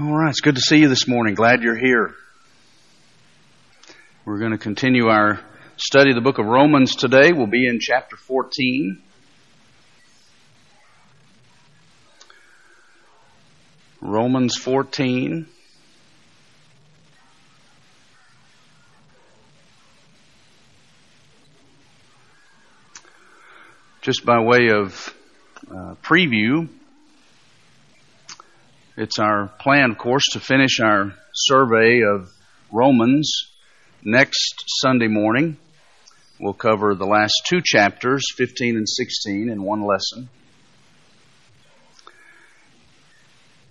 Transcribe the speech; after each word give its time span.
All 0.00 0.16
right, 0.16 0.30
it's 0.30 0.42
good 0.42 0.54
to 0.54 0.60
see 0.60 0.78
you 0.78 0.88
this 0.88 1.08
morning. 1.08 1.34
Glad 1.34 1.62
you're 1.62 1.76
here. 1.76 2.14
We're 4.24 4.38
going 4.38 4.52
to 4.52 4.58
continue 4.58 5.08
our 5.08 5.40
study 5.76 6.10
of 6.10 6.14
the 6.14 6.20
book 6.20 6.38
of 6.38 6.46
Romans 6.46 6.94
today. 6.94 7.32
We'll 7.32 7.48
be 7.48 7.66
in 7.66 7.80
chapter 7.80 8.16
14. 8.16 9.02
Romans 14.00 14.56
14. 14.56 15.48
Just 24.02 24.24
by 24.24 24.38
way 24.38 24.68
of 24.72 25.12
uh, 25.68 25.96
preview, 26.04 26.68
it's 29.00 29.20
our 29.20 29.46
plan, 29.60 29.92
of 29.92 29.98
course, 29.98 30.24
to 30.32 30.40
finish 30.40 30.80
our 30.80 31.14
survey 31.32 32.00
of 32.02 32.32
Romans 32.72 33.44
next 34.02 34.64
Sunday 34.82 35.06
morning. 35.06 35.56
We'll 36.40 36.52
cover 36.52 36.96
the 36.96 37.06
last 37.06 37.34
two 37.48 37.60
chapters, 37.64 38.24
15 38.36 38.76
and 38.76 38.88
16, 38.88 39.50
in 39.50 39.62
one 39.62 39.84
lesson. 39.84 40.28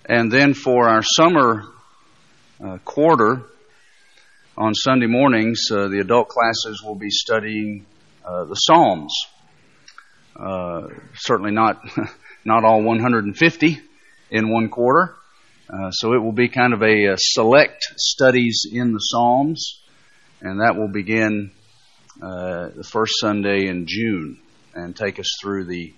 And 0.06 0.32
then 0.32 0.54
for 0.54 0.88
our 0.88 1.04
summer 1.04 1.66
uh, 2.64 2.78
quarter, 2.86 3.44
on 4.58 4.74
Sunday 4.74 5.08
mornings, 5.08 5.70
uh, 5.70 5.90
the 5.90 6.00
adult 6.00 6.30
classes 6.30 6.82
will 6.82 6.96
be 6.96 7.10
studying 7.10 7.86
uh, 8.24 8.46
the 8.46 8.56
Psalms. 8.56 9.14
Uh, 10.38 10.88
certainly 11.16 11.52
not 11.52 11.82
not 12.46 12.64
all 12.64 12.82
150 12.82 13.82
in 14.32 14.50
one 14.50 14.70
quarter. 14.70 15.17
Uh, 15.70 15.92
so 15.92 16.14
it 16.14 16.24
will 16.24 16.32
be 16.32 16.48
kind 16.48 16.74
of 16.74 16.82
a, 16.82 17.08
a, 17.08 17.16
select 17.18 17.84
studies 17.98 18.66
in 18.72 18.94
the 18.94 19.00
Psalms, 19.00 19.82
and 20.42 20.62
that 20.62 20.78
will 20.78 20.88
begin 20.88 21.52
uh, 22.22 22.70
the 22.70 22.86
first 22.86 23.16
Sunday 23.20 23.68
in 23.68 23.86
June 23.86 24.40
and 24.74 24.96
take 24.96 25.20
us 25.20 25.30
through 25.42 25.66
the 25.66 25.94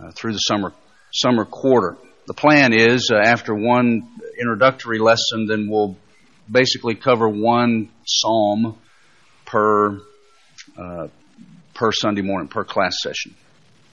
uh, 0.00 0.12
through 0.12 0.32
the 0.32 0.38
summer 0.38 0.72
summer 1.12 1.44
quarter. 1.44 1.96
The 2.28 2.34
plan 2.34 2.72
is 2.72 3.10
uh, 3.12 3.16
after 3.16 3.52
one 3.52 4.08
introductory 4.38 5.00
lesson, 5.00 5.46
then 5.48 5.68
we'll 5.68 5.96
basically 6.48 6.94
cover 6.94 7.28
one 7.28 7.90
psalm 8.06 8.78
per 9.46 10.00
uh, 10.78 11.08
per 11.74 11.90
Sunday 11.90 12.22
morning 12.22 12.48
per 12.48 12.62
class 12.62 12.94
session, 13.02 13.34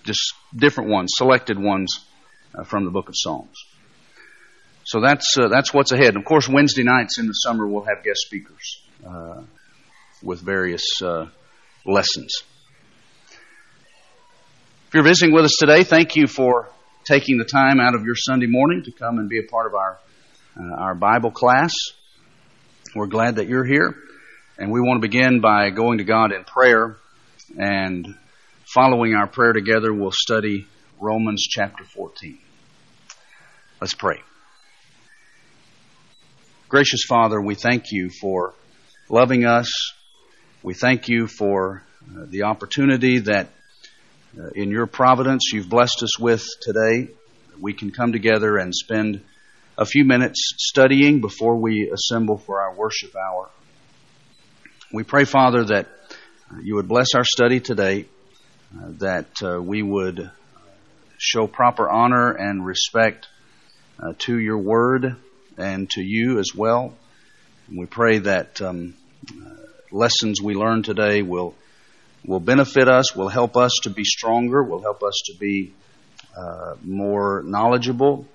just 0.03 0.33
different 0.55 0.91
ones, 0.91 1.13
selected 1.15 1.57
ones 1.57 2.05
uh, 2.53 2.63
from 2.63 2.85
the 2.85 2.91
book 2.91 3.09
of 3.09 3.15
Psalms. 3.17 3.57
So 4.89 5.01
that's 5.01 5.35
uh, 5.39 5.49
that's 5.49 5.71
what's 5.71 5.91
ahead. 5.91 6.15
Of 6.15 6.25
course, 6.25 6.49
Wednesday 6.49 6.81
nights 6.81 7.19
in 7.19 7.27
the 7.27 7.33
summer 7.33 7.67
we'll 7.67 7.83
have 7.83 8.03
guest 8.03 8.21
speakers 8.25 8.81
uh, 9.07 9.43
with 10.23 10.41
various 10.41 10.83
uh, 11.03 11.27
lessons. 11.85 12.41
If 14.87 14.95
you're 14.95 15.03
visiting 15.03 15.31
with 15.31 15.45
us 15.45 15.57
today, 15.59 15.83
thank 15.83 16.15
you 16.15 16.25
for 16.25 16.69
taking 17.05 17.37
the 17.37 17.45
time 17.45 17.79
out 17.79 17.93
of 17.93 18.03
your 18.03 18.15
Sunday 18.15 18.47
morning 18.47 18.81
to 18.85 18.91
come 18.91 19.19
and 19.19 19.29
be 19.29 19.37
a 19.37 19.43
part 19.43 19.67
of 19.67 19.75
our 19.75 19.99
uh, 20.59 20.81
our 20.81 20.95
Bible 20.95 21.29
class. 21.29 21.75
We're 22.95 23.05
glad 23.05 23.35
that 23.35 23.47
you're 23.47 23.65
here, 23.65 23.93
and 24.57 24.71
we 24.71 24.81
want 24.81 25.03
to 25.03 25.07
begin 25.07 25.39
by 25.39 25.69
going 25.69 25.99
to 25.99 26.03
God 26.03 26.31
in 26.31 26.45
prayer 26.45 26.95
and 27.59 28.07
following 28.73 29.13
our 29.13 29.27
prayer 29.27 29.53
together. 29.53 29.93
We'll 29.93 30.09
study 30.11 30.65
Romans 30.99 31.45
chapter 31.47 31.83
14. 31.83 32.39
Let's 33.79 33.93
pray. 33.93 34.21
Gracious 36.69 37.01
Father, 37.09 37.41
we 37.41 37.55
thank 37.55 37.85
you 37.91 38.11
for 38.11 38.53
loving 39.09 39.43
us. 39.43 39.71
We 40.61 40.75
thank 40.75 41.09
you 41.09 41.25
for 41.25 41.81
uh, 42.07 42.25
the 42.27 42.43
opportunity 42.43 43.17
that 43.21 43.47
uh, 44.39 44.49
in 44.53 44.69
your 44.69 44.85
providence 44.85 45.49
you've 45.51 45.67
blessed 45.67 46.03
us 46.03 46.19
with 46.19 46.45
today. 46.61 47.07
We 47.59 47.73
can 47.73 47.89
come 47.89 48.11
together 48.11 48.57
and 48.57 48.71
spend 48.75 49.23
a 49.79 49.85
few 49.85 50.05
minutes 50.05 50.53
studying 50.59 51.21
before 51.21 51.55
we 51.55 51.89
assemble 51.89 52.37
for 52.37 52.61
our 52.61 52.75
worship 52.75 53.15
hour. 53.15 53.49
We 54.93 55.01
pray, 55.01 55.23
Father, 55.23 55.63
that 55.63 55.87
you 56.61 56.75
would 56.75 56.87
bless 56.87 57.15
our 57.15 57.25
study 57.25 57.61
today, 57.61 58.05
uh, 58.77 58.91
that 58.99 59.31
uh, 59.43 59.59
we 59.59 59.81
would 59.81 60.29
show 61.17 61.47
proper 61.47 61.89
honor 61.89 62.29
and 62.29 62.63
respect 62.63 63.25
uh, 63.99 64.13
to 64.19 64.37
your 64.37 64.59
word 64.59 65.15
and 65.59 65.89
to 65.91 66.01
you 66.01 66.39
as 66.39 66.55
well. 66.55 66.93
And 67.67 67.77
we 67.77 67.85
pray 67.85 68.19
that 68.19 68.61
um, 68.61 68.95
uh, 69.29 69.49
lessons 69.91 70.41
we 70.41 70.55
learn 70.55 70.83
today 70.83 71.21
will 71.21 71.55
will 72.25 72.39
benefit 72.39 72.89
us, 72.89 73.15
will 73.15 73.29
help 73.29 73.55
us 73.55 73.71
to 73.83 73.89
be 73.89 74.03
stronger, 74.03 74.61
will 74.61 74.81
help 74.81 75.03
us 75.03 75.13
to 75.25 75.37
be 75.37 75.71
uh, 76.37 76.75
more 76.83 77.43
knowledgeable, 77.45 78.25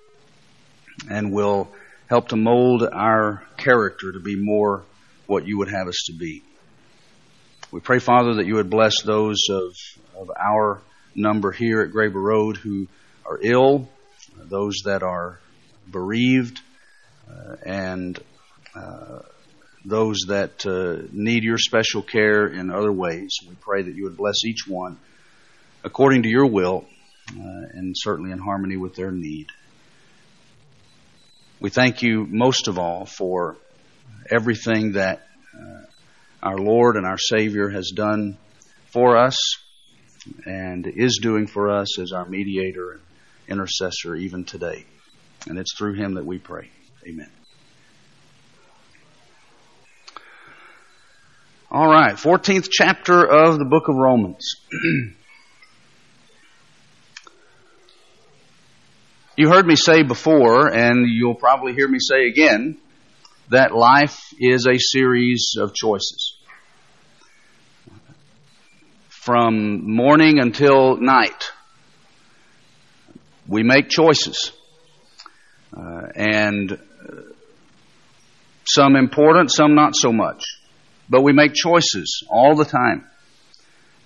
and 1.10 1.32
will 1.32 1.68
help 2.08 2.28
to 2.28 2.36
mold 2.36 2.82
our 2.82 3.42
character 3.56 4.12
to 4.12 4.20
be 4.20 4.36
more 4.36 4.82
what 5.26 5.46
you 5.46 5.58
would 5.58 5.68
have 5.68 5.88
us 5.88 6.04
to 6.06 6.12
be. 6.12 6.42
We 7.70 7.80
pray, 7.80 7.98
Father, 7.98 8.34
that 8.34 8.46
you 8.46 8.54
would 8.54 8.70
bless 8.70 9.02
those 9.02 9.48
of, 9.50 9.74
of 10.16 10.30
our 10.30 10.80
number 11.14 11.50
here 11.50 11.80
at 11.80 11.90
Graber 11.90 12.22
Road 12.22 12.56
who 12.56 12.86
are 13.26 13.38
ill, 13.42 13.88
those 14.36 14.82
that 14.84 15.02
are 15.02 15.38
bereaved, 15.90 16.60
and 17.64 18.18
uh, 18.74 19.20
those 19.84 20.16
that 20.28 20.66
uh, 20.66 21.06
need 21.12 21.44
your 21.44 21.58
special 21.58 22.02
care 22.02 22.46
in 22.46 22.70
other 22.70 22.92
ways. 22.92 23.36
We 23.46 23.54
pray 23.54 23.82
that 23.82 23.94
you 23.94 24.04
would 24.04 24.16
bless 24.16 24.44
each 24.44 24.66
one 24.66 24.98
according 25.84 26.22
to 26.22 26.28
your 26.28 26.46
will 26.46 26.86
and 27.34 27.94
certainly 27.96 28.30
in 28.32 28.38
harmony 28.38 28.76
with 28.76 28.94
their 28.94 29.10
need. 29.10 29.48
We 31.60 31.70
thank 31.70 32.02
you 32.02 32.26
most 32.28 32.68
of 32.68 32.78
all 32.78 33.06
for 33.06 33.56
everything 34.30 34.92
that 34.92 35.26
our 36.42 36.58
Lord 36.58 36.96
and 36.96 37.06
our 37.06 37.18
Savior 37.18 37.70
has 37.70 37.90
done 37.94 38.36
for 38.92 39.16
us 39.16 39.36
and 40.44 40.86
is 40.86 41.18
doing 41.22 41.46
for 41.46 41.70
us 41.70 41.98
as 41.98 42.12
our 42.12 42.26
mediator 42.26 42.92
and 42.92 43.00
intercessor 43.48 44.14
even 44.14 44.44
today. 44.44 44.84
And 45.46 45.58
it's 45.58 45.76
through 45.76 45.94
him 45.94 46.14
that 46.14 46.24
we 46.24 46.38
pray. 46.38 46.70
Amen. 47.06 47.30
All 51.70 51.86
right, 51.86 52.14
14th 52.14 52.68
chapter 52.70 53.22
of 53.22 53.58
the 53.58 53.66
book 53.66 53.88
of 53.88 53.96
Romans. 53.96 54.54
you 59.36 59.50
heard 59.50 59.66
me 59.66 59.76
say 59.76 60.02
before, 60.02 60.72
and 60.72 61.06
you'll 61.06 61.34
probably 61.34 61.74
hear 61.74 61.88
me 61.88 61.98
say 62.00 62.26
again, 62.26 62.78
that 63.50 63.74
life 63.74 64.32
is 64.40 64.66
a 64.66 64.78
series 64.78 65.56
of 65.58 65.74
choices. 65.74 66.38
From 69.08 69.92
morning 69.94 70.38
until 70.38 70.96
night, 70.96 71.50
we 73.46 73.62
make 73.62 73.90
choices. 73.90 74.52
Uh, 75.76 76.06
and 76.14 76.78
some 78.66 78.96
important, 78.96 79.52
some 79.52 79.74
not 79.74 79.94
so 79.94 80.12
much. 80.12 80.44
But 81.08 81.22
we 81.22 81.32
make 81.32 81.54
choices 81.54 82.22
all 82.30 82.54
the 82.56 82.64
time. 82.64 83.04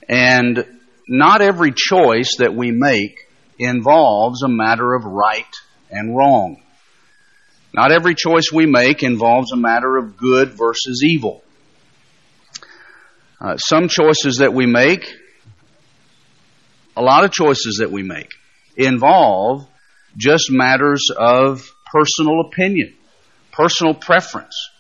And 0.09 0.65
not 1.09 1.41
every 1.41 1.73
choice 1.75 2.37
that 2.39 2.55
we 2.55 2.71
make 2.71 3.19
involves 3.59 4.43
a 4.43 4.49
matter 4.49 4.95
of 4.95 5.05
right 5.05 5.47
and 5.91 6.17
wrong. 6.17 6.63
Not 7.73 7.93
every 7.93 8.15
choice 8.15 8.50
we 8.53 8.67
make 8.67 9.03
involves 9.03 9.53
a 9.53 9.56
matter 9.56 9.97
of 9.97 10.17
good 10.17 10.50
versus 10.50 11.03
evil. 11.05 11.43
Uh, 13.41 13.56
some 13.56 13.88
choices 13.88 14.38
that 14.38 14.53
we 14.53 14.67
make, 14.67 15.06
a 16.97 17.03
lot 17.03 17.25
of 17.25 17.31
choices 17.31 17.79
that 17.81 17.93
we 17.93 18.03
make, 18.03 18.32
involve 18.77 19.67
just 20.17 20.50
matters 20.50 21.09
of 21.17 21.71
personal 21.93 22.41
opinion 22.41 22.98
personal 23.58 23.93
preference. 23.93 24.70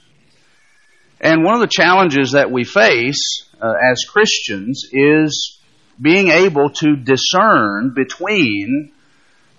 And 1.20 1.44
one 1.44 1.54
of 1.54 1.60
the 1.60 1.70
challenges 1.70 2.32
that 2.32 2.52
we 2.52 2.62
face 2.62 3.42
uh, 3.60 3.72
as 3.90 4.04
Christians 4.04 4.84
is 4.92 5.58
being 6.00 6.28
able 6.28 6.70
to 6.70 6.94
discern 6.94 7.92
between 7.92 8.92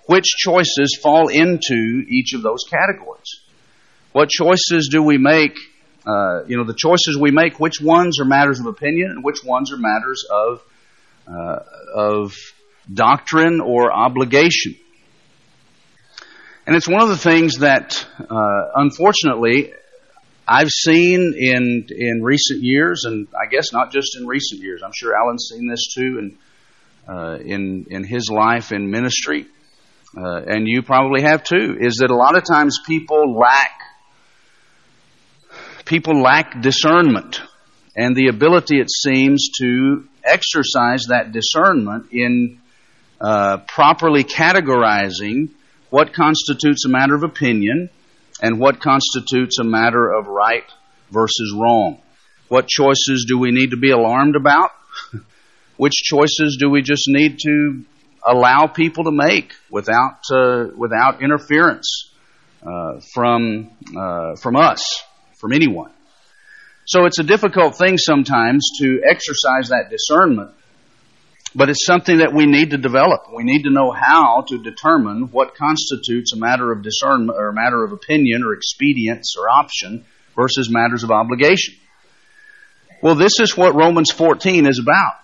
which 0.06 0.24
choices 0.24 0.98
fall 1.00 1.28
into 1.28 2.02
each 2.08 2.32
of 2.32 2.42
those 2.42 2.64
categories. 2.68 3.40
What 4.12 4.30
choices 4.30 4.88
do 4.90 5.02
we 5.02 5.18
make? 5.18 5.54
Uh, 6.06 6.44
you 6.46 6.56
know, 6.56 6.64
the 6.64 6.74
choices 6.74 7.18
we 7.20 7.30
make, 7.30 7.60
which 7.60 7.78
ones 7.78 8.18
are 8.20 8.24
matters 8.24 8.58
of 8.58 8.66
opinion 8.66 9.10
and 9.10 9.22
which 9.22 9.44
ones 9.44 9.70
are 9.70 9.76
matters 9.76 10.24
of, 10.30 10.62
uh, 11.28 11.58
of 11.94 12.34
doctrine 12.92 13.60
or 13.60 13.92
obligation. 13.92 14.76
And 16.70 16.76
it's 16.76 16.86
one 16.86 17.02
of 17.02 17.08
the 17.08 17.16
things 17.16 17.56
that, 17.56 18.06
uh, 18.30 18.70
unfortunately, 18.76 19.72
I've 20.46 20.68
seen 20.68 21.34
in 21.36 21.88
in 21.90 22.22
recent 22.22 22.62
years, 22.62 23.02
and 23.06 23.26
I 23.34 23.50
guess 23.50 23.72
not 23.72 23.90
just 23.90 24.16
in 24.16 24.24
recent 24.24 24.60
years. 24.60 24.80
I'm 24.84 24.92
sure 24.94 25.12
Alan's 25.16 25.50
seen 25.52 25.66
this 25.66 25.92
too, 25.92 26.20
and 26.20 26.38
uh, 27.08 27.38
in 27.40 27.86
in 27.90 28.04
his 28.04 28.30
life 28.30 28.70
in 28.70 28.88
ministry, 28.88 29.46
uh, 30.16 30.42
and 30.46 30.68
you 30.68 30.82
probably 30.82 31.22
have 31.22 31.42
too. 31.42 31.76
Is 31.80 31.96
that 32.02 32.12
a 32.12 32.14
lot 32.14 32.36
of 32.36 32.44
times 32.44 32.78
people 32.86 33.36
lack 33.36 33.72
people 35.86 36.22
lack 36.22 36.62
discernment 36.62 37.40
and 37.96 38.14
the 38.14 38.28
ability, 38.28 38.78
it 38.78 38.92
seems, 38.92 39.48
to 39.58 40.04
exercise 40.22 41.06
that 41.08 41.32
discernment 41.32 42.12
in 42.12 42.60
uh, 43.20 43.56
properly 43.66 44.22
categorizing 44.22 45.48
what 45.90 46.14
constitutes 46.14 46.84
a 46.86 46.88
matter 46.88 47.14
of 47.14 47.22
opinion 47.22 47.90
and 48.40 48.58
what 48.58 48.80
constitutes 48.80 49.58
a 49.58 49.64
matter 49.64 50.08
of 50.08 50.26
right 50.26 50.64
versus 51.10 51.54
wrong. 51.56 52.00
What 52.48 52.66
choices 52.66 53.26
do 53.28 53.38
we 53.38 53.50
need 53.50 53.70
to 53.70 53.76
be 53.76 53.90
alarmed 53.90 54.36
about? 54.36 54.70
Which 55.76 55.94
choices 55.94 56.56
do 56.58 56.70
we 56.70 56.82
just 56.82 57.04
need 57.06 57.38
to 57.44 57.84
allow 58.26 58.66
people 58.66 59.04
to 59.04 59.12
make 59.12 59.54
without 59.70 60.20
uh, 60.32 60.66
without 60.76 61.22
interference 61.22 62.10
uh, 62.62 63.00
from 63.14 63.70
uh, 63.96 64.36
from 64.36 64.56
us, 64.56 65.02
from 65.38 65.52
anyone? 65.52 65.92
So 66.86 67.06
it's 67.06 67.20
a 67.20 67.24
difficult 67.24 67.76
thing 67.76 67.98
sometimes 67.98 68.68
to 68.80 69.00
exercise 69.08 69.68
that 69.68 69.90
discernment, 69.90 70.50
but 71.54 71.68
it's 71.68 71.84
something 71.84 72.18
that 72.18 72.32
we 72.32 72.46
need 72.46 72.70
to 72.70 72.78
develop. 72.78 73.22
We 73.34 73.42
need 73.44 73.64
to 73.64 73.70
know 73.70 73.90
how 73.90 74.44
to 74.48 74.58
determine 74.58 75.30
what 75.32 75.56
constitutes 75.56 76.32
a 76.32 76.36
matter 76.36 76.70
of 76.70 76.82
discernment 76.82 77.36
or 77.36 77.48
a 77.48 77.54
matter 77.54 77.82
of 77.82 77.92
opinion 77.92 78.44
or 78.44 78.54
expedience 78.54 79.34
or 79.38 79.48
option 79.48 80.04
versus 80.36 80.70
matters 80.70 81.02
of 81.02 81.10
obligation. 81.10 81.74
Well, 83.02 83.14
this 83.14 83.40
is 83.40 83.56
what 83.56 83.74
Romans 83.74 84.10
14 84.12 84.66
is 84.66 84.78
about. 84.78 85.14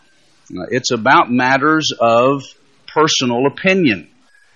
It's 0.70 0.90
about 0.90 1.31
matters 1.31 1.93
of 1.99 2.43
personal 2.87 3.46
opinion 3.46 4.08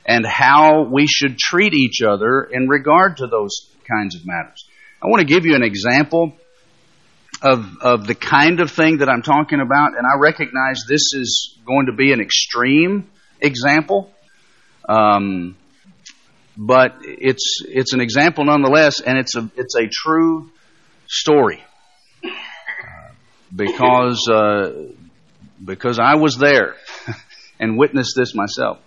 and 0.07 0.25
how 0.27 0.85
we 0.91 1.07
should 1.07 1.39
treat 1.39 1.75
each 1.75 2.01
other 2.03 2.43
in 2.43 2.69
regard 2.69 3.19
to 3.19 3.27
those 3.27 3.69
kinds 3.89 4.15
of 4.17 4.27
matters. 4.27 4.67
I 5.03 5.09
want 5.09 5.21
to 5.21 5.27
give 5.27 5.47
you 5.47 5.55
an 5.55 5.63
example 5.63 6.37
of, 7.43 7.79
of 7.81 8.07
the 8.07 8.15
kind 8.15 8.61
of 8.61 8.71
thing 8.71 8.99
that 8.99 9.09
I'm 9.09 9.23
talking 9.23 9.61
about, 9.61 9.97
and 9.97 10.07
I 10.07 10.19
recognize 10.19 10.85
this 10.89 11.13
is 11.15 11.59
going 11.67 11.87
to 11.87 11.93
be 11.93 12.13
an 12.13 12.21
extreme 12.21 13.09
example, 13.41 14.11
um, 14.89 15.57
but 16.57 16.97
it's 17.03 17.63
it's 17.67 17.95
an 17.95 18.01
example 18.01 18.45
nonetheless, 18.45 19.01
and 19.01 19.19
it's 19.19 19.35
a 19.37 19.51
it's 19.57 19.75
a 19.77 19.89
true 19.91 20.51
story 21.09 21.63
because 23.55 24.29
uh, 24.29 24.73
because 25.65 25.99
I 25.99 26.17
was 26.17 26.37
there 26.37 26.75
and 27.61 27.79
witnessed 27.79 28.15
this 28.17 28.35
myself. 28.35 28.79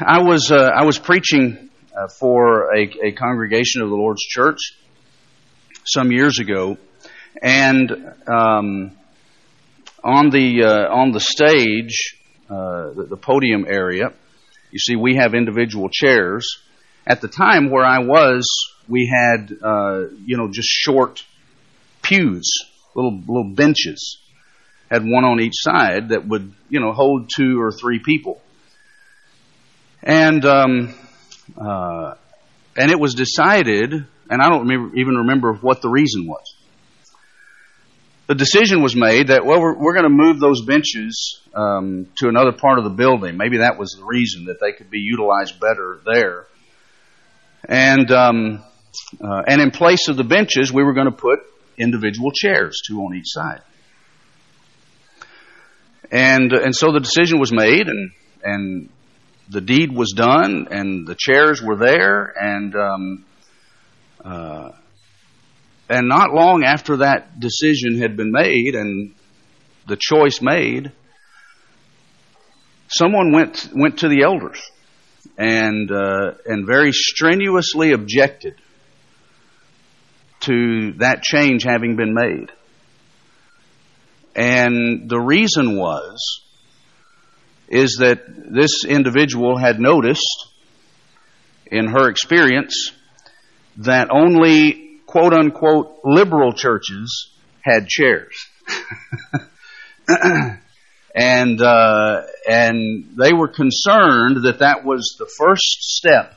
I 0.00 0.22
was 0.22 0.50
uh, 0.50 0.56
I 0.74 0.84
was 0.84 0.98
preaching 0.98 1.70
uh, 1.96 2.08
for 2.08 2.74
a, 2.74 2.90
a 3.04 3.12
congregation 3.12 3.82
of 3.82 3.90
the 3.90 3.96
Lord's 3.96 4.22
Church 4.22 4.58
some 5.84 6.12
years 6.12 6.38
ago, 6.38 6.76
and 7.42 7.90
um, 8.26 8.92
on 10.02 10.30
the 10.30 10.64
uh, 10.64 10.94
on 10.94 11.12
the 11.12 11.20
stage, 11.20 12.16
uh, 12.48 12.90
the, 12.92 13.06
the, 13.10 13.16
podium 13.16 13.64
area, 13.68 14.12
you 14.70 14.78
see 14.78 14.96
we 14.96 15.16
have 15.16 15.34
individual 15.34 15.88
chairs. 15.90 16.46
At 17.06 17.20
the 17.20 17.28
time 17.28 17.70
where 17.70 17.84
I 17.84 18.00
was, 18.00 18.46
we 18.88 19.10
had 19.12 19.52
uh, 19.62 20.08
you 20.24 20.36
know 20.36 20.48
just 20.50 20.68
short 20.68 21.24
pews, 22.02 22.66
little 22.94 23.18
little 23.18 23.52
benches, 23.54 24.18
had 24.90 25.02
one 25.02 25.24
on 25.24 25.40
each 25.40 25.54
side 25.56 26.10
that 26.10 26.26
would 26.26 26.52
you 26.68 26.80
know 26.80 26.92
hold 26.92 27.30
two 27.34 27.60
or 27.60 27.72
three 27.72 27.98
people, 27.98 28.40
and 30.02 30.44
um, 30.44 30.94
uh, 31.56 32.14
and 32.76 32.90
it 32.90 32.98
was 32.98 33.14
decided 33.14 34.06
and 34.30 34.40
I 34.40 34.48
don't 34.48 34.68
remember, 34.68 34.96
even 34.96 35.16
remember 35.16 35.52
what 35.54 35.82
the 35.82 35.88
reason 35.88 36.26
was. 36.26 36.54
The 38.28 38.36
decision 38.36 38.80
was 38.80 38.94
made 38.94 39.26
that, 39.26 39.44
well, 39.44 39.60
we're, 39.60 39.76
we're 39.76 39.92
going 39.92 40.04
to 40.04 40.08
move 40.08 40.38
those 40.38 40.62
benches 40.64 41.40
um, 41.52 42.06
to 42.18 42.28
another 42.28 42.52
part 42.52 42.78
of 42.78 42.84
the 42.84 42.90
building. 42.90 43.36
Maybe 43.36 43.58
that 43.58 43.76
was 43.76 43.96
the 43.98 44.04
reason 44.04 44.44
that 44.44 44.60
they 44.60 44.70
could 44.70 44.88
be 44.88 45.00
utilized 45.00 45.58
better 45.58 45.98
there. 46.06 46.46
And 47.68 48.10
um, 48.12 48.64
uh, 49.20 49.42
and 49.46 49.60
in 49.60 49.70
place 49.70 50.08
of 50.08 50.16
the 50.16 50.24
benches, 50.24 50.72
we 50.72 50.82
were 50.82 50.94
going 50.94 51.10
to 51.10 51.16
put 51.16 51.40
individual 51.76 52.30
chairs, 52.32 52.80
two 52.86 53.00
on 53.00 53.14
each 53.14 53.26
side. 53.26 53.62
And 56.10 56.52
and 56.52 56.74
so 56.74 56.92
the 56.92 57.00
decision 57.00 57.38
was 57.38 57.52
made, 57.52 57.86
and 57.88 58.10
and 58.42 58.88
the 59.48 59.60
deed 59.60 59.92
was 59.92 60.12
done, 60.16 60.68
and 60.70 61.06
the 61.06 61.16
chairs 61.18 61.62
were 61.62 61.76
there, 61.76 62.32
and 62.36 62.74
um, 62.74 63.24
uh, 64.24 64.72
and 65.88 66.08
not 66.08 66.32
long 66.32 66.62
after 66.64 66.98
that 66.98 67.40
decision 67.40 67.98
had 67.98 68.16
been 68.16 68.30
made 68.30 68.74
and 68.74 69.14
the 69.86 69.98
choice 69.98 70.40
made, 70.40 70.92
someone 72.88 73.32
went 73.32 73.68
went 73.74 73.98
to 73.98 74.08
the 74.08 74.22
elders 74.22 74.60
and 75.36 75.90
uh, 75.90 76.32
and 76.46 76.66
very 76.66 76.92
strenuously 76.92 77.92
objected 77.92 78.54
to 80.40 80.92
that 80.98 81.22
change 81.22 81.64
having 81.64 81.96
been 81.96 82.14
made. 82.14 82.50
And 84.34 85.08
the 85.08 85.20
reason 85.20 85.76
was 85.76 86.40
is 87.68 87.98
that 88.00 88.22
this 88.26 88.84
individual 88.84 89.56
had 89.56 89.78
noticed 89.78 90.48
in 91.66 91.88
her 91.88 92.08
experience 92.08 92.92
that 93.78 94.08
only 94.10 95.00
quote 95.06 95.32
unquote 95.32 96.00
liberal 96.04 96.52
churches 96.52 97.30
had 97.62 97.88
chairs. 97.88 98.46
and 101.14 101.60
uh, 101.60 102.22
and 102.48 103.16
they 103.16 103.32
were 103.32 103.48
concerned 103.48 104.44
that 104.44 104.60
that 104.60 104.84
was 104.84 105.16
the 105.18 105.28
first 105.38 105.82
step 105.82 106.34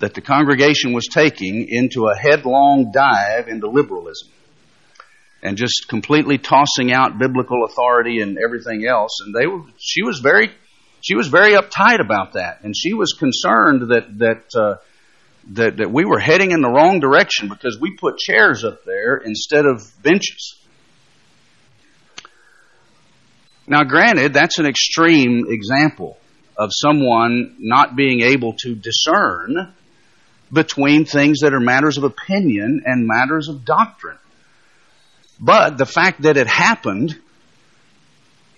that 0.00 0.14
the 0.14 0.20
congregation 0.20 0.92
was 0.92 1.06
taking 1.06 1.66
into 1.68 2.08
a 2.08 2.16
headlong 2.16 2.90
dive 2.92 3.48
into 3.48 3.68
liberalism 3.68 4.28
and 5.42 5.56
just 5.56 5.86
completely 5.88 6.38
tossing 6.38 6.92
out 6.92 7.18
biblical 7.18 7.64
authority 7.64 8.20
and 8.20 8.38
everything 8.38 8.84
else 8.86 9.20
and 9.24 9.34
they 9.34 9.46
were 9.46 9.62
she 9.78 10.02
was 10.02 10.18
very 10.18 10.50
she 11.00 11.14
was 11.14 11.28
very 11.28 11.52
uptight 11.52 12.00
about 12.00 12.32
that 12.32 12.60
and 12.64 12.74
she 12.76 12.92
was 12.92 13.12
concerned 13.12 13.90
that 13.90 14.18
that 14.18 14.60
uh, 14.60 14.74
that, 15.52 15.76
that 15.78 15.90
we 15.90 16.04
were 16.04 16.18
heading 16.18 16.52
in 16.52 16.62
the 16.62 16.68
wrong 16.68 17.00
direction 17.00 17.48
because 17.48 17.78
we 17.80 17.96
put 17.96 18.18
chairs 18.18 18.64
up 18.64 18.84
there 18.84 19.16
instead 19.16 19.66
of 19.66 19.82
benches. 20.02 20.56
Now, 23.66 23.84
granted, 23.84 24.34
that's 24.34 24.58
an 24.58 24.66
extreme 24.66 25.46
example 25.48 26.18
of 26.56 26.70
someone 26.72 27.56
not 27.58 27.96
being 27.96 28.20
able 28.20 28.54
to 28.58 28.74
discern 28.74 29.74
between 30.52 31.04
things 31.04 31.40
that 31.40 31.54
are 31.54 31.60
matters 31.60 31.96
of 31.98 32.04
opinion 32.04 32.82
and 32.84 33.06
matters 33.06 33.48
of 33.48 33.64
doctrine. 33.64 34.18
But 35.40 35.78
the 35.78 35.86
fact 35.86 36.22
that 36.22 36.36
it 36.36 36.46
happened 36.46 37.18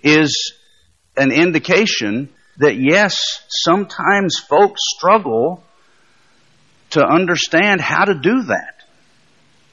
is 0.03 0.53
an 1.15 1.31
indication 1.31 2.29
that 2.57 2.75
yes, 2.77 3.43
sometimes 3.49 4.37
folks 4.37 4.81
struggle 4.95 5.63
to 6.91 7.05
understand 7.05 7.81
how 7.81 8.05
to 8.05 8.15
do 8.15 8.43
that. 8.43 8.83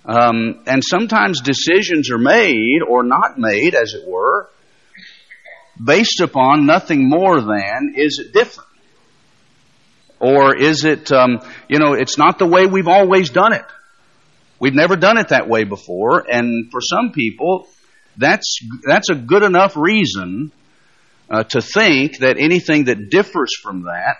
Um, 0.04 0.62
and 0.66 0.82
sometimes 0.84 1.40
decisions 1.40 2.10
are 2.10 2.18
made 2.18 2.80
or 2.86 3.02
not 3.02 3.38
made, 3.38 3.74
as 3.74 3.94
it 3.94 4.06
were, 4.06 4.48
based 5.82 6.20
upon 6.20 6.66
nothing 6.66 7.08
more 7.08 7.40
than 7.40 7.94
is 7.96 8.18
it 8.18 8.32
different? 8.32 8.68
Or 10.20 10.56
is 10.56 10.84
it, 10.84 11.10
um, 11.10 11.40
you 11.68 11.78
know, 11.78 11.94
it's 11.94 12.18
not 12.18 12.38
the 12.38 12.46
way 12.46 12.66
we've 12.66 12.88
always 12.88 13.30
done 13.30 13.52
it. 13.52 13.64
We've 14.60 14.74
never 14.74 14.96
done 14.96 15.18
it 15.18 15.28
that 15.28 15.48
way 15.48 15.64
before, 15.64 16.24
and 16.30 16.70
for 16.70 16.80
some 16.80 17.12
people, 17.12 17.66
that's 18.16 18.58
that's 18.86 19.10
a 19.10 19.14
good 19.14 19.42
enough 19.42 19.76
reason 19.76 20.52
uh, 21.28 21.42
to 21.44 21.60
think 21.60 22.18
that 22.18 22.36
anything 22.38 22.84
that 22.84 23.10
differs 23.10 23.54
from 23.60 23.82
that 23.82 24.18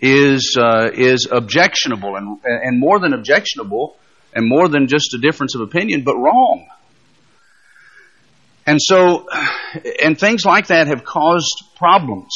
is 0.00 0.56
uh, 0.58 0.90
is 0.92 1.28
objectionable 1.30 2.16
and 2.16 2.38
and 2.44 2.78
more 2.78 2.98
than 2.98 3.12
objectionable 3.14 3.96
and 4.34 4.48
more 4.48 4.68
than 4.68 4.88
just 4.88 5.14
a 5.14 5.18
difference 5.18 5.54
of 5.54 5.60
opinion, 5.60 6.02
but 6.02 6.16
wrong. 6.16 6.66
And 8.66 8.78
so, 8.80 9.28
and 10.02 10.18
things 10.18 10.44
like 10.44 10.68
that 10.68 10.88
have 10.88 11.04
caused 11.04 11.62
problems 11.76 12.32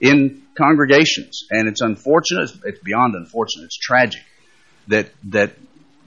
in 0.00 0.42
congregations. 0.56 1.46
And 1.50 1.68
it's 1.68 1.80
unfortunate, 1.80 2.50
it's 2.64 2.80
beyond 2.80 3.14
unfortunate, 3.14 3.66
it's 3.66 3.78
tragic 3.78 4.22
that, 4.88 5.10
that 5.24 5.52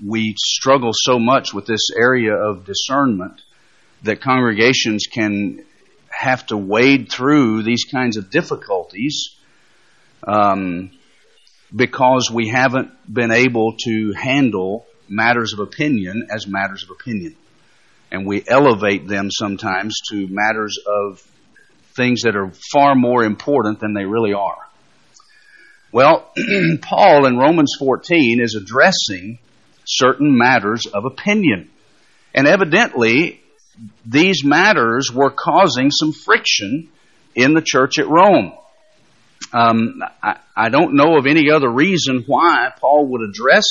we 0.05 0.35
struggle 0.37 0.91
so 0.93 1.19
much 1.19 1.53
with 1.53 1.67
this 1.67 1.89
area 1.95 2.33
of 2.33 2.65
discernment 2.65 3.41
that 4.03 4.21
congregations 4.21 5.05
can 5.05 5.63
have 6.09 6.45
to 6.47 6.57
wade 6.57 7.11
through 7.11 7.63
these 7.63 7.85
kinds 7.85 8.17
of 8.17 8.31
difficulties 8.31 9.35
um, 10.27 10.91
because 11.75 12.29
we 12.31 12.49
haven't 12.49 12.91
been 13.11 13.31
able 13.31 13.75
to 13.85 14.13
handle 14.13 14.85
matters 15.07 15.53
of 15.53 15.59
opinion 15.59 16.27
as 16.31 16.47
matters 16.47 16.83
of 16.83 16.91
opinion. 16.91 17.35
And 18.11 18.25
we 18.25 18.43
elevate 18.45 19.07
them 19.07 19.29
sometimes 19.31 19.95
to 20.11 20.27
matters 20.29 20.77
of 20.85 21.19
things 21.95 22.21
that 22.23 22.35
are 22.35 22.51
far 22.73 22.95
more 22.95 23.23
important 23.23 23.79
than 23.79 23.93
they 23.93 24.05
really 24.05 24.33
are. 24.33 24.57
Well, 25.91 26.31
Paul 26.81 27.25
in 27.25 27.37
Romans 27.37 27.73
14 27.77 28.39
is 28.41 28.55
addressing 28.55 29.39
certain 29.85 30.37
matters 30.37 30.85
of 30.85 31.05
opinion. 31.05 31.69
And 32.33 32.47
evidently, 32.47 33.41
these 34.05 34.43
matters 34.43 35.11
were 35.13 35.31
causing 35.31 35.91
some 35.91 36.13
friction 36.13 36.89
in 37.35 37.53
the 37.53 37.61
church 37.61 37.99
at 37.99 38.07
Rome. 38.07 38.53
Um, 39.53 40.01
I, 40.23 40.39
I, 40.55 40.69
don't 40.69 40.95
know 40.95 41.17
of 41.17 41.25
any 41.25 41.51
other 41.51 41.69
reason 41.69 42.23
why 42.25 42.69
Paul 42.79 43.07
would 43.07 43.21
address 43.21 43.65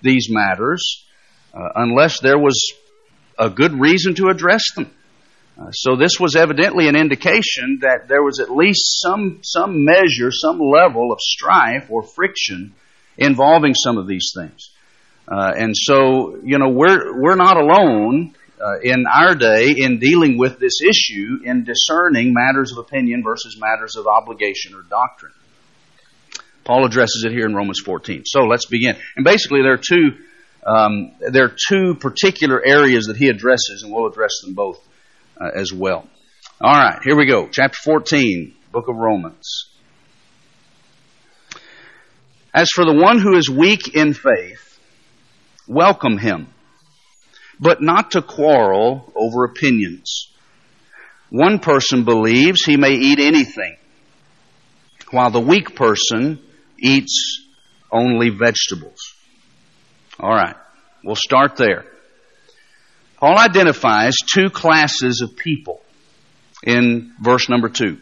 these 0.00 0.28
matters 0.30 1.04
uh, 1.52 1.68
unless 1.74 2.20
there 2.20 2.38
was 2.38 2.72
a 3.38 3.50
good 3.50 3.78
reason 3.78 4.14
to 4.14 4.28
address 4.28 4.62
them. 4.74 4.90
Uh, 5.60 5.70
so 5.72 5.96
this 5.96 6.18
was 6.18 6.36
evidently 6.36 6.88
an 6.88 6.96
indication 6.96 7.80
that 7.82 8.08
there 8.08 8.22
was 8.22 8.40
at 8.40 8.50
least 8.50 9.02
some 9.02 9.40
some 9.42 9.84
measure, 9.84 10.30
some 10.30 10.58
level 10.58 11.12
of 11.12 11.18
strife 11.20 11.90
or 11.90 12.02
friction 12.02 12.72
involving 13.18 13.74
some 13.74 13.98
of 13.98 14.06
these 14.06 14.32
things. 14.34 14.70
Uh, 15.28 15.52
and 15.56 15.76
so, 15.76 16.38
you 16.42 16.58
know, 16.58 16.70
we're 16.70 17.20
we're 17.20 17.36
not 17.36 17.58
alone 17.58 18.34
uh, 18.60 18.78
in 18.82 19.04
our 19.06 19.34
day 19.34 19.74
in 19.76 19.98
dealing 19.98 20.38
with 20.38 20.58
this 20.58 20.80
issue 20.82 21.38
in 21.44 21.64
discerning 21.64 22.34
matters 22.34 22.72
of 22.72 22.78
opinion 22.78 23.22
versus 23.22 23.58
matters 23.58 23.96
of 23.96 24.06
obligation 24.06 24.74
or 24.74 24.82
doctrine. 24.82 25.32
Paul 26.64 26.84
addresses 26.84 27.24
it 27.26 27.32
here 27.32 27.46
in 27.46 27.54
Romans 27.54 27.80
14. 27.84 28.22
So 28.26 28.42
let's 28.42 28.66
begin. 28.66 28.96
And 29.16 29.24
basically, 29.24 29.62
there 29.62 29.72
are 29.72 29.78
two 29.78 30.10
um, 30.64 31.12
there 31.20 31.46
are 31.46 31.56
two 31.68 31.94
particular 31.94 32.62
areas 32.64 33.06
that 33.06 33.16
he 33.16 33.28
addresses, 33.28 33.82
and 33.82 33.92
we'll 33.92 34.06
address 34.06 34.42
them 34.44 34.54
both 34.54 34.78
uh, 35.40 35.48
as 35.54 35.72
well. 35.72 36.06
All 36.60 36.78
right, 36.78 36.98
here 37.02 37.16
we 37.16 37.26
go. 37.26 37.48
Chapter 37.50 37.78
14, 37.82 38.54
book 38.70 38.88
of 38.88 38.96
Romans. 38.96 39.70
As 42.52 42.68
for 42.74 42.84
the 42.84 42.92
one 42.92 43.18
who 43.18 43.36
is 43.36 43.48
weak 43.48 43.94
in 43.94 44.12
faith, 44.12 44.78
welcome 45.66 46.18
him 46.18 46.48
but 47.60 47.82
not 47.82 48.12
to 48.12 48.22
quarrel 48.22 49.12
over 49.14 49.44
opinions. 49.44 50.28
One 51.28 51.58
person 51.58 52.04
believes 52.04 52.64
he 52.64 52.76
may 52.76 52.94
eat 52.94 53.20
anything, 53.20 53.76
while 55.10 55.30
the 55.30 55.40
weak 55.40 55.76
person 55.76 56.40
eats 56.78 57.46
only 57.92 58.30
vegetables. 58.30 59.14
All 60.18 60.34
right, 60.34 60.56
we'll 61.04 61.16
start 61.16 61.56
there. 61.56 61.84
Paul 63.18 63.38
identifies 63.38 64.14
two 64.34 64.48
classes 64.48 65.20
of 65.20 65.36
people 65.36 65.82
in 66.64 67.12
verse 67.20 67.48
number 67.48 67.68
two. 67.68 67.98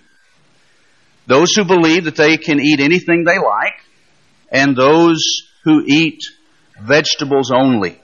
Those 1.26 1.52
who 1.54 1.64
believe 1.64 2.04
that 2.04 2.16
they 2.16 2.36
can 2.36 2.60
eat 2.60 2.80
anything 2.80 3.24
they 3.24 3.38
like, 3.38 3.74
and 4.50 4.76
those 4.76 5.42
who 5.64 5.82
eat 5.86 6.20
vegetables 6.80 7.50
only. 7.50 8.00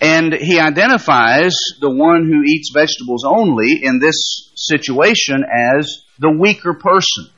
And 0.00 0.34
he 0.34 0.58
identifies 0.58 1.54
the 1.80 1.90
one 1.90 2.26
who 2.26 2.42
eats 2.42 2.70
vegetables 2.74 3.24
only 3.24 3.80
in 3.82 4.00
this 4.00 4.50
situation 4.54 5.44
as 5.44 6.04
the 6.18 6.30
weaker 6.30 6.74
person. 6.74 7.30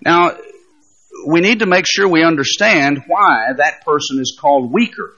Now, 0.00 0.36
we 1.26 1.40
need 1.40 1.60
to 1.60 1.66
make 1.66 1.84
sure 1.86 2.08
we 2.08 2.22
understand 2.22 3.02
why 3.06 3.48
that 3.56 3.84
person 3.84 4.20
is 4.20 4.36
called 4.40 4.72
weaker. 4.72 5.14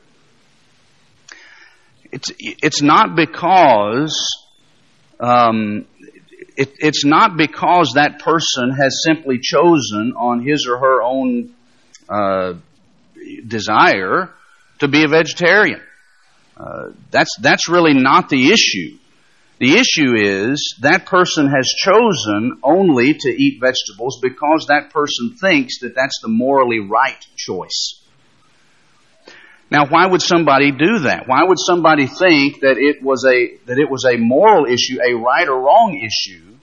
It's, 2.10 2.32
it's 2.38 2.82
not 2.82 3.14
because 3.14 4.16
um, 5.20 5.84
it, 6.56 6.72
it's 6.78 7.04
not 7.04 7.36
because 7.36 7.92
that 7.94 8.20
person 8.20 8.70
has 8.70 9.02
simply 9.04 9.38
chosen 9.40 10.14
on 10.16 10.42
his 10.42 10.66
or 10.66 10.78
her 10.78 11.02
own 11.02 11.54
uh, 12.08 12.54
desire 13.46 14.30
to 14.80 14.88
be 14.88 15.04
a 15.04 15.08
vegetarian. 15.08 15.80
Uh, 16.60 16.92
that's, 17.10 17.36
that's 17.40 17.68
really 17.70 17.94
not 17.94 18.28
the 18.28 18.52
issue. 18.52 18.98
The 19.60 19.76
issue 19.76 20.14
is 20.14 20.76
that 20.80 21.06
person 21.06 21.46
has 21.46 21.68
chosen 21.68 22.60
only 22.62 23.14
to 23.14 23.28
eat 23.30 23.60
vegetables 23.60 24.18
because 24.20 24.66
that 24.68 24.90
person 24.90 25.36
thinks 25.40 25.80
that 25.80 25.94
that's 25.94 26.20
the 26.20 26.28
morally 26.28 26.80
right 26.80 27.24
choice. 27.36 28.02
Now, 29.70 29.86
why 29.86 30.06
would 30.06 30.20
somebody 30.20 30.72
do 30.72 31.00
that? 31.00 31.24
Why 31.28 31.44
would 31.44 31.58
somebody 31.58 32.06
think 32.06 32.60
that 32.60 32.76
it 32.76 33.02
was 33.02 33.24
a 33.24 33.56
that 33.66 33.78
it 33.78 33.88
was 33.88 34.04
a 34.04 34.16
moral 34.16 34.66
issue, 34.66 34.98
a 35.00 35.14
right 35.14 35.46
or 35.46 35.60
wrong 35.60 35.94
issue, 35.94 36.56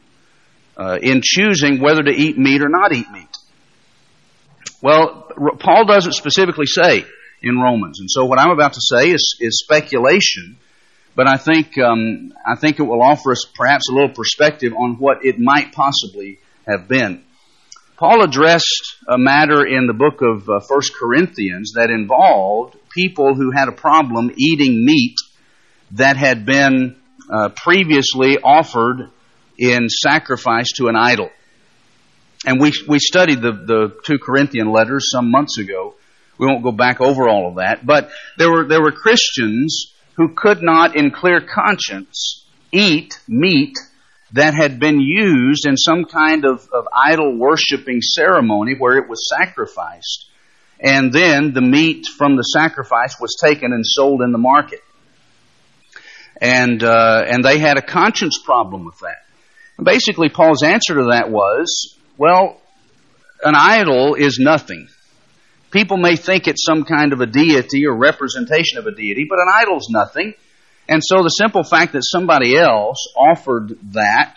uh, 0.75 0.99
in 1.01 1.21
choosing 1.23 1.79
whether 1.79 2.03
to 2.03 2.11
eat 2.11 2.37
meat 2.37 2.61
or 2.61 2.69
not 2.69 2.91
eat 2.91 3.09
meat? 3.11 3.29
Well, 4.81 5.31
Paul 5.59 5.85
doesn't 5.85 6.13
specifically 6.13 6.65
say 6.65 7.05
in 7.41 7.59
Romans. 7.59 7.99
And 7.99 8.09
so 8.09 8.25
what 8.25 8.39
I'm 8.39 8.51
about 8.51 8.73
to 8.73 8.81
say 8.81 9.11
is, 9.11 9.37
is 9.39 9.59
speculation, 9.59 10.57
but 11.15 11.27
I 11.27 11.37
think, 11.37 11.77
um, 11.77 12.33
I 12.45 12.55
think 12.55 12.79
it 12.79 12.83
will 12.83 13.01
offer 13.01 13.31
us 13.31 13.45
perhaps 13.55 13.89
a 13.89 13.93
little 13.93 14.13
perspective 14.13 14.73
on 14.73 14.95
what 14.99 15.25
it 15.25 15.39
might 15.39 15.71
possibly 15.71 16.39
have 16.67 16.87
been. 16.87 17.23
Paul 17.97 18.23
addressed 18.23 18.97
a 19.07 19.17
matter 19.17 19.65
in 19.65 19.87
the 19.87 19.93
book 19.93 20.21
of 20.21 20.47
uh, 20.47 20.59
1 20.67 20.81
Corinthians 20.99 21.73
that 21.75 21.89
involved 21.89 22.77
people 22.93 23.33
who 23.33 23.49
had 23.49 23.67
a 23.67 23.71
problem 23.71 24.31
eating 24.37 24.85
meat 24.85 25.15
that 25.91 26.15
had 26.15 26.45
been 26.45 26.95
uh, 27.31 27.49
previously 27.49 28.37
offered 28.37 29.09
in 29.57 29.89
sacrifice 29.89 30.67
to 30.75 30.87
an 30.87 30.95
idol. 30.95 31.29
And 32.45 32.61
we, 32.61 32.71
we 32.87 32.99
studied 32.99 33.41
the, 33.41 33.51
the 33.51 33.95
two 34.05 34.19
Corinthian 34.19 34.71
letters 34.71 35.09
some 35.11 35.31
months 35.31 35.57
ago. 35.57 35.95
We 36.37 36.47
won't 36.47 36.63
go 36.63 36.71
back 36.71 37.01
over 37.01 37.27
all 37.27 37.49
of 37.49 37.55
that. 37.55 37.85
But 37.85 38.09
there 38.37 38.51
were, 38.51 38.67
there 38.67 38.81
were 38.81 38.91
Christians 38.91 39.93
who 40.15 40.33
could 40.35 40.61
not, 40.61 40.95
in 40.95 41.11
clear 41.11 41.41
conscience, 41.41 42.45
eat 42.71 43.19
meat 43.27 43.77
that 44.33 44.53
had 44.53 44.79
been 44.79 44.99
used 44.99 45.65
in 45.65 45.77
some 45.77 46.05
kind 46.05 46.45
of, 46.45 46.67
of 46.73 46.87
idol 46.93 47.37
worshiping 47.37 48.01
ceremony 48.01 48.75
where 48.77 48.97
it 48.97 49.09
was 49.09 49.29
sacrificed. 49.29 50.25
And 50.79 51.11
then 51.11 51.53
the 51.53 51.61
meat 51.61 52.05
from 52.05 52.35
the 52.35 52.43
sacrifice 52.43 53.19
was 53.19 53.35
taken 53.41 53.71
and 53.73 53.83
sold 53.85 54.21
in 54.21 54.31
the 54.31 54.37
market. 54.37 54.81
And, 56.39 56.83
uh, 56.83 57.23
and 57.27 57.43
they 57.43 57.57
had 57.57 57.77
a 57.77 57.81
conscience 57.81 58.37
problem 58.37 58.85
with 58.85 58.99
that. 58.99 59.25
And 59.77 59.85
basically, 59.85 60.29
Paul's 60.29 60.61
answer 60.61 60.95
to 60.95 61.05
that 61.11 61.31
was, 61.31 61.95
well, 62.17 62.61
an 63.43 63.55
idol 63.55 64.15
is 64.15 64.39
nothing. 64.39 64.87
People 65.71 65.97
may 65.97 66.15
think 66.15 66.47
it's 66.47 66.65
some 66.65 66.83
kind 66.83 67.13
of 67.13 67.21
a 67.21 67.25
deity 67.25 67.85
or 67.85 67.95
representation 67.95 68.77
of 68.77 68.87
a 68.87 68.91
deity, 68.91 69.25
but 69.29 69.39
an 69.39 69.47
idol's 69.53 69.89
nothing. 69.89 70.33
And 70.87 71.01
so 71.03 71.23
the 71.23 71.29
simple 71.29 71.63
fact 71.63 71.93
that 71.93 72.03
somebody 72.03 72.55
else 72.57 73.07
offered 73.17 73.77
that 73.91 74.35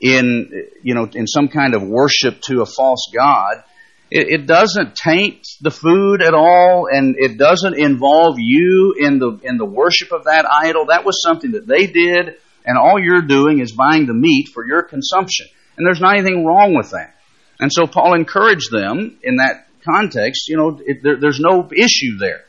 in, 0.00 0.50
you 0.82 0.94
know, 0.94 1.08
in 1.14 1.26
some 1.26 1.48
kind 1.48 1.74
of 1.74 1.82
worship 1.82 2.40
to 2.42 2.62
a 2.62 2.66
false 2.66 3.10
god, 3.14 3.62
it, 4.10 4.40
it 4.40 4.46
doesn't 4.46 4.96
taint 4.96 5.46
the 5.60 5.70
food 5.70 6.22
at 6.22 6.34
all, 6.34 6.88
and 6.90 7.16
it 7.18 7.38
doesn't 7.38 7.78
involve 7.78 8.36
you 8.38 8.94
in 8.98 9.18
the 9.18 9.38
in 9.42 9.58
the 9.58 9.64
worship 9.64 10.12
of 10.12 10.24
that 10.24 10.46
idol. 10.50 10.86
That 10.86 11.04
was 11.04 11.22
something 11.22 11.52
that 11.52 11.66
they 11.66 11.86
did, 11.86 12.34
and 12.64 12.78
all 12.78 13.00
you're 13.00 13.22
doing 13.22 13.60
is 13.60 13.72
buying 13.72 14.06
the 14.06 14.14
meat 14.14 14.48
for 14.52 14.66
your 14.66 14.82
consumption. 14.82 15.46
And 15.76 15.86
there's 15.86 16.00
not 16.00 16.18
anything 16.18 16.44
wrong 16.44 16.74
with 16.74 16.90
that. 16.90 17.14
And 17.58 17.70
so 17.72 17.86
Paul 17.86 18.14
encouraged 18.14 18.70
them 18.70 19.18
in 19.22 19.36
that 19.36 19.65
context, 19.86 20.48
you 20.48 20.56
know, 20.56 20.80
it, 20.84 21.02
there, 21.02 21.16
there's 21.20 21.40
no 21.40 21.70
issue 21.72 22.18
there. 22.18 22.44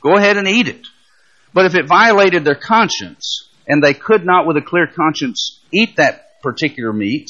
Go 0.00 0.16
ahead 0.16 0.36
and 0.36 0.48
eat 0.48 0.68
it. 0.68 0.86
But 1.52 1.66
if 1.66 1.74
it 1.74 1.86
violated 1.86 2.44
their 2.44 2.54
conscience, 2.54 3.48
and 3.68 3.82
they 3.82 3.94
could 3.94 4.24
not 4.24 4.46
with 4.46 4.56
a 4.56 4.62
clear 4.62 4.86
conscience 4.86 5.60
eat 5.72 5.96
that 5.96 6.40
particular 6.42 6.92
meat 6.92 7.28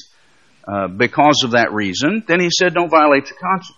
uh, 0.67 0.87
because 0.87 1.43
of 1.45 1.53
that 1.53 1.73
reason, 1.73 2.23
then 2.27 2.41
he 2.41 2.51
said, 2.51 2.75
don't 2.75 2.91
violate 2.91 3.29
your 3.29 3.39
conscience. 3.39 3.77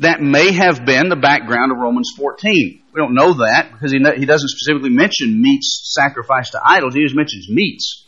That 0.00 0.20
may 0.20 0.52
have 0.52 0.84
been 0.84 1.08
the 1.08 1.16
background 1.16 1.72
of 1.72 1.78
Romans 1.78 2.12
14. 2.16 2.82
We 2.92 3.00
don't 3.00 3.14
know 3.14 3.34
that 3.34 3.70
because 3.72 3.92
he, 3.92 3.98
he 3.98 4.26
doesn't 4.26 4.48
specifically 4.48 4.90
mention 4.90 5.40
meats 5.40 5.92
sacrificed 5.94 6.52
to 6.52 6.60
idols. 6.62 6.94
He 6.94 7.02
just 7.02 7.16
mentions 7.16 7.48
meats. 7.48 8.04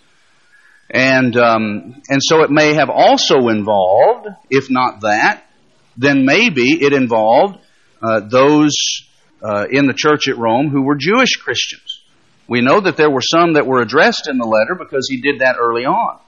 And, 0.90 1.36
um, 1.36 2.02
and 2.08 2.20
so 2.22 2.42
it 2.42 2.50
may 2.50 2.74
have 2.74 2.88
also 2.90 3.48
involved, 3.48 4.28
if 4.50 4.70
not 4.70 5.00
that, 5.00 5.47
then 5.98 6.24
maybe 6.24 6.62
it 6.80 6.92
involved 6.92 7.58
uh, 8.00 8.20
those 8.20 8.72
uh, 9.42 9.66
in 9.70 9.86
the 9.86 9.94
church 9.94 10.28
at 10.28 10.38
Rome 10.38 10.70
who 10.70 10.82
were 10.82 10.94
Jewish 10.94 11.36
Christians. 11.36 12.00
We 12.48 12.62
know 12.62 12.80
that 12.80 12.96
there 12.96 13.10
were 13.10 13.20
some 13.20 13.54
that 13.54 13.66
were 13.66 13.82
addressed 13.82 14.28
in 14.28 14.38
the 14.38 14.46
letter 14.46 14.74
because 14.78 15.08
he 15.10 15.20
did 15.20 15.40
that 15.40 15.56
early 15.60 15.84
on. 15.84 16.18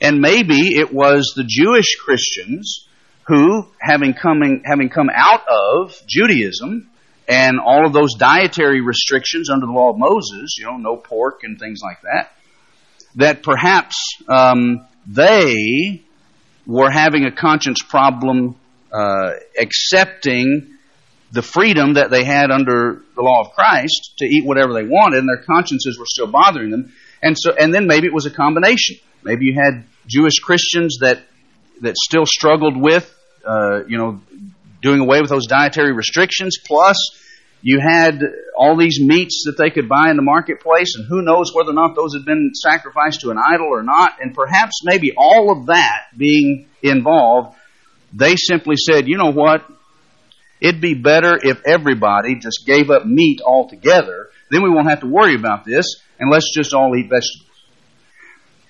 And 0.00 0.20
maybe 0.20 0.76
it 0.76 0.92
was 0.92 1.34
the 1.36 1.44
Jewish 1.46 1.96
Christians 1.96 2.88
who, 3.26 3.68
having 3.78 4.14
coming, 4.14 4.62
having 4.64 4.88
come 4.88 5.08
out 5.14 5.42
of 5.48 5.94
Judaism 6.06 6.90
and 7.28 7.60
all 7.60 7.86
of 7.86 7.92
those 7.92 8.14
dietary 8.14 8.80
restrictions 8.80 9.48
under 9.48 9.66
the 9.66 9.72
law 9.72 9.90
of 9.90 9.98
Moses, 9.98 10.56
you 10.58 10.64
know, 10.64 10.76
no 10.76 10.96
pork 10.96 11.40
and 11.42 11.58
things 11.58 11.80
like 11.82 12.00
that, 12.02 12.32
that 13.16 13.42
perhaps 13.42 13.96
um, 14.28 14.86
they 15.06 16.02
were 16.66 16.90
having 16.90 17.24
a 17.24 17.32
conscience 17.32 17.82
problem 17.82 18.56
uh, 18.94 19.32
accepting 19.58 20.78
the 21.32 21.42
freedom 21.42 21.94
that 21.94 22.10
they 22.10 22.22
had 22.22 22.52
under 22.52 23.02
the 23.16 23.22
law 23.22 23.40
of 23.40 23.50
Christ 23.52 24.14
to 24.18 24.24
eat 24.24 24.44
whatever 24.44 24.72
they 24.72 24.84
wanted, 24.84 25.18
and 25.18 25.28
their 25.28 25.44
consciences 25.44 25.98
were 25.98 26.06
still 26.06 26.28
bothering 26.28 26.70
them. 26.70 26.92
And 27.20 27.36
so, 27.36 27.52
and 27.52 27.74
then 27.74 27.88
maybe 27.88 28.06
it 28.06 28.14
was 28.14 28.26
a 28.26 28.30
combination. 28.30 28.96
Maybe 29.24 29.46
you 29.46 29.54
had 29.54 29.84
Jewish 30.06 30.38
Christians 30.38 30.98
that 31.00 31.22
that 31.80 31.96
still 31.96 32.24
struggled 32.24 32.76
with, 32.76 33.12
uh, 33.44 33.84
you 33.88 33.98
know, 33.98 34.20
doing 34.80 35.00
away 35.00 35.20
with 35.20 35.30
those 35.30 35.46
dietary 35.48 35.92
restrictions. 35.92 36.56
Plus, 36.64 36.96
you 37.62 37.80
had 37.80 38.22
all 38.56 38.76
these 38.76 39.00
meats 39.00 39.44
that 39.46 39.56
they 39.56 39.70
could 39.70 39.88
buy 39.88 40.10
in 40.10 40.16
the 40.16 40.22
marketplace, 40.22 40.94
and 40.96 41.06
who 41.08 41.22
knows 41.22 41.52
whether 41.52 41.70
or 41.70 41.74
not 41.74 41.96
those 41.96 42.14
had 42.14 42.24
been 42.24 42.52
sacrificed 42.54 43.22
to 43.22 43.30
an 43.30 43.38
idol 43.38 43.66
or 43.66 43.82
not. 43.82 44.18
And 44.20 44.34
perhaps 44.34 44.82
maybe 44.84 45.14
all 45.16 45.50
of 45.50 45.66
that 45.66 46.02
being 46.16 46.68
involved, 46.82 47.56
they 48.14 48.36
simply 48.36 48.76
said, 48.76 49.08
you 49.08 49.16
know 49.16 49.32
what? 49.32 49.64
It'd 50.60 50.80
be 50.80 50.94
better 50.94 51.36
if 51.42 51.60
everybody 51.66 52.36
just 52.36 52.64
gave 52.64 52.90
up 52.90 53.04
meat 53.04 53.40
altogether. 53.44 54.28
Then 54.50 54.62
we 54.62 54.70
won't 54.70 54.88
have 54.88 55.00
to 55.00 55.06
worry 55.06 55.34
about 55.34 55.64
this, 55.64 55.96
and 56.18 56.30
let's 56.30 56.50
just 56.54 56.72
all 56.72 56.94
eat 56.96 57.10
vegetables. 57.10 57.50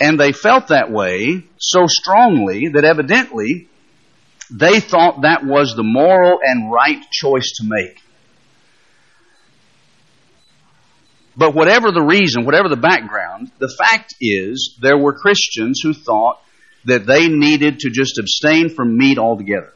And 0.00 0.18
they 0.18 0.32
felt 0.32 0.68
that 0.68 0.90
way 0.90 1.44
so 1.58 1.86
strongly 1.86 2.68
that 2.72 2.84
evidently 2.84 3.68
they 4.50 4.80
thought 4.80 5.22
that 5.22 5.44
was 5.44 5.74
the 5.74 5.82
moral 5.82 6.38
and 6.42 6.72
right 6.72 7.04
choice 7.12 7.52
to 7.58 7.64
make. 7.66 8.00
But 11.36 11.54
whatever 11.54 11.90
the 11.90 12.02
reason, 12.02 12.44
whatever 12.44 12.68
the 12.68 12.76
background, 12.76 13.50
the 13.58 13.72
fact 13.78 14.14
is 14.20 14.76
there 14.80 14.98
were 14.98 15.14
Christians 15.14 15.80
who 15.82 15.92
thought 15.92 16.40
that 16.84 17.06
they 17.06 17.28
needed 17.28 17.80
to 17.80 17.90
just 17.90 18.18
abstain 18.18 18.68
from 18.68 18.96
meat 18.96 19.18
altogether. 19.18 19.72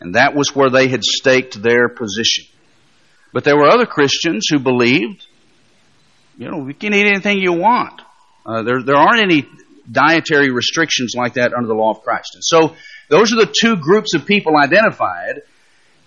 And 0.00 0.14
that 0.14 0.34
was 0.34 0.54
where 0.54 0.70
they 0.70 0.88
had 0.88 1.02
staked 1.02 1.60
their 1.60 1.88
position. 1.88 2.44
But 3.32 3.44
there 3.44 3.56
were 3.56 3.68
other 3.68 3.86
Christians 3.86 4.46
who 4.50 4.58
believed, 4.58 5.26
you 6.36 6.50
know, 6.50 6.66
you 6.66 6.74
can 6.74 6.94
eat 6.94 7.06
anything 7.06 7.38
you 7.38 7.52
want. 7.52 8.00
Uh, 8.46 8.62
there, 8.62 8.82
there 8.82 8.96
aren't 8.96 9.20
any 9.20 9.46
dietary 9.90 10.50
restrictions 10.50 11.14
like 11.16 11.34
that 11.34 11.52
under 11.52 11.66
the 11.66 11.74
law 11.74 11.90
of 11.90 12.02
Christ. 12.02 12.34
And 12.34 12.44
so 12.44 12.76
those 13.08 13.32
are 13.32 13.36
the 13.36 13.52
two 13.60 13.76
groups 13.76 14.14
of 14.14 14.26
people 14.26 14.56
identified 14.56 15.42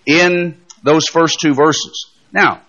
in 0.06 0.60
those 0.82 1.04
first 1.06 1.38
two 1.40 1.54
verses. 1.54 2.10
Now, 2.32 2.62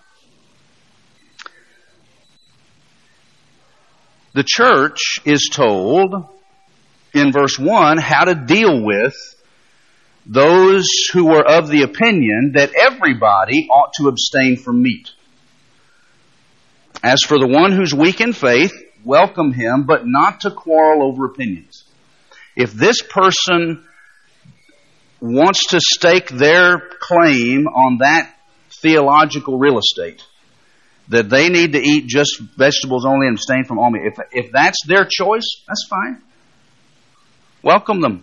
the 4.34 4.44
church 4.46 4.98
is 5.24 5.48
told 5.52 6.28
in 7.14 7.32
verse 7.32 7.58
1 7.58 7.98
how 7.98 8.24
to 8.24 8.34
deal 8.34 8.84
with 8.84 9.14
those 10.26 10.86
who 11.12 11.26
were 11.26 11.44
of 11.46 11.68
the 11.68 11.82
opinion 11.82 12.52
that 12.54 12.72
everybody 12.74 13.68
ought 13.70 13.92
to 13.94 14.08
abstain 14.08 14.56
from 14.56 14.82
meat. 14.82 15.10
As 17.02 17.20
for 17.26 17.38
the 17.38 17.46
one 17.46 17.72
who's 17.72 17.94
weak 17.94 18.20
in 18.20 18.32
faith, 18.32 18.72
welcome 19.04 19.52
him, 19.52 19.84
but 19.84 20.06
not 20.06 20.40
to 20.40 20.50
quarrel 20.50 21.06
over 21.06 21.26
opinions. 21.26 21.84
If 22.56 22.72
this 22.72 23.02
person 23.02 23.84
wants 25.20 25.68
to 25.68 25.80
stake 25.80 26.28
their 26.28 26.80
claim 27.00 27.66
on 27.66 27.98
that 27.98 28.34
theological 28.70 29.58
real 29.58 29.78
estate, 29.78 30.22
that 31.08 31.28
they 31.28 31.50
need 31.50 31.72
to 31.72 31.78
eat 31.78 32.06
just 32.06 32.40
vegetables 32.56 33.04
only 33.04 33.26
and 33.26 33.36
abstain 33.36 33.64
from 33.64 33.78
all 33.78 33.90
meat, 33.90 34.02
if, 34.06 34.18
if 34.32 34.52
that's 34.52 34.78
their 34.86 35.04
choice, 35.04 35.62
that's 35.68 35.86
fine. 35.88 36.22
Welcome 37.64 38.02
them. 38.02 38.22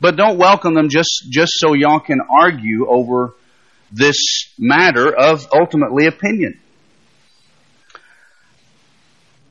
But 0.00 0.16
don't 0.16 0.38
welcome 0.38 0.72
them 0.72 0.88
just, 0.88 1.26
just 1.28 1.52
so 1.56 1.74
y'all 1.74 2.00
can 2.00 2.20
argue 2.22 2.86
over 2.88 3.34
this 3.92 4.50
matter 4.58 5.14
of 5.14 5.46
ultimately 5.52 6.06
opinion. 6.06 6.58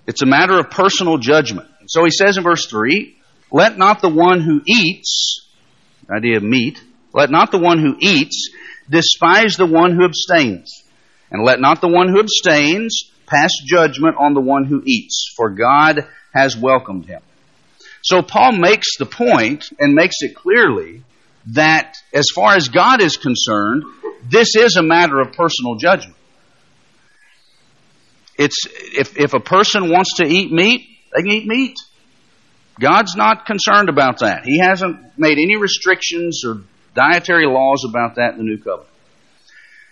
It's 0.08 0.24
a 0.24 0.26
matter 0.26 0.58
of 0.58 0.72
personal 0.72 1.20
judgment. 1.20 1.70
So 1.86 2.04
he 2.04 2.10
says 2.10 2.38
in 2.38 2.44
verse 2.44 2.66
3, 2.66 3.16
let 3.52 3.78
not 3.78 4.02
the 4.02 4.10
one 4.10 4.42
who 4.42 4.62
eats, 4.66 5.48
idea 6.10 6.38
of 6.38 6.44
meat, 6.44 6.82
let 7.14 7.30
not 7.30 7.52
the 7.52 7.60
one 7.60 7.78
who 7.78 7.96
eats 8.00 8.50
despise 8.90 9.56
the 9.56 9.68
one 9.68 9.92
who 9.92 10.04
abstains. 10.04 10.84
And 11.30 11.44
let 11.44 11.60
not 11.60 11.80
the 11.80 11.88
one 11.88 12.10
who 12.10 12.20
abstains 12.20 13.12
pass 13.28 13.52
judgment 13.68 14.16
on 14.20 14.34
the 14.34 14.42
one 14.42 14.66
who 14.66 14.82
eats, 14.84 15.32
for 15.38 15.52
God 15.52 16.08
has 16.34 16.58
welcomed 16.58 17.06
him. 17.06 17.22
So 18.02 18.22
Paul 18.22 18.54
makes 18.54 18.98
the 18.98 19.06
point 19.06 19.66
and 19.80 19.94
makes 19.94 20.16
it 20.22 20.36
clearly 20.36 21.04
that 21.48 21.96
as 22.14 22.26
far 22.34 22.56
as 22.56 22.70
God 22.70 23.02
is 23.02 23.18
concerned, 23.18 23.84
this 24.30 24.56
is 24.56 24.76
a 24.76 24.84
matter 24.84 25.20
of 25.20 25.34
personal 25.34 25.76
judgment. 25.76 26.16
It's 28.38 28.66
if 28.66 29.18
if 29.18 29.34
a 29.34 29.40
person 29.40 29.90
wants 29.90 30.16
to 30.18 30.26
eat 30.26 30.52
meat, 30.52 30.88
they 31.14 31.24
can 31.24 31.32
eat 31.32 31.46
meat. 31.46 31.76
God's 32.80 33.16
not 33.16 33.46
concerned 33.46 33.90
about 33.90 34.20
that. 34.20 34.46
He 34.46 34.60
hasn't 34.60 35.18
made 35.18 35.38
any 35.38 35.58
restrictions 35.58 36.44
or 36.46 36.62
dietary 36.96 37.46
laws 37.46 37.86
about 37.88 38.16
that 38.16 38.34
in 38.34 38.38
the 38.38 38.44
new 38.44 38.58
covenant. 38.58 38.88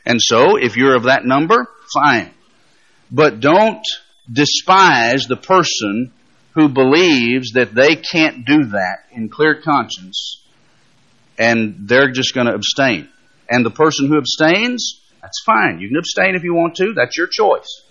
And 0.05 0.19
so, 0.21 0.55
if 0.55 0.77
you're 0.77 0.95
of 0.95 1.03
that 1.03 1.25
number, 1.25 1.67
fine. 1.93 2.31
But 3.11 3.41
don't 3.41 3.83
despise 4.31 5.25
the 5.27 5.35
person 5.35 6.13
who 6.57 6.67
believes 6.67 7.51
that 7.51 7.75
they 7.75 7.95
can't 7.95 8.43
do 8.43 8.65
that 8.65 9.03
in 9.11 9.29
clear 9.29 9.61
conscience 9.61 10.41
and 11.37 11.87
they're 11.87 12.09
just 12.09 12.33
going 12.33 12.47
to 12.47 12.53
abstain. 12.55 13.07
And 13.47 13.63
the 13.63 13.69
person 13.69 14.07
who 14.07 14.17
abstains, 14.17 14.99
that's 15.21 15.39
fine. 15.45 15.79
You 15.79 15.87
can 15.87 15.97
abstain 15.97 16.35
if 16.35 16.43
you 16.43 16.55
want 16.55 16.75
to. 16.77 16.93
That's 16.93 17.15
your 17.15 17.27
choice. 17.27 17.83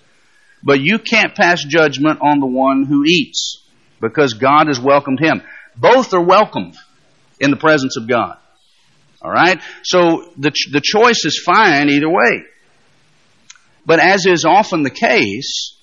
But 0.65 0.81
you 0.81 0.99
can't 0.99 1.33
pass 1.37 1.63
judgment 1.63 2.19
on 2.23 2.41
the 2.41 2.47
one 2.47 2.83
who 2.83 3.05
eats 3.05 3.63
because 4.01 4.33
God 4.33 4.67
has 4.67 4.81
welcomed 4.81 5.21
him. 5.21 5.43
Both 5.77 6.13
are 6.13 6.25
welcomed 6.25 6.75
in 7.39 7.53
the 7.53 7.57
presence 7.57 7.97
of 7.97 8.09
God. 8.09 8.37
All 9.23 9.31
right? 9.31 9.63
So 9.85 10.29
the, 10.37 10.51
the 10.73 10.83
choice 10.83 11.25
is 11.25 11.41
fine 11.47 11.89
either 11.89 12.11
way. 12.11 12.43
But 13.87 14.01
as 14.01 14.27
is 14.27 14.45
often 14.45 14.83
the 14.83 14.91
case, 14.91 15.76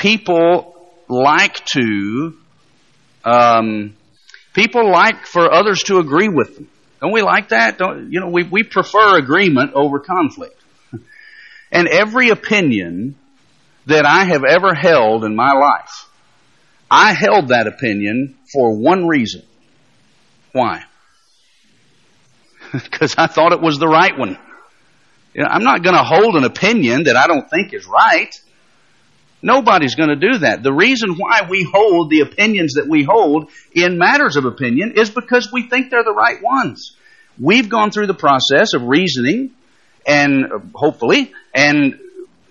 people 0.00 0.74
like 1.08 1.64
to, 1.66 2.34
um, 3.24 3.94
people 4.54 4.90
like 4.90 5.26
for 5.26 5.52
others 5.52 5.82
to 5.84 5.98
agree 5.98 6.28
with 6.28 6.56
them. 6.56 6.68
Don't 7.00 7.12
we 7.12 7.22
like 7.22 7.50
that? 7.50 7.78
Don't, 7.78 8.10
you 8.10 8.20
know, 8.20 8.28
we, 8.28 8.44
we 8.44 8.62
prefer 8.62 9.18
agreement 9.18 9.72
over 9.74 10.00
conflict. 10.00 10.60
and 11.72 11.86
every 11.86 12.30
opinion 12.30 13.14
that 13.86 14.06
I 14.06 14.24
have 14.24 14.42
ever 14.48 14.74
held 14.74 15.24
in 15.24 15.36
my 15.36 15.52
life, 15.52 16.08
I 16.90 17.12
held 17.12 17.48
that 17.48 17.66
opinion 17.66 18.36
for 18.52 18.74
one 18.74 19.06
reason. 19.06 19.42
Why? 20.52 20.84
Because 22.72 23.16
I 23.18 23.26
thought 23.26 23.52
it 23.52 23.60
was 23.60 23.78
the 23.78 23.88
right 23.88 24.16
one. 24.16 24.38
You 25.34 25.42
know, 25.42 25.48
I'm 25.50 25.64
not 25.64 25.82
going 25.82 25.96
to 25.96 26.04
hold 26.04 26.36
an 26.36 26.44
opinion 26.44 27.04
that 27.04 27.16
I 27.16 27.26
don't 27.26 27.50
think 27.50 27.74
is 27.74 27.84
right. 27.84 28.32
Nobody's 29.42 29.94
going 29.94 30.10
to 30.10 30.16
do 30.16 30.38
that. 30.38 30.62
The 30.62 30.72
reason 30.72 31.14
why 31.16 31.46
we 31.48 31.66
hold 31.72 32.10
the 32.10 32.20
opinions 32.20 32.74
that 32.74 32.86
we 32.86 33.04
hold 33.04 33.50
in 33.72 33.98
matters 33.98 34.36
of 34.36 34.44
opinion 34.44 34.92
is 34.96 35.10
because 35.10 35.50
we 35.52 35.68
think 35.68 35.90
they're 35.90 36.04
the 36.04 36.12
right 36.12 36.42
ones. 36.42 36.96
We've 37.38 37.68
gone 37.68 37.90
through 37.90 38.06
the 38.06 38.14
process 38.14 38.74
of 38.74 38.82
reasoning 38.82 39.52
and 40.06 40.72
hopefully, 40.74 41.32
and 41.54 41.98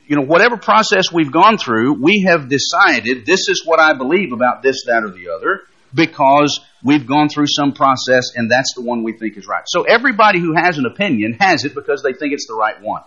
you 0.07 0.15
know, 0.15 0.23
whatever 0.23 0.57
process 0.57 1.11
we've 1.11 1.31
gone 1.31 1.59
through, 1.59 1.93
we 1.93 2.25
have 2.27 2.49
decided 2.49 3.25
this 3.25 3.47
is 3.47 3.63
what 3.63 3.79
I 3.79 3.93
believe 3.93 4.33
about 4.33 4.63
this, 4.63 4.85
that, 4.85 5.03
or 5.03 5.11
the 5.11 5.29
other 5.29 5.61
because 5.93 6.59
we've 6.83 7.05
gone 7.05 7.29
through 7.29 7.47
some 7.47 7.73
process 7.73 8.31
and 8.35 8.49
that's 8.49 8.73
the 8.75 8.81
one 8.81 9.03
we 9.03 9.13
think 9.13 9.37
is 9.37 9.47
right. 9.47 9.63
So 9.67 9.83
everybody 9.83 10.39
who 10.39 10.53
has 10.55 10.77
an 10.77 10.85
opinion 10.85 11.33
has 11.39 11.65
it 11.65 11.75
because 11.75 12.01
they 12.03 12.13
think 12.13 12.33
it's 12.33 12.47
the 12.47 12.55
right 12.55 12.81
one. 12.81 13.03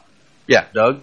Yeah, 0.47 0.67
Doug? 0.73 1.03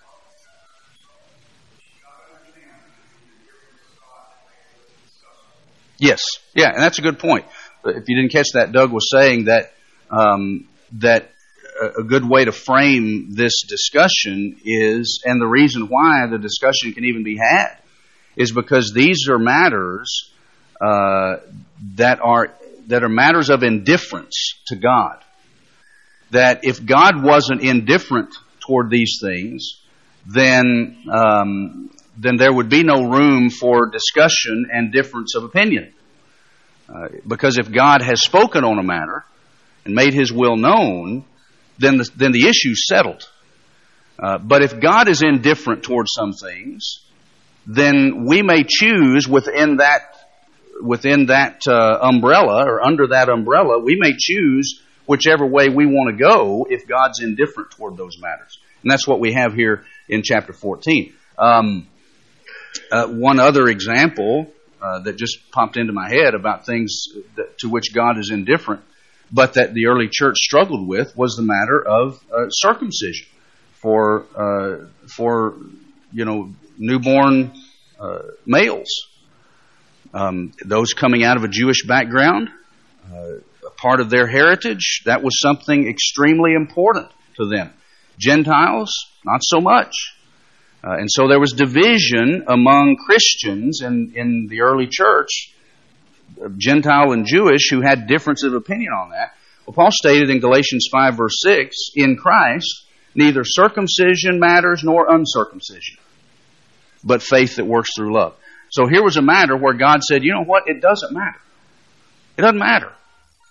Yes. 6.01 6.19
Yeah, 6.55 6.71
and 6.73 6.81
that's 6.81 6.97
a 6.97 7.03
good 7.03 7.19
point. 7.19 7.45
If 7.85 8.09
you 8.09 8.15
didn't 8.19 8.31
catch 8.31 8.47
that, 8.55 8.71
Doug 8.71 8.91
was 8.91 9.07
saying 9.11 9.45
that 9.45 9.71
um, 10.09 10.67
that 10.93 11.29
a 11.99 12.03
good 12.03 12.27
way 12.27 12.43
to 12.43 12.51
frame 12.51 13.35
this 13.35 13.63
discussion 13.67 14.57
is, 14.65 15.21
and 15.25 15.39
the 15.39 15.45
reason 15.45 15.87
why 15.87 16.25
the 16.29 16.39
discussion 16.39 16.93
can 16.93 17.05
even 17.05 17.23
be 17.23 17.37
had, 17.37 17.77
is 18.35 18.51
because 18.51 18.91
these 18.95 19.29
are 19.29 19.37
matters 19.37 20.31
uh, 20.81 21.37
that 21.95 22.19
are 22.19 22.51
that 22.87 23.03
are 23.03 23.09
matters 23.09 23.51
of 23.51 23.61
indifference 23.61 24.55
to 24.67 24.75
God. 24.75 25.23
That 26.31 26.65
if 26.65 26.83
God 26.83 27.23
wasn't 27.23 27.61
indifferent 27.61 28.33
toward 28.65 28.89
these 28.89 29.19
things, 29.21 29.81
then 30.25 31.03
um, 31.11 31.91
then 32.21 32.37
there 32.37 32.53
would 32.53 32.69
be 32.69 32.83
no 32.83 33.03
room 33.03 33.49
for 33.49 33.87
discussion 33.87 34.67
and 34.71 34.91
difference 34.91 35.35
of 35.35 35.43
opinion. 35.43 35.93
Uh, 36.87 37.07
because 37.25 37.57
if 37.57 37.71
God 37.71 38.01
has 38.01 38.21
spoken 38.21 38.63
on 38.63 38.77
a 38.77 38.83
matter 38.83 39.25
and 39.85 39.95
made 39.95 40.13
His 40.13 40.31
will 40.31 40.55
known, 40.55 41.25
then 41.79 41.97
the, 41.97 42.09
then 42.15 42.31
the 42.31 42.47
issue's 42.47 42.85
settled. 42.87 43.27
Uh, 44.19 44.37
but 44.37 44.61
if 44.61 44.79
God 44.79 45.07
is 45.07 45.23
indifferent 45.23 45.83
towards 45.83 46.11
some 46.13 46.33
things, 46.33 46.99
then 47.65 48.25
we 48.25 48.41
may 48.41 48.63
choose 48.67 49.27
within 49.27 49.77
that 49.77 50.15
within 50.81 51.27
that 51.27 51.61
uh, 51.67 51.99
umbrella 52.01 52.65
or 52.65 52.83
under 52.83 53.07
that 53.07 53.29
umbrella, 53.29 53.79
we 53.79 53.97
may 53.99 54.13
choose 54.17 54.81
whichever 55.05 55.45
way 55.45 55.69
we 55.69 55.85
want 55.85 56.17
to 56.17 56.23
go 56.23 56.65
if 56.69 56.87
God's 56.87 57.21
indifferent 57.21 57.71
toward 57.71 57.97
those 57.97 58.17
matters. 58.19 58.57
And 58.81 58.91
that's 58.91 59.07
what 59.07 59.19
we 59.19 59.33
have 59.33 59.53
here 59.53 59.83
in 60.09 60.23
chapter 60.23 60.53
14. 60.53 61.13
Um, 61.37 61.87
uh, 62.91 63.07
one 63.07 63.39
other 63.39 63.67
example 63.67 64.51
uh, 64.81 64.99
that 64.99 65.15
just 65.15 65.51
popped 65.51 65.77
into 65.77 65.93
my 65.93 66.09
head 66.09 66.33
about 66.33 66.65
things 66.65 67.05
that, 67.35 67.57
to 67.59 67.69
which 67.69 67.93
God 67.93 68.17
is 68.17 68.31
indifferent, 68.31 68.81
but 69.31 69.53
that 69.53 69.73
the 69.73 69.87
early 69.87 70.09
church 70.11 70.37
struggled 70.37 70.87
with 70.87 71.15
was 71.15 71.35
the 71.35 71.43
matter 71.43 71.81
of 71.81 72.23
uh, 72.31 72.49
circumcision 72.49 73.27
for 73.73 74.25
uh, 74.35 74.87
for 75.07 75.55
you 76.11 76.25
know 76.25 76.51
newborn 76.77 77.53
uh, 77.99 78.19
males. 78.45 78.89
Um, 80.13 80.51
those 80.65 80.93
coming 80.93 81.23
out 81.23 81.37
of 81.37 81.43
a 81.43 81.47
Jewish 81.47 81.85
background, 81.85 82.49
uh, 83.09 83.35
a 83.65 83.71
part 83.77 84.01
of 84.01 84.09
their 84.09 84.27
heritage, 84.27 85.03
that 85.05 85.23
was 85.23 85.39
something 85.39 85.87
extremely 85.87 86.53
important 86.53 87.07
to 87.37 87.47
them. 87.47 87.71
Gentiles, 88.19 88.91
not 89.23 89.39
so 89.41 89.61
much. 89.61 89.93
Uh, 90.83 90.93
and 90.93 91.09
so 91.11 91.27
there 91.27 91.39
was 91.39 91.53
division 91.53 92.43
among 92.47 92.97
Christians 93.05 93.81
in, 93.81 94.13
in 94.15 94.47
the 94.47 94.61
early 94.61 94.87
church, 94.89 95.53
Gentile 96.57 97.11
and 97.11 97.25
Jewish, 97.25 97.69
who 97.69 97.81
had 97.81 98.07
difference 98.07 98.43
of 98.43 98.53
opinion 98.53 98.91
on 98.93 99.11
that. 99.11 99.35
Well, 99.65 99.75
Paul 99.75 99.91
stated 99.91 100.29
in 100.29 100.39
Galatians 100.39 100.87
5, 100.91 101.17
verse 101.17 101.35
6, 101.43 101.91
in 101.95 102.17
Christ, 102.17 102.85
neither 103.13 103.43
circumcision 103.43 104.39
matters 104.39 104.81
nor 104.83 105.13
uncircumcision, 105.13 105.97
but 107.03 107.21
faith 107.21 107.57
that 107.57 107.65
works 107.65 107.91
through 107.95 108.13
love. 108.13 108.35
So 108.71 108.87
here 108.87 109.03
was 109.03 109.17
a 109.17 109.21
matter 109.21 109.55
where 109.55 109.73
God 109.73 110.01
said, 110.01 110.23
you 110.23 110.33
know 110.33 110.45
what? 110.45 110.63
It 110.65 110.81
doesn't 110.81 111.13
matter. 111.13 111.39
It 112.37 112.41
doesn't 112.41 112.57
matter. 112.57 112.91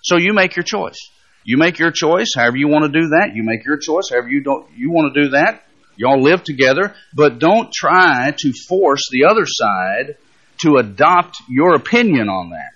So 0.03 0.17
you 0.17 0.33
make 0.33 0.57
your 0.57 0.65
choice. 0.65 0.99
You 1.45 1.59
make 1.59 1.79
your 1.79 1.91
choice, 1.91 2.33
however 2.35 2.57
you 2.57 2.69
want 2.69 2.93
to 2.93 3.01
do 3.01 3.09
that. 3.09 3.33
You 3.35 3.43
make 3.43 3.65
your 3.65 3.77
choice, 3.77 4.09
however 4.11 4.29
you 4.29 4.43
don't 4.43 4.71
you 4.77 4.91
want 4.91 5.15
to 5.15 5.25
do 5.25 5.29
that. 5.31 5.65
Y'all 5.97 6.23
live 6.23 6.43
together, 6.43 6.95
but 7.15 7.39
don't 7.39 7.73
try 7.73 8.33
to 8.37 8.53
force 8.69 9.03
the 9.11 9.25
other 9.25 9.45
side 9.47 10.17
to 10.63 10.77
adopt 10.77 11.37
your 11.49 11.75
opinion 11.75 12.29
on 12.29 12.51
that 12.51 12.73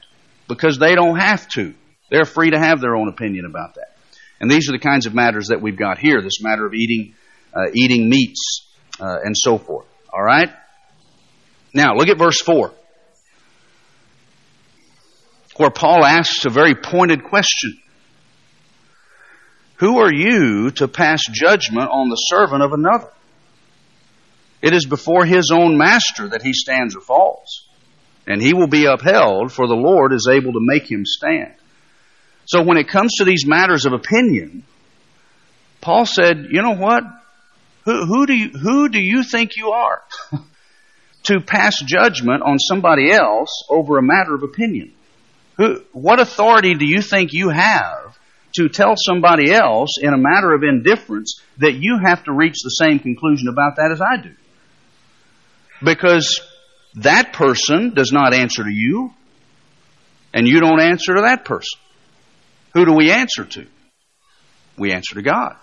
because 0.48 0.78
they 0.78 0.94
don't 0.94 1.18
have 1.18 1.48
to. 1.48 1.74
They're 2.10 2.24
free 2.24 2.50
to 2.50 2.58
have 2.58 2.80
their 2.80 2.96
own 2.96 3.08
opinion 3.08 3.44
about 3.44 3.74
that. 3.74 3.96
And 4.40 4.50
these 4.50 4.68
are 4.68 4.72
the 4.72 4.78
kinds 4.78 5.06
of 5.06 5.14
matters 5.14 5.48
that 5.48 5.62
we've 5.62 5.76
got 5.76 5.98
here. 5.98 6.20
This 6.20 6.42
matter 6.42 6.66
of 6.66 6.74
eating, 6.74 7.14
uh, 7.54 7.70
eating 7.72 8.08
meats, 8.08 8.66
uh, 9.00 9.16
and 9.24 9.34
so 9.36 9.58
forth. 9.58 9.86
All 10.12 10.22
right. 10.22 10.50
Now 11.72 11.94
look 11.94 12.08
at 12.08 12.18
verse 12.18 12.40
four, 12.40 12.72
where 15.56 15.70
Paul 15.70 16.04
asks 16.04 16.44
a 16.44 16.50
very 16.50 16.74
pointed 16.74 17.24
question. 17.24 17.80
Who 19.76 19.98
are 19.98 20.12
you 20.12 20.70
to 20.72 20.88
pass 20.88 21.22
judgment 21.30 21.90
on 21.90 22.08
the 22.08 22.16
servant 22.16 22.62
of 22.62 22.72
another? 22.72 23.10
It 24.62 24.72
is 24.72 24.86
before 24.86 25.24
his 25.24 25.50
own 25.52 25.76
master 25.76 26.28
that 26.28 26.42
he 26.42 26.52
stands 26.52 26.96
or 26.96 27.00
falls, 27.00 27.66
and 28.26 28.40
he 28.40 28.54
will 28.54 28.68
be 28.68 28.86
upheld, 28.86 29.52
for 29.52 29.66
the 29.66 29.74
Lord 29.74 30.12
is 30.12 30.28
able 30.30 30.52
to 30.52 30.60
make 30.60 30.90
him 30.90 31.04
stand. 31.04 31.54
So 32.46 32.62
when 32.62 32.78
it 32.78 32.88
comes 32.88 33.16
to 33.16 33.24
these 33.24 33.46
matters 33.46 33.84
of 33.84 33.92
opinion, 33.92 34.64
Paul 35.80 36.06
said, 36.06 36.46
you 36.50 36.62
know 36.62 36.76
what? 36.76 37.04
Who, 37.84 38.06
who 38.06 38.26
do 38.26 38.32
you, 38.34 38.48
who 38.50 38.88
do 38.88 38.98
you 38.98 39.22
think 39.22 39.56
you 39.56 39.70
are 39.70 40.02
to 41.24 41.40
pass 41.40 41.78
judgment 41.80 42.42
on 42.42 42.58
somebody 42.58 43.10
else 43.12 43.64
over 43.68 43.98
a 43.98 44.02
matter 44.02 44.34
of 44.34 44.42
opinion? 44.42 44.92
Who, 45.58 45.82
what 45.92 46.20
authority 46.20 46.74
do 46.74 46.86
you 46.86 47.02
think 47.02 47.32
you 47.32 47.50
have 47.50 48.16
to 48.54 48.68
tell 48.68 48.94
somebody 48.96 49.52
else 49.52 49.98
in 50.00 50.14
a 50.14 50.18
matter 50.18 50.52
of 50.54 50.62
indifference 50.62 51.40
that 51.58 51.74
you 51.74 51.98
have 52.04 52.24
to 52.24 52.32
reach 52.32 52.56
the 52.62 52.70
same 52.70 52.98
conclusion 52.98 53.48
about 53.48 53.76
that 53.76 53.90
as 53.92 54.00
I 54.00 54.22
do. 54.22 54.34
Because 55.82 56.40
that 56.96 57.32
person 57.32 57.94
does 57.94 58.12
not 58.12 58.32
answer 58.32 58.62
to 58.62 58.70
you, 58.70 59.12
and 60.32 60.46
you 60.46 60.60
don't 60.60 60.80
answer 60.80 61.14
to 61.14 61.22
that 61.22 61.44
person. 61.44 61.80
Who 62.74 62.84
do 62.84 62.92
we 62.92 63.10
answer 63.10 63.44
to? 63.44 63.66
We 64.76 64.92
answer 64.92 65.14
to 65.14 65.22
God. 65.22 65.56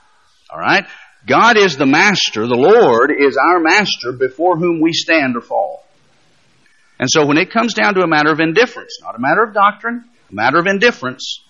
All 0.50 0.60
right? 0.60 0.86
God 1.26 1.58
is 1.58 1.78
the 1.78 1.86
master. 1.86 2.48
The 2.48 2.56
Lord 2.56 3.12
is 3.12 3.38
our 3.38 3.60
master 3.60 4.12
before 4.12 4.58
whom 4.58 4.82
we 4.82 4.92
stand 4.94 5.36
or 5.38 5.42
fall. 5.42 5.86
And 7.00 7.10
so 7.10 7.26
when 7.26 7.38
it 7.38 7.52
comes 7.52 7.74
down 7.74 7.96
to 7.96 8.02
a 8.02 8.08
matter 8.08 8.32
of 8.32 8.40
indifference, 8.40 9.00
not 9.02 9.16
a 9.16 9.20
matter 9.20 9.44
of 9.44 9.54
doctrine, 9.54 10.06
a 10.30 10.34
matter 10.34 10.60
of 10.60 10.68
indifference, 10.68 11.42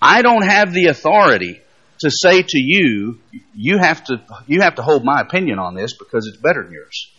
I 0.00 0.22
don't 0.22 0.44
have 0.44 0.72
the 0.72 0.86
authority 0.86 1.60
to 2.00 2.10
say 2.10 2.42
to 2.42 2.58
you, 2.58 3.18
you 3.54 3.78
have 3.78 4.04
to, 4.04 4.22
you 4.46 4.60
have 4.60 4.74
to 4.74 4.82
hold 4.82 5.04
my 5.04 5.20
opinion 5.20 5.58
on 5.58 5.74
this 5.74 5.96
because 5.96 6.26
it's 6.26 6.36
better 6.36 6.62
than 6.62 6.72
yours. 6.72 7.10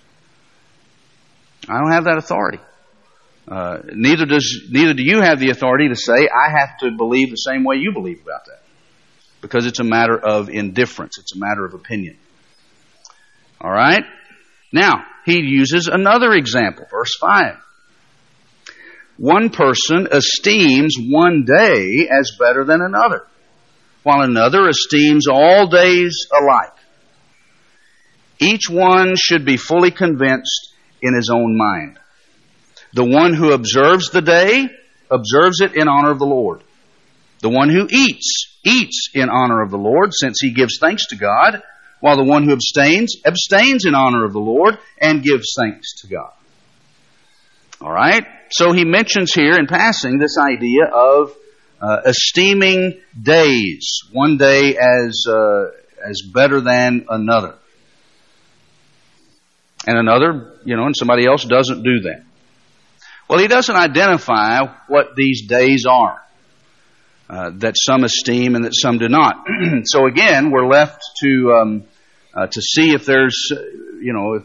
I 1.67 1.79
don't 1.79 1.91
have 1.91 2.05
that 2.05 2.17
authority. 2.17 2.59
Uh, 3.47 3.77
neither 3.93 4.25
does 4.25 4.67
neither 4.69 4.93
do 4.93 5.03
you 5.03 5.21
have 5.21 5.39
the 5.39 5.49
authority 5.49 5.87
to 5.87 5.95
say 5.95 6.27
I 6.27 6.51
have 6.51 6.77
to 6.79 6.91
believe 6.91 7.29
the 7.29 7.37
same 7.37 7.63
way 7.63 7.77
you 7.77 7.93
believe 7.93 8.21
about 8.21 8.45
that, 8.45 8.61
because 9.41 9.65
it's 9.65 9.79
a 9.79 9.85
matter 9.85 10.17
of 10.17 10.49
indifference. 10.49 11.17
It's 11.17 11.33
a 11.33 11.39
matter 11.39 11.65
of 11.65 11.73
opinion. 11.73 12.17
All 13.61 13.71
right. 13.71 14.03
Now 14.73 15.05
he 15.25 15.39
uses 15.41 15.89
another 15.91 16.33
example, 16.33 16.85
verse 16.91 17.15
five. 17.19 17.55
One 19.17 19.49
person 19.49 20.07
esteems 20.11 20.95
one 20.99 21.43
day 21.45 22.07
as 22.07 22.37
better 22.39 22.63
than 22.63 22.81
another, 22.81 23.25
while 24.03 24.21
another 24.21 24.69
esteems 24.69 25.27
all 25.27 25.67
days 25.67 26.27
alike. 26.31 26.73
Each 28.39 28.69
one 28.69 29.15
should 29.15 29.43
be 29.43 29.57
fully 29.57 29.89
convinced 29.89 30.73
in 31.01 31.15
his 31.15 31.31
own 31.33 31.57
mind. 31.57 31.97
The 32.93 33.05
one 33.05 33.33
who 33.33 33.51
observes 33.51 34.11
the 34.11 34.21
day 34.21 34.69
observes 35.09 35.61
it 35.61 35.75
in 35.75 35.87
honor 35.87 36.11
of 36.11 36.19
the 36.19 36.25
Lord. 36.25 36.63
The 37.41 37.49
one 37.49 37.69
who 37.69 37.87
eats, 37.89 38.59
eats 38.63 39.09
in 39.13 39.29
honor 39.29 39.61
of 39.61 39.71
the 39.71 39.77
Lord, 39.77 40.11
since 40.13 40.39
he 40.39 40.51
gives 40.51 40.77
thanks 40.79 41.07
to 41.07 41.15
God, 41.15 41.61
while 41.99 42.17
the 42.17 42.23
one 42.23 42.43
who 42.43 42.53
abstains, 42.53 43.15
abstains 43.25 43.85
in 43.85 43.95
honor 43.95 44.25
of 44.25 44.33
the 44.33 44.39
Lord 44.39 44.77
and 45.01 45.23
gives 45.23 45.55
thanks 45.57 46.01
to 46.01 46.07
God. 46.07 46.31
All 47.81 47.91
right? 47.91 48.25
So 48.51 48.71
he 48.71 48.85
mentions 48.85 49.33
here 49.33 49.53
in 49.53 49.67
passing 49.67 50.17
this 50.17 50.37
idea 50.37 50.85
of 50.85 51.35
uh, 51.81 52.01
esteeming 52.05 52.99
days, 53.19 53.99
one 54.11 54.37
day 54.37 54.75
as 54.77 55.25
uh, 55.27 55.71
as 56.03 56.21
better 56.33 56.61
than 56.61 57.05
another, 57.09 57.55
and 59.85 59.97
another, 59.97 60.59
you 60.65 60.75
know, 60.75 60.85
and 60.85 60.95
somebody 60.97 61.27
else 61.27 61.45
doesn't 61.45 61.83
do 61.83 62.01
that. 62.01 62.23
Well, 63.29 63.39
he 63.39 63.47
doesn't 63.47 63.75
identify 63.75 64.65
what 64.87 65.15
these 65.15 65.47
days 65.47 65.85
are 65.85 66.21
uh, 67.29 67.51
that 67.55 67.75
some 67.77 68.03
esteem 68.03 68.55
and 68.55 68.65
that 68.65 68.73
some 68.73 68.97
do 68.97 69.09
not. 69.09 69.45
so 69.83 70.07
again, 70.07 70.49
we're 70.49 70.67
left 70.67 71.01
to 71.21 71.53
um, 71.53 71.83
uh, 72.33 72.47
to 72.47 72.61
see 72.61 72.91
if 72.91 73.05
there's, 73.05 73.51
you 73.51 74.13
know, 74.13 74.35
if 74.35 74.43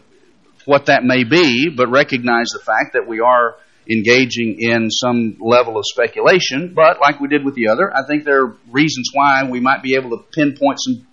what 0.64 0.86
that 0.86 1.04
may 1.04 1.24
be, 1.24 1.68
but 1.74 1.88
recognize 1.88 2.48
the 2.52 2.60
fact 2.60 2.94
that 2.94 3.06
we 3.06 3.20
are 3.20 3.56
engaging 3.90 4.56
in 4.60 4.90
some 4.90 5.36
level 5.40 5.76
of 5.76 5.84
speculation. 5.86 6.72
But 6.74 7.00
like 7.00 7.20
we 7.20 7.28
did 7.28 7.44
with 7.44 7.54
the 7.54 7.68
other, 7.68 7.92
I 7.94 8.06
think 8.06 8.24
there 8.24 8.44
are 8.44 8.56
reasons 8.70 9.10
why 9.12 9.42
we 9.50 9.60
might 9.60 9.82
be 9.82 9.96
able 9.96 10.10
to 10.10 10.24
pinpoint 10.32 10.78
some 10.80 11.06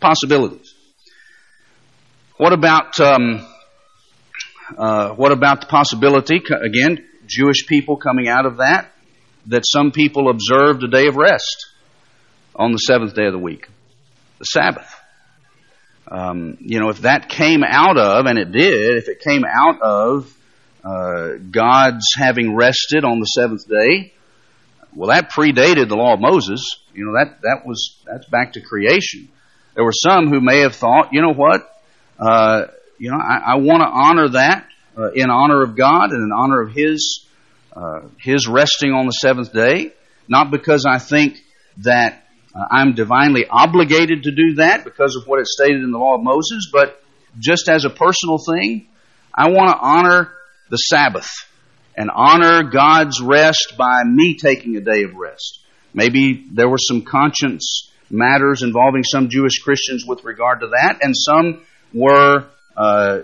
possibilities. 0.00 0.74
What 2.36 2.52
about 2.52 2.98
um, 3.00 3.46
uh, 4.76 5.10
what 5.10 5.32
about 5.32 5.60
the 5.60 5.66
possibility 5.66 6.36
again? 6.36 7.06
Jewish 7.26 7.66
people 7.66 7.96
coming 7.96 8.28
out 8.28 8.44
of 8.44 8.56
that 8.56 8.90
that 9.46 9.62
some 9.64 9.92
people 9.92 10.28
observed 10.28 10.82
a 10.82 10.88
day 10.88 11.06
of 11.06 11.16
rest 11.16 11.66
on 12.54 12.72
the 12.72 12.78
seventh 12.78 13.14
day 13.14 13.26
of 13.26 13.32
the 13.32 13.38
week, 13.38 13.68
the 14.38 14.44
Sabbath. 14.44 14.99
Um, 16.10 16.58
you 16.60 16.80
know, 16.80 16.88
if 16.88 17.02
that 17.02 17.28
came 17.28 17.62
out 17.64 17.96
of, 17.96 18.26
and 18.26 18.38
it 18.38 18.50
did, 18.50 18.96
if 18.96 19.08
it 19.08 19.20
came 19.20 19.44
out 19.44 19.80
of 19.80 20.36
uh, 20.84 21.34
God's 21.50 22.06
having 22.16 22.56
rested 22.56 23.04
on 23.04 23.20
the 23.20 23.26
seventh 23.26 23.68
day, 23.68 24.12
well, 24.94 25.10
that 25.10 25.30
predated 25.30 25.88
the 25.88 25.96
law 25.96 26.14
of 26.14 26.20
Moses. 26.20 26.76
You 26.92 27.06
know, 27.06 27.12
that, 27.12 27.42
that 27.42 27.62
was, 27.64 27.96
that's 28.04 28.26
back 28.26 28.54
to 28.54 28.60
creation. 28.60 29.28
There 29.74 29.84
were 29.84 29.92
some 29.92 30.28
who 30.28 30.40
may 30.40 30.60
have 30.60 30.74
thought, 30.74 31.12
you 31.12 31.22
know 31.22 31.32
what, 31.32 31.72
uh, 32.18 32.66
you 32.98 33.10
know, 33.10 33.16
I, 33.16 33.52
I 33.52 33.56
want 33.56 33.82
to 33.82 33.88
honor 33.88 34.28
that 34.30 34.66
uh, 34.98 35.12
in 35.12 35.30
honor 35.30 35.62
of 35.62 35.76
God 35.76 36.10
and 36.10 36.22
in 36.22 36.32
honor 36.32 36.60
of 36.60 36.72
His, 36.72 37.24
uh, 37.74 38.00
His 38.18 38.48
resting 38.48 38.92
on 38.92 39.06
the 39.06 39.12
seventh 39.12 39.52
day, 39.52 39.92
not 40.28 40.50
because 40.50 40.86
I 40.86 40.98
think 40.98 41.42
that 41.78 42.24
uh, 42.54 42.64
I'm 42.70 42.94
divinely 42.94 43.46
obligated 43.48 44.24
to 44.24 44.32
do 44.32 44.54
that 44.54 44.84
because 44.84 45.16
of 45.16 45.26
what 45.26 45.40
is 45.40 45.52
stated 45.52 45.82
in 45.82 45.92
the 45.92 45.98
law 45.98 46.16
of 46.16 46.22
Moses, 46.22 46.68
but 46.72 47.02
just 47.38 47.68
as 47.68 47.84
a 47.84 47.90
personal 47.90 48.38
thing, 48.38 48.88
I 49.34 49.50
want 49.50 49.70
to 49.70 49.78
honor 49.78 50.32
the 50.68 50.76
Sabbath 50.76 51.28
and 51.96 52.10
honor 52.12 52.64
God's 52.64 53.20
rest 53.20 53.74
by 53.78 54.02
me 54.04 54.36
taking 54.36 54.76
a 54.76 54.80
day 54.80 55.04
of 55.04 55.14
rest. 55.14 55.60
Maybe 55.94 56.46
there 56.52 56.68
were 56.68 56.78
some 56.78 57.02
conscience 57.02 57.90
matters 58.10 58.62
involving 58.62 59.04
some 59.04 59.28
Jewish 59.28 59.58
Christians 59.62 60.04
with 60.06 60.24
regard 60.24 60.60
to 60.60 60.68
that, 60.68 60.98
and 61.02 61.14
some 61.16 61.62
were 61.92 62.46
uh, 62.76 63.20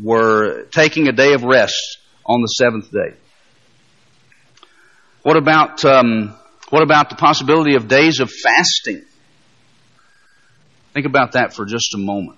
were 0.00 0.64
taking 0.72 1.08
a 1.08 1.12
day 1.12 1.34
of 1.34 1.44
rest 1.44 1.98
on 2.26 2.40
the 2.40 2.46
seventh 2.46 2.90
day. 2.90 3.16
What 5.22 5.36
about 5.36 5.84
um, 5.84 6.36
what 6.74 6.82
about 6.82 7.08
the 7.08 7.14
possibility 7.14 7.76
of 7.76 7.86
days 7.86 8.18
of 8.18 8.32
fasting? 8.32 9.04
Think 10.92 11.06
about 11.06 11.34
that 11.34 11.54
for 11.54 11.66
just 11.66 11.94
a 11.94 11.98
moment. 11.98 12.36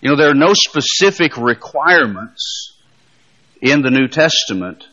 You 0.00 0.10
know, 0.10 0.16
there 0.16 0.28
are 0.28 0.34
no 0.34 0.52
specific 0.52 1.36
requirements 1.36 2.72
in 3.62 3.82
the 3.82 3.92
New 3.92 4.08
Testament 4.08 4.88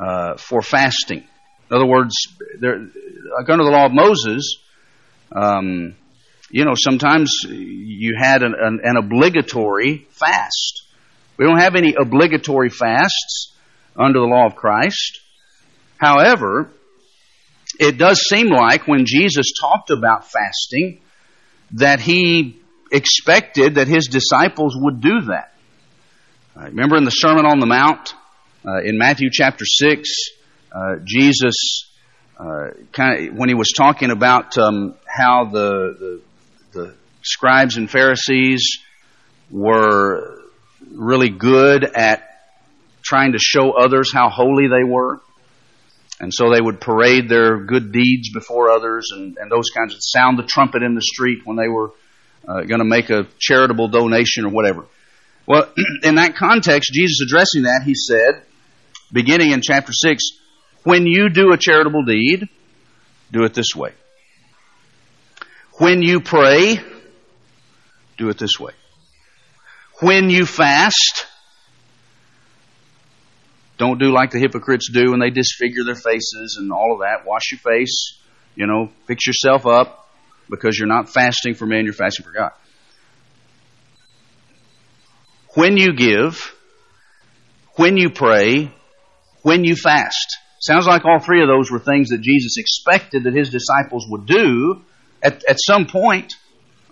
uh, 0.00 0.36
for 0.36 0.60
fasting. 0.60 1.18
In 1.70 1.76
other 1.76 1.86
words, 1.86 2.16
there, 2.58 2.74
under 2.74 3.62
the 3.62 3.70
law 3.70 3.86
of 3.86 3.92
Moses, 3.92 4.56
um, 5.30 5.94
you 6.50 6.64
know, 6.64 6.74
sometimes 6.74 7.38
you 7.48 8.16
had 8.20 8.42
an, 8.42 8.54
an, 8.60 8.80
an 8.82 8.96
obligatory 8.96 10.08
fast. 10.10 10.82
We 11.36 11.44
don't 11.44 11.60
have 11.60 11.76
any 11.76 11.94
obligatory 11.94 12.70
fasts 12.70 13.54
under 13.94 14.18
the 14.18 14.26
law 14.26 14.44
of 14.46 14.56
Christ. 14.56 15.20
However, 15.98 16.70
it 17.78 17.98
does 17.98 18.20
seem 18.20 18.48
like 18.48 18.86
when 18.86 19.04
Jesus 19.04 19.52
talked 19.60 19.90
about 19.90 20.24
fasting, 20.24 21.00
that 21.72 22.00
he 22.00 22.60
expected 22.90 23.74
that 23.74 23.88
his 23.88 24.06
disciples 24.06 24.74
would 24.76 25.00
do 25.00 25.20
that. 25.22 25.52
Uh, 26.56 26.64
remember 26.64 26.96
in 26.96 27.04
the 27.04 27.10
Sermon 27.10 27.44
on 27.44 27.60
the 27.60 27.66
Mount, 27.66 28.14
uh, 28.66 28.80
in 28.82 28.98
Matthew 28.98 29.28
chapter 29.30 29.64
6, 29.64 30.08
uh, 30.72 30.96
Jesus, 31.04 31.90
uh, 32.38 32.70
kind 32.92 33.28
of, 33.28 33.36
when 33.36 33.48
he 33.48 33.54
was 33.54 33.72
talking 33.76 34.10
about 34.10 34.56
um, 34.58 34.94
how 35.06 35.44
the, 35.44 35.96
the, 35.98 36.22
the 36.72 36.94
scribes 37.22 37.76
and 37.76 37.90
Pharisees 37.90 38.78
were 39.50 40.38
really 40.92 41.30
good 41.30 41.84
at 41.84 42.24
trying 43.02 43.32
to 43.32 43.38
show 43.38 43.72
others 43.72 44.12
how 44.12 44.28
holy 44.28 44.68
they 44.68 44.84
were, 44.84 45.20
and 46.20 46.32
so 46.34 46.50
they 46.50 46.60
would 46.60 46.80
parade 46.80 47.28
their 47.28 47.58
good 47.58 47.92
deeds 47.92 48.30
before 48.32 48.70
others 48.70 49.10
and, 49.12 49.36
and 49.38 49.50
those 49.50 49.70
kinds 49.70 49.94
of 49.94 50.00
sound 50.02 50.38
the 50.38 50.42
trumpet 50.42 50.82
in 50.82 50.94
the 50.94 51.02
street 51.02 51.42
when 51.44 51.56
they 51.56 51.68
were 51.68 51.90
uh, 52.46 52.62
going 52.62 52.80
to 52.80 52.84
make 52.84 53.10
a 53.10 53.26
charitable 53.38 53.88
donation 53.88 54.44
or 54.44 54.50
whatever. 54.50 54.84
Well, 55.46 55.72
in 56.02 56.16
that 56.16 56.36
context, 56.36 56.90
Jesus 56.92 57.20
addressing 57.26 57.62
that, 57.62 57.82
he 57.84 57.94
said, 57.94 58.42
beginning 59.12 59.52
in 59.52 59.60
chapter 59.62 59.92
6, 59.92 60.24
when 60.84 61.06
you 61.06 61.28
do 61.28 61.52
a 61.52 61.56
charitable 61.56 62.04
deed, 62.04 62.48
do 63.30 63.44
it 63.44 63.54
this 63.54 63.74
way. 63.76 63.92
When 65.78 66.02
you 66.02 66.20
pray, 66.20 66.80
do 68.16 68.28
it 68.30 68.38
this 68.38 68.58
way. 68.58 68.72
When 70.00 70.30
you 70.30 70.44
fast, 70.44 71.26
don't 73.78 73.98
do 73.98 74.12
like 74.12 74.30
the 74.30 74.38
hypocrites 74.40 74.90
do 74.92 75.12
and 75.12 75.22
they 75.22 75.30
disfigure 75.30 75.84
their 75.84 75.94
faces 75.94 76.56
and 76.60 76.72
all 76.72 76.92
of 76.92 77.00
that. 77.00 77.24
Wash 77.24 77.52
your 77.52 77.60
face, 77.60 78.18
you 78.54 78.66
know, 78.66 78.90
fix 79.06 79.26
yourself 79.26 79.66
up 79.66 80.08
because 80.50 80.78
you're 80.78 80.88
not 80.88 81.08
fasting 81.08 81.54
for 81.54 81.66
men, 81.66 81.84
you're 81.84 81.94
fasting 81.94 82.24
for 82.24 82.32
God. 82.32 82.50
When 85.54 85.76
you 85.76 85.94
give, 85.94 86.54
when 87.76 87.96
you 87.96 88.10
pray, 88.10 88.72
when 89.42 89.64
you 89.64 89.76
fast. 89.76 90.36
Sounds 90.60 90.86
like 90.86 91.04
all 91.04 91.20
three 91.20 91.40
of 91.40 91.48
those 91.48 91.70
were 91.70 91.78
things 91.78 92.08
that 92.08 92.20
Jesus 92.20 92.56
expected 92.56 93.24
that 93.24 93.34
his 93.34 93.50
disciples 93.50 94.06
would 94.08 94.26
do 94.26 94.82
at, 95.22 95.44
at 95.48 95.56
some 95.64 95.86
point, 95.86 96.34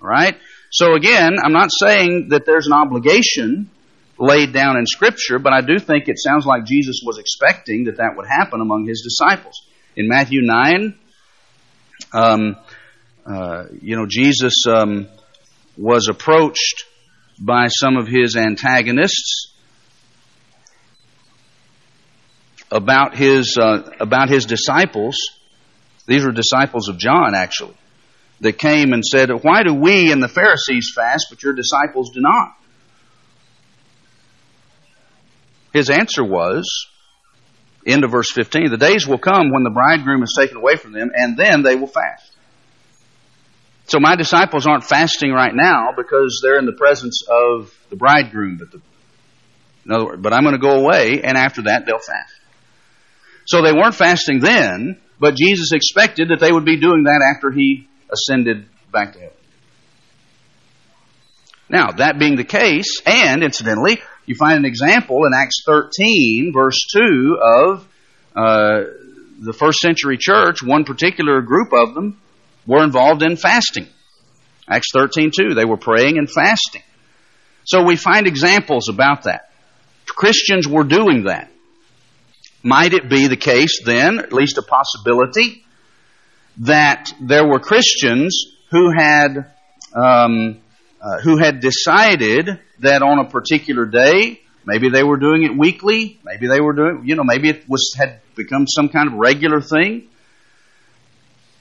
right? 0.01 0.37
So 0.71 0.95
again, 0.95 1.37
I'm 1.43 1.53
not 1.53 1.71
saying 1.73 2.29
that 2.31 2.47
there's 2.47 2.67
an 2.67 2.73
obligation 2.73 3.71
laid 4.19 4.53
down 4.53 4.77
in 4.79 4.87
Scripture, 4.87 5.39
but 5.39 5.53
I 5.53 5.61
do 5.61 5.79
think 5.79 6.09
it 6.09 6.19
sounds 6.19 6.47
like 6.47 6.65
Jesus 6.65 7.01
was 7.05 7.19
expecting 7.19 7.85
that 7.85 7.99
that 7.99 8.15
would 8.17 8.27
happen 8.27 8.61
among 8.61 8.87
his 8.87 9.03
disciples. 9.03 9.63
In 9.95 10.09
Matthew 10.09 10.43
9, 10.43 10.95
um, 12.13 12.57
uh, 13.27 13.65
you 13.81 13.97
know, 13.97 14.07
Jesus 14.09 14.65
um, 14.67 15.09
was 15.77 16.09
approached 16.09 16.85
by 17.39 17.69
some 17.69 17.97
of 17.97 18.07
his 18.07 18.37
antagonists 18.37 19.53
about 22.71 23.17
his 23.17 23.57
uh, 23.59 23.91
about 24.01 24.29
his 24.29 24.45
disciples. 24.45 25.17
These 26.07 26.25
were 26.25 26.33
disciples 26.33 26.89
of 26.89 26.99
John, 26.99 27.35
actually, 27.35 27.77
that 28.41 28.59
came 28.59 28.93
and 28.93 29.05
said, 29.05 29.31
"Why 29.43 29.63
do 29.63 29.75
we 29.75 30.13
and 30.13 30.23
the 30.23 30.29
Pharisees 30.29 30.93
fast, 30.95 31.27
but 31.31 31.43
your 31.43 31.53
disciples 31.53 32.11
do 32.11 32.21
not?" 32.21 32.55
His 35.77 35.91
answer 35.91 36.25
was, 36.25 36.89
end 37.87 38.03
of 38.03 38.11
verse 38.11 38.33
15, 38.33 38.71
the 38.71 38.79
days 38.79 39.07
will 39.07 39.19
come 39.19 39.51
when 39.53 39.63
the 39.63 39.71
bridegroom 39.71 40.23
is 40.23 40.35
taken 40.35 40.57
away 40.57 40.77
from 40.77 40.93
them, 40.93 41.11
and 41.15 41.37
then 41.37 41.63
they 41.63 41.77
will 41.77 41.87
fast. 41.87 42.33
So 43.85 44.01
my 44.01 44.17
disciples 44.17 44.67
aren't 44.67 44.85
fasting 44.85 45.33
right 45.33 45.55
now 45.55 45.91
because 45.95 46.41
they're 46.43 46.59
in 46.59 46.65
the 46.65 46.73
presence 46.73 47.23
of 47.29 47.75
the 47.91 47.97
bridegroom, 47.97 48.57
but 48.57 48.71
the, 48.71 48.81
in 49.85 49.93
other 49.93 50.07
words, 50.07 50.23
but 50.23 50.33
I'm 50.33 50.45
going 50.45 50.55
to 50.55 50.59
go 50.59 50.83
away, 50.83 51.21
and 51.23 51.37
after 51.37 51.65
that 51.65 51.85
they'll 51.85 51.99
fast. 51.99 52.33
So 53.45 53.61
they 53.61 53.75
weren't 53.75 53.95
fasting 53.95 54.41
then, 54.41 54.99
but 55.21 55.37
Jesus 55.37 55.73
expected 55.73 56.31
that 56.31 56.41
they 56.41 56.51
would 56.51 56.65
be 56.65 56.81
doing 56.81 57.03
that 57.03 57.23
after 57.37 57.51
he 57.51 57.87
ascended 58.11 58.67
back 58.91 59.13
to 59.13 59.19
heaven. 59.19 59.36
Now, 61.69 61.91
that 61.93 62.19
being 62.19 62.37
the 62.37 62.45
case, 62.45 63.01
and 63.05 63.43
incidentally, 63.43 64.01
you 64.25 64.37
find 64.37 64.59
an 64.59 64.65
example 64.65 65.25
in 65.25 65.33
Acts 65.35 65.63
13, 65.67 66.53
verse 66.55 66.79
2, 66.93 67.39
of 67.41 67.89
uh, 68.37 68.81
the 69.41 69.53
first 69.53 69.81
century 69.81 70.17
church. 70.19 70.63
One 70.63 70.85
particular 70.85 71.41
group 71.43 71.73
of 71.73 71.95
them 71.95 72.21
were 72.67 72.85
involved 72.85 73.23
in 73.23 73.37
fasting. 73.37 73.87
Acts 74.69 74.89
13, 74.93 75.31
2. 75.37 75.55
They 75.55 75.65
were 75.65 75.77
praying 75.77 76.19
and 76.19 76.31
fasting. 76.31 76.83
So 77.65 77.83
we 77.83 77.97
find 77.97 78.27
examples 78.27 78.89
about 78.89 79.25
that. 79.25 79.51
Christians 80.07 80.69
were 80.69 80.85
doing 80.85 81.25
that. 81.25 81.51
Might 82.63 82.95
it 82.95 83.09
be 83.09 83.27
the 83.27 83.37
case 83.37 83.81
then, 83.85 84.19
at 84.19 84.33
least 84.33 84.59
a 84.59 84.63
possibility, 84.63 85.65
that 86.59 87.13
there 87.21 87.47
were 87.47 87.61
Christians 87.61 88.47
who 88.71 88.91
had 88.97 89.53
um, 89.95 90.61
uh, 91.07 91.21
who 91.21 91.37
had 91.37 91.61
decided 91.61 92.59
that 92.81 93.01
on 93.01 93.21
a 93.21 93.25
particular 93.31 93.87
day, 93.87 94.41
maybe 94.65 94.89
they 94.89 95.05
were 95.05 95.19
doing 95.19 95.45
it 95.45 95.57
weekly, 95.57 96.19
maybe 96.25 96.49
they 96.49 96.61
were 96.61 96.73
doing, 96.73 97.03
you 97.05 97.15
know, 97.15 97.23
maybe 97.23 97.49
it 97.49 97.69
was 97.69 97.95
had 97.97 98.21
become 98.35 98.67
some 98.67 98.89
kind 98.89 99.07
of 99.07 99.15
regular 99.15 99.61
thing, 99.61 100.09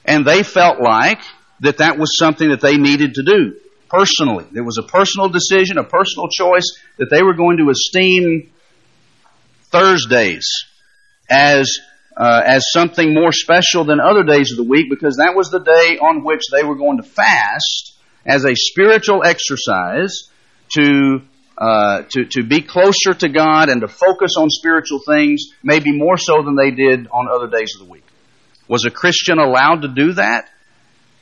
and 0.04 0.26
they 0.26 0.42
felt 0.42 0.80
like 0.80 1.20
that 1.60 1.78
that 1.78 1.96
was 1.96 2.18
something 2.18 2.50
that 2.50 2.60
they 2.60 2.76
needed 2.76 3.14
to 3.14 3.22
do. 3.22 3.54
personally. 3.88 4.46
It 4.52 4.62
was 4.62 4.78
a 4.78 4.82
personal 4.82 5.28
decision, 5.28 5.78
a 5.78 5.84
personal 5.84 6.26
choice 6.28 6.76
that 6.98 7.08
they 7.08 7.22
were 7.22 7.34
going 7.34 7.58
to 7.58 7.70
esteem 7.70 8.50
Thursdays 9.70 10.64
as 11.30 11.78
uh, 12.16 12.42
as 12.44 12.72
something 12.72 13.14
more 13.14 13.30
special 13.30 13.84
than 13.84 14.00
other 14.00 14.24
days 14.24 14.50
of 14.50 14.56
the 14.56 14.64
week 14.64 14.86
because 14.90 15.18
that 15.18 15.36
was 15.36 15.50
the 15.50 15.60
day 15.60 15.98
on 15.98 16.24
which 16.24 16.42
they 16.50 16.64
were 16.64 16.74
going 16.74 16.96
to 16.96 17.04
fast 17.04 17.95
as 18.26 18.44
a 18.44 18.54
spiritual 18.54 19.22
exercise 19.24 20.28
to 20.74 21.20
uh, 21.56 22.02
to 22.10 22.26
to 22.26 22.42
be 22.42 22.60
closer 22.60 23.14
to 23.14 23.28
God 23.28 23.70
and 23.70 23.80
to 23.80 23.88
focus 23.88 24.32
on 24.38 24.50
spiritual 24.50 25.00
things, 25.06 25.44
maybe 25.62 25.96
more 25.96 26.18
so 26.18 26.42
than 26.42 26.56
they 26.56 26.70
did 26.70 27.08
on 27.08 27.28
other 27.28 27.46
days 27.46 27.74
of 27.78 27.86
the 27.86 27.90
week. 27.90 28.04
Was 28.68 28.84
a 28.84 28.90
Christian 28.90 29.38
allowed 29.38 29.82
to 29.82 29.88
do 29.88 30.14
that? 30.14 30.50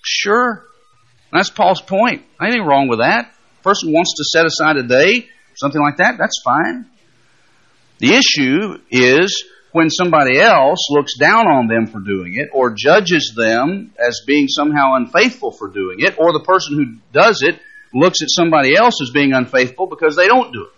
Sure. 0.02 0.64
That's 1.30 1.50
Paul's 1.50 1.82
point. 1.82 2.22
Anything 2.40 2.64
wrong 2.64 2.88
with 2.88 3.00
that? 3.00 3.34
person 3.64 3.92
wants 3.92 4.14
to 4.18 4.24
set 4.24 4.44
aside 4.44 4.76
a 4.76 4.82
day, 4.86 5.26
something 5.56 5.80
like 5.80 5.96
that, 5.96 6.16
that's 6.18 6.40
fine. 6.44 6.84
The 7.98 8.12
issue 8.14 8.78
is 8.90 9.44
when 9.74 9.90
somebody 9.90 10.38
else 10.38 10.86
looks 10.90 11.18
down 11.18 11.48
on 11.48 11.66
them 11.66 11.88
for 11.88 11.98
doing 11.98 12.34
it 12.34 12.48
or 12.52 12.70
judges 12.70 13.34
them 13.36 13.92
as 13.98 14.22
being 14.24 14.46
somehow 14.46 14.94
unfaithful 14.94 15.50
for 15.50 15.66
doing 15.66 15.96
it, 15.98 16.14
or 16.16 16.32
the 16.32 16.44
person 16.44 16.76
who 16.76 16.96
does 17.12 17.42
it 17.42 17.58
looks 17.92 18.22
at 18.22 18.28
somebody 18.30 18.76
else 18.76 19.02
as 19.02 19.10
being 19.10 19.32
unfaithful 19.32 19.88
because 19.88 20.14
they 20.14 20.28
don't 20.28 20.52
do 20.52 20.66
it. 20.66 20.70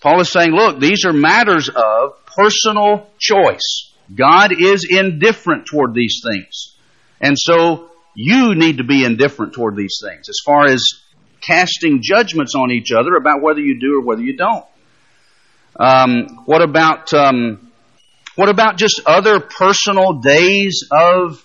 Paul 0.00 0.20
is 0.20 0.32
saying, 0.32 0.50
look, 0.50 0.80
these 0.80 1.04
are 1.04 1.12
matters 1.12 1.68
of 1.68 2.26
personal 2.26 3.08
choice. 3.20 3.92
God 4.12 4.50
is 4.60 4.84
indifferent 4.90 5.66
toward 5.66 5.94
these 5.94 6.20
things. 6.28 6.74
And 7.20 7.36
so 7.38 7.92
you 8.16 8.56
need 8.56 8.78
to 8.78 8.84
be 8.84 9.04
indifferent 9.04 9.52
toward 9.52 9.76
these 9.76 10.00
things 10.02 10.28
as 10.28 10.38
far 10.44 10.66
as 10.66 10.84
casting 11.46 12.00
judgments 12.02 12.54
on 12.56 12.72
each 12.72 12.90
other 12.90 13.14
about 13.14 13.40
whether 13.40 13.60
you 13.60 13.78
do 13.78 14.00
or 14.00 14.04
whether 14.04 14.22
you 14.22 14.36
don't. 14.36 14.64
Um, 15.78 16.42
what 16.44 16.62
about 16.62 17.12
um, 17.14 17.72
what 18.36 18.48
about 18.48 18.76
just 18.76 19.00
other 19.06 19.40
personal 19.40 20.14
days 20.20 20.84
of 20.90 21.44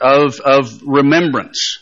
of 0.00 0.40
of 0.40 0.82
remembrance? 0.84 1.78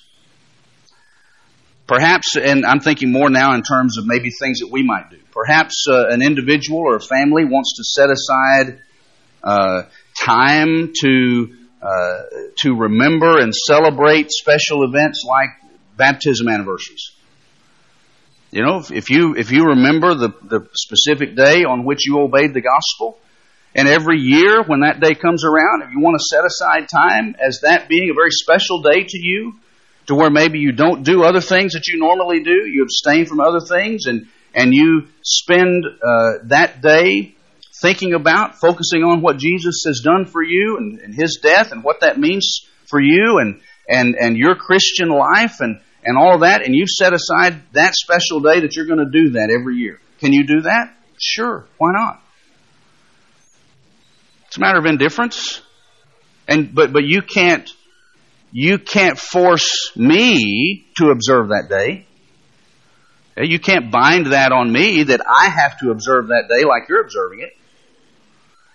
Perhaps, 1.87 2.37
and 2.37 2.64
I'm 2.64 2.79
thinking 2.79 3.11
more 3.11 3.31
now 3.31 3.55
in 3.55 3.62
terms 3.62 3.98
of 3.98 4.07
maybe 4.07 4.31
things 4.31 4.61
that 4.61 4.68
we 4.70 4.85
might 4.85 5.11
do. 5.11 5.18
Perhaps 5.33 5.87
uh, 5.88 6.07
an 6.09 6.22
individual 6.22 6.79
or 6.79 6.96
a 6.96 7.00
family 7.00 7.44
wants 7.44 7.76
to 7.79 7.85
set 7.85 8.11
aside 8.11 8.81
uh, 9.42 9.83
time 10.16 10.92
to 11.03 11.57
uh, 11.83 12.22
to 12.59 12.74
remember 12.74 13.40
and 13.40 13.55
celebrate 13.55 14.31
special 14.31 14.85
events 14.85 15.24
like 15.26 15.48
baptism 15.96 16.48
anniversaries. 16.48 17.11
You 18.51 18.65
know, 18.65 18.83
if, 18.91 19.11
you 19.11 19.37
if 19.37 19.53
you 19.53 19.67
remember 19.67 20.15
the, 20.15 20.31
the 20.43 20.69
specific 20.75 21.37
day 21.37 21.65
on 21.65 21.85
which 21.85 22.07
you 22.07 22.21
obeyed 22.21 22.53
the 22.53 22.61
gospel, 22.61 23.19
and 23.75 23.89
every 23.89 24.19
year 24.19 24.63
when 24.65 24.81
that 24.81 24.99
day 24.99 25.15
comes 25.15 25.45
around, 25.45 25.83
if 25.83 25.91
you 25.93 26.01
want 26.01 26.19
to 26.19 26.25
set 26.25 26.45
aside 26.45 26.89
time 26.89 27.37
as 27.39 27.61
that 27.63 27.89
being 27.89 28.11
a 28.11 28.15
very 28.15 28.33
special 28.33 28.83
day 28.83 29.05
to 29.07 29.19
you, 29.19 29.55
to 30.07 30.17
where 30.17 30.31
maybe 30.31 30.59
you 30.59 30.73
don't 30.73 31.05
do 31.05 31.23
other 31.23 31.41
things 31.41 31.75
that 31.75 31.87
you 31.87 32.01
normally 32.01 32.43
do, 32.43 32.67
you 32.67 32.83
abstain 32.83 33.27
from 33.27 33.39
other 33.41 33.61
things, 33.61 34.07
and 34.07 34.27
and 34.55 34.75
you 34.75 35.07
spend 35.23 35.85
uh, 35.87 36.39
that 36.45 36.81
day 36.83 37.35
thinking 37.81 38.15
about, 38.15 38.57
focusing 38.57 39.03
on 39.03 39.23
what 39.23 39.39
Jesus 39.39 39.85
has 39.87 40.01
done 40.05 40.27
for 40.27 40.43
you 40.43 40.77
and, 40.79 40.99
and 40.99 41.15
His 41.15 41.39
death 41.43 41.73
and 41.73 41.83
what 41.83 42.01
that 42.01 42.19
means 42.19 42.67
for 42.87 43.01
you 43.01 43.39
and, 43.39 43.61
and, 43.89 44.17
and 44.17 44.37
your 44.37 44.55
Christian 44.55 45.09
life 45.09 45.61
and, 45.61 45.81
and 46.05 46.17
all 46.17 46.39
that, 46.39 46.65
and 46.65 46.75
you've 46.75 46.89
set 46.89 47.13
aside 47.13 47.63
that 47.73 47.95
special 47.95 48.41
day 48.41 48.61
that 48.61 48.75
you're 48.75 48.87
going 48.87 49.05
to 49.05 49.11
do 49.11 49.31
that 49.31 49.51
every 49.51 49.77
year. 49.77 50.01
Can 50.21 50.33
you 50.33 50.47
do 50.47 50.63
that? 50.63 50.95
Sure. 51.21 51.67
Why 51.79 51.93
not? 51.93 52.23
It's 54.47 54.57
a 54.57 54.61
matter 54.61 54.79
of 54.79 54.87
indifference. 54.87 55.61
And, 56.49 56.75
but, 56.75 56.93
but 56.93 57.05
you 57.05 57.23
can't, 57.23 57.71
you 58.51 58.79
can't 58.79 59.19
force 59.19 59.93
me 59.97 60.87
to 60.97 61.11
observe 61.11 61.49
that 61.49 61.69
day. 61.69 62.07
You 63.37 63.61
can't 63.61 63.91
bind 63.91 64.33
that 64.33 64.53
on 64.53 64.73
me 64.73 65.05
that 65.05 65.21
I 65.27 65.49
have 65.49 65.79
to 65.79 65.91
observe 65.91 66.29
that 66.29 66.49
day 66.49 66.65
like 66.65 66.89
you're 66.89 67.01
observing 67.01 67.41
it. 67.41 67.57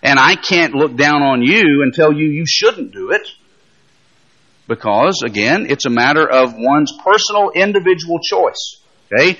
And 0.01 0.17
I 0.19 0.35
can't 0.35 0.73
look 0.73 0.95
down 0.95 1.21
on 1.21 1.41
you 1.41 1.81
and 1.81 1.93
tell 1.93 2.13
you 2.13 2.25
you 2.27 2.45
shouldn't 2.47 2.93
do 2.93 3.11
it. 3.11 3.27
Because, 4.67 5.21
again, 5.23 5.67
it's 5.69 5.85
a 5.85 5.89
matter 5.89 6.27
of 6.27 6.55
one's 6.57 6.91
personal 7.03 7.51
individual 7.51 8.19
choice. 8.19 8.77
Okay? 9.13 9.39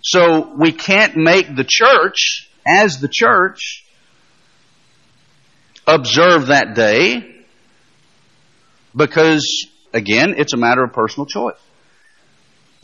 So 0.00 0.54
we 0.56 0.72
can't 0.72 1.16
make 1.16 1.54
the 1.54 1.66
church, 1.68 2.50
as 2.66 2.98
the 3.00 3.08
church, 3.12 3.84
observe 5.86 6.46
that 6.46 6.74
day 6.74 7.44
because, 8.96 9.68
again, 9.92 10.34
it's 10.36 10.54
a 10.54 10.56
matter 10.56 10.82
of 10.82 10.92
personal 10.92 11.26
choice. 11.26 11.58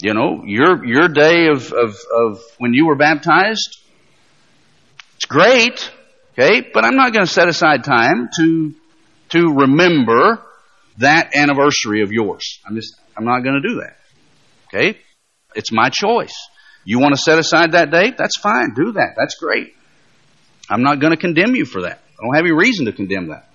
You 0.00 0.14
know, 0.14 0.44
your, 0.44 0.84
your 0.84 1.08
day 1.08 1.48
of, 1.48 1.72
of, 1.72 1.96
of 2.14 2.40
when 2.58 2.72
you 2.72 2.86
were 2.86 2.94
baptized, 2.94 3.78
it's 5.16 5.26
great. 5.26 5.90
Okay? 6.32 6.68
But 6.72 6.84
I'm 6.84 6.94
not 6.94 7.12
going 7.12 7.26
to 7.26 7.32
set 7.32 7.48
aside 7.48 7.84
time 7.84 8.28
to, 8.36 8.74
to 9.30 9.54
remember 9.54 10.42
that 10.98 11.34
anniversary 11.34 12.02
of 12.02 12.12
yours. 12.12 12.60
I'm 12.66 12.76
just, 12.76 12.94
I'm 13.16 13.24
not 13.24 13.40
going 13.40 13.60
to 13.60 13.68
do 13.68 13.80
that. 13.80 13.96
Okay? 14.68 14.98
It's 15.54 15.72
my 15.72 15.88
choice. 15.88 16.34
You 16.84 17.00
want 17.00 17.14
to 17.14 17.20
set 17.20 17.38
aside 17.38 17.72
that 17.72 17.90
date? 17.90 18.16
That's 18.16 18.38
fine. 18.38 18.74
Do 18.74 18.92
that. 18.92 19.14
That's 19.16 19.36
great. 19.36 19.74
I'm 20.70 20.82
not 20.82 21.00
going 21.00 21.12
to 21.12 21.16
condemn 21.16 21.54
you 21.54 21.64
for 21.64 21.82
that. 21.82 22.00
I 22.18 22.24
don't 22.24 22.34
have 22.34 22.44
any 22.44 22.52
reason 22.52 22.86
to 22.86 22.92
condemn 22.92 23.28
that. 23.28 23.48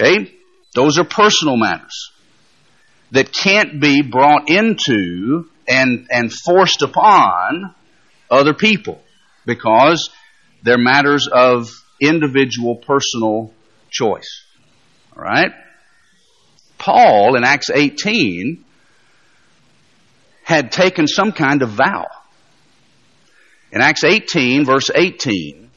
Okay? 0.00 0.32
Those 0.74 0.98
are 0.98 1.04
personal 1.04 1.56
matters 1.56 2.10
that 3.10 3.32
can't 3.32 3.80
be 3.80 4.02
brought 4.02 4.50
into 4.50 5.48
and, 5.66 6.06
and 6.10 6.32
forced 6.32 6.82
upon 6.82 7.74
other 8.30 8.54
people 8.54 9.00
because 9.46 10.10
they're 10.62 10.78
matters 10.78 11.28
of 11.32 11.70
individual 12.00 12.76
personal 12.76 13.52
choice. 13.90 14.44
All 15.16 15.22
right? 15.22 15.52
Paul 16.88 17.36
in 17.36 17.44
Acts 17.44 17.68
18 17.68 18.64
had 20.42 20.72
taken 20.72 21.06
some 21.06 21.32
kind 21.32 21.60
of 21.60 21.68
vow. 21.68 22.06
In 23.70 23.82
Acts 23.82 24.04
18, 24.04 24.64
verse 24.64 24.88
18, 24.94 25.68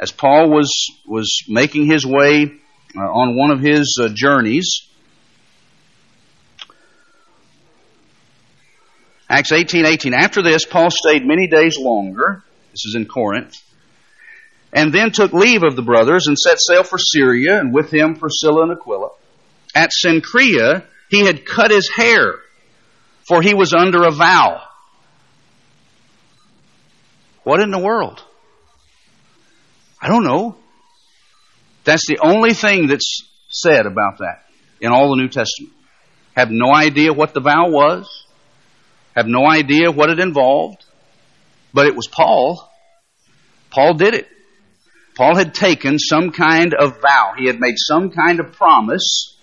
as 0.00 0.10
Paul 0.10 0.50
was, 0.50 0.68
was 1.06 1.44
making 1.46 1.86
his 1.86 2.04
way 2.04 2.50
uh, 2.96 3.00
on 3.00 3.36
one 3.36 3.52
of 3.52 3.60
his 3.60 3.96
uh, 4.02 4.08
journeys, 4.12 4.88
Acts 9.30 9.52
18, 9.52 9.86
18. 9.86 10.14
After 10.14 10.42
this, 10.42 10.64
Paul 10.64 10.90
stayed 10.90 11.24
many 11.24 11.46
days 11.46 11.78
longer. 11.78 12.42
This 12.72 12.86
is 12.86 12.96
in 12.96 13.06
Corinth 13.06 13.56
and 14.72 14.92
then 14.92 15.12
took 15.12 15.32
leave 15.32 15.62
of 15.62 15.76
the 15.76 15.82
brothers 15.82 16.26
and 16.26 16.36
set 16.36 16.58
sail 16.60 16.82
for 16.82 16.98
Syria, 16.98 17.58
and 17.58 17.72
with 17.72 17.90
him 17.90 18.16
Priscilla 18.16 18.64
and 18.64 18.72
Aquila. 18.72 19.10
At 19.76 19.90
Cenchrea, 19.90 20.84
he 21.10 21.26
had 21.26 21.44
cut 21.44 21.70
his 21.70 21.90
hair, 21.94 22.36
for 23.28 23.42
he 23.42 23.52
was 23.52 23.74
under 23.74 24.04
a 24.04 24.10
vow. 24.10 24.62
What 27.44 27.60
in 27.60 27.70
the 27.70 27.78
world? 27.78 28.24
I 30.00 30.08
don't 30.08 30.24
know. 30.24 30.56
That's 31.84 32.06
the 32.08 32.20
only 32.24 32.54
thing 32.54 32.86
that's 32.86 33.28
said 33.50 33.84
about 33.84 34.20
that 34.20 34.46
in 34.80 34.92
all 34.92 35.10
the 35.10 35.20
New 35.20 35.28
Testament. 35.28 35.74
Have 36.34 36.50
no 36.50 36.74
idea 36.74 37.12
what 37.12 37.34
the 37.34 37.40
vow 37.40 37.68
was. 37.68 38.24
Have 39.14 39.26
no 39.26 39.46
idea 39.46 39.90
what 39.90 40.08
it 40.08 40.20
involved. 40.20 40.86
But 41.74 41.86
it 41.86 41.94
was 41.94 42.06
Paul. 42.06 42.66
Paul 43.68 43.92
did 43.92 44.14
it. 44.14 44.26
Paul 45.16 45.36
had 45.36 45.52
taken 45.52 45.98
some 45.98 46.30
kind 46.32 46.72
of 46.72 47.02
vow. 47.02 47.34
He 47.36 47.46
had 47.46 47.60
made 47.60 47.76
some 47.76 48.10
kind 48.10 48.40
of 48.40 48.52
promise 48.52 49.35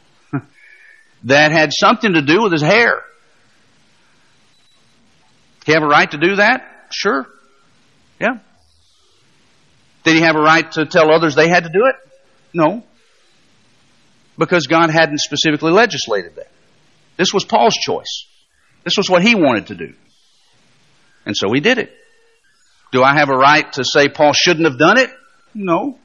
that 1.24 1.51
had 1.51 1.71
something 1.74 2.13
to 2.13 2.21
do 2.21 2.43
with 2.43 2.51
his 2.51 2.61
hair. 2.61 3.01
He 5.65 5.71
have 5.71 5.84
a 5.84 5.88
right 5.88 6.09
to 6.11 6.17
do 6.17 6.36
that? 6.36 6.88
Sure. 6.91 7.26
Yeah. 8.19 8.39
Did 10.03 10.15
he 10.15 10.21
have 10.21 10.36
a 10.36 10.41
right 10.41 10.69
to 10.74 10.86
tell 10.86 11.11
others 11.11 11.36
they 11.36 11.47
had 11.47 11.63
to 11.63 11.69
do 11.69 11.86
it? 11.86 11.95
No. 12.53 12.84
Because 14.38 14.67
God 14.67 14.89
hadn't 14.89 15.19
specifically 15.19 15.71
legislated 15.71 16.36
that. 16.36 16.49
This 17.17 17.34
was 17.34 17.45
Paul's 17.45 17.76
choice. 17.76 18.26
This 18.84 18.93
was 18.97 19.09
what 19.09 19.21
he 19.21 19.36
wanted 19.36 19.67
to 19.67 19.76
do. 19.76 19.93
And 21.26 21.36
so 21.38 21.53
he 21.53 21.61
did 21.61 21.78
it. 21.78 21.93
Do 22.91 23.01
I 23.01 23.15
have 23.15 23.30
a 23.30 23.38
right 23.38 23.71
to 23.74 23.84
say 23.86 24.09
Paul 24.09 24.34
shouldn't 24.34 24.67
have 24.67 24.78
done 24.78 24.97
it? 24.97 25.09
No. 25.53 25.97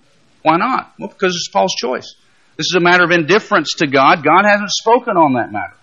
Why 0.43 0.57
not? 0.57 0.93
Well, 0.99 1.09
because 1.09 1.33
it's 1.35 1.49
Paul's 1.49 1.75
choice. 1.75 2.15
This 2.59 2.67
is 2.73 2.75
a 2.77 2.81
matter 2.81 3.05
of 3.05 3.13
indifference 3.13 3.75
to 3.79 3.87
God. 3.87 4.25
God 4.25 4.45
hasn't 4.45 4.71
spoken 4.71 5.17
on 5.17 5.35
that 5.35 5.53
matter. 5.53 5.77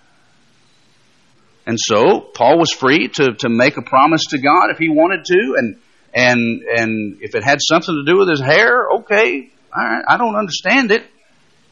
And 1.65 1.77
so 1.79 2.19
Paul 2.19 2.59
was 2.59 2.69
free 2.69 3.07
to, 3.07 3.33
to 3.39 3.49
make 3.49 3.77
a 3.77 3.81
promise 3.81 4.25
to 4.31 4.37
God 4.37 4.71
if 4.71 4.77
he 4.77 4.89
wanted 4.89 5.23
to, 5.23 5.55
and 5.57 5.77
and 6.13 6.61
and 6.63 7.17
if 7.21 7.33
it 7.33 7.45
had 7.45 7.59
something 7.61 7.95
to 7.95 8.11
do 8.11 8.19
with 8.19 8.29
his 8.29 8.41
hair, 8.41 8.89
okay, 8.97 9.49
all 9.73 9.83
right, 9.83 10.03
I 10.05 10.17
don't 10.17 10.35
understand 10.35 10.91
it, 10.91 11.03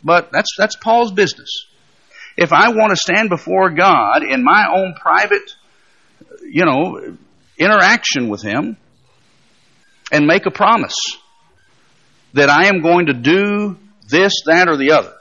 but 0.06 0.32
that's 0.32 0.56
that's 0.58 0.78
Paul's 0.78 1.12
business. 1.12 1.50
If 2.38 2.54
I 2.54 2.70
want 2.70 2.92
to 2.92 2.96
stand 2.96 3.28
before 3.30 3.72
God 3.72 4.24
in 4.24 4.42
my 4.42 4.68
own 4.74 4.96
private, 4.96 5.54
you 6.50 6.64
know, 6.64 7.18
interaction 7.58 8.30
with 8.30 8.42
Him 8.42 8.78
and 10.14 10.28
make 10.28 10.46
a 10.46 10.52
promise 10.52 10.96
that 12.34 12.50
I 12.50 12.68
am 12.68 12.82
going 12.82 13.08
to 13.08 13.14
do 13.14 13.78
this, 14.10 14.34
that, 14.46 14.68
or 14.68 14.78
the 14.78 14.92
other, 14.92 15.14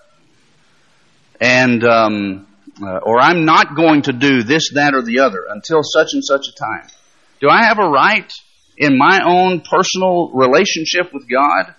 and 1.40 1.84
um, 1.84 2.46
uh, 2.80 2.98
or 2.98 3.20
I'm 3.20 3.44
not 3.44 3.76
going 3.76 4.02
to 4.02 4.12
do 4.12 4.42
this, 4.42 4.70
that, 4.74 4.94
or 4.94 5.02
the 5.02 5.20
other 5.20 5.44
until 5.48 5.82
such 5.82 6.08
and 6.12 6.24
such 6.24 6.46
a 6.48 6.58
time. 6.58 6.88
Do 7.40 7.48
I 7.48 7.64
have 7.64 7.78
a 7.78 7.88
right 7.88 8.30
in 8.78 8.96
my 8.96 9.20
own 9.24 9.60
personal 9.60 10.30
relationship 10.32 11.12
with 11.12 11.28
God 11.28 11.74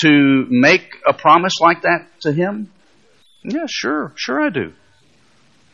to 0.00 0.46
make 0.48 0.82
a 1.06 1.12
promise 1.12 1.54
like 1.60 1.82
that 1.82 2.06
to 2.22 2.32
Him? 2.32 2.70
Yeah, 3.42 3.66
sure, 3.68 4.12
sure 4.16 4.40
I 4.40 4.50
do. 4.50 4.72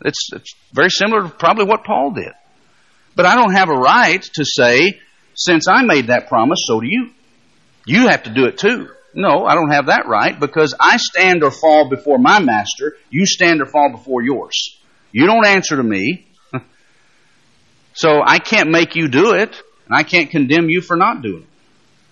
It's, 0.04 0.30
it's 0.32 0.54
very 0.72 0.90
similar 0.90 1.22
to 1.22 1.28
probably 1.28 1.64
what 1.64 1.84
Paul 1.84 2.12
did. 2.12 2.32
But 3.14 3.26
I 3.26 3.36
don't 3.36 3.52
have 3.52 3.68
a 3.68 3.74
right 3.74 4.22
to 4.22 4.44
say, 4.44 5.00
since 5.34 5.68
I 5.68 5.82
made 5.82 6.08
that 6.08 6.28
promise, 6.28 6.60
so 6.66 6.80
do 6.80 6.86
you. 6.86 7.10
You 7.86 8.08
have 8.08 8.24
to 8.24 8.30
do 8.30 8.46
it 8.46 8.58
too. 8.58 8.88
No, 9.14 9.44
I 9.44 9.54
don't 9.54 9.70
have 9.70 9.86
that 9.86 10.06
right 10.06 10.38
because 10.38 10.74
I 10.78 10.96
stand 10.96 11.42
or 11.42 11.50
fall 11.50 11.88
before 11.88 12.18
my 12.18 12.40
master. 12.40 12.96
You 13.10 13.26
stand 13.26 13.60
or 13.60 13.66
fall 13.66 13.90
before 13.90 14.22
yours. 14.22 14.78
You 15.12 15.26
don't 15.26 15.46
answer 15.46 15.76
to 15.76 15.82
me. 15.82 16.26
so 17.92 18.20
I 18.24 18.38
can't 18.38 18.70
make 18.70 18.94
you 18.94 19.08
do 19.08 19.34
it, 19.34 19.60
and 19.86 19.96
I 19.96 20.04
can't 20.04 20.30
condemn 20.30 20.68
you 20.68 20.80
for 20.80 20.96
not 20.96 21.22
doing 21.22 21.42
it. 21.42 21.48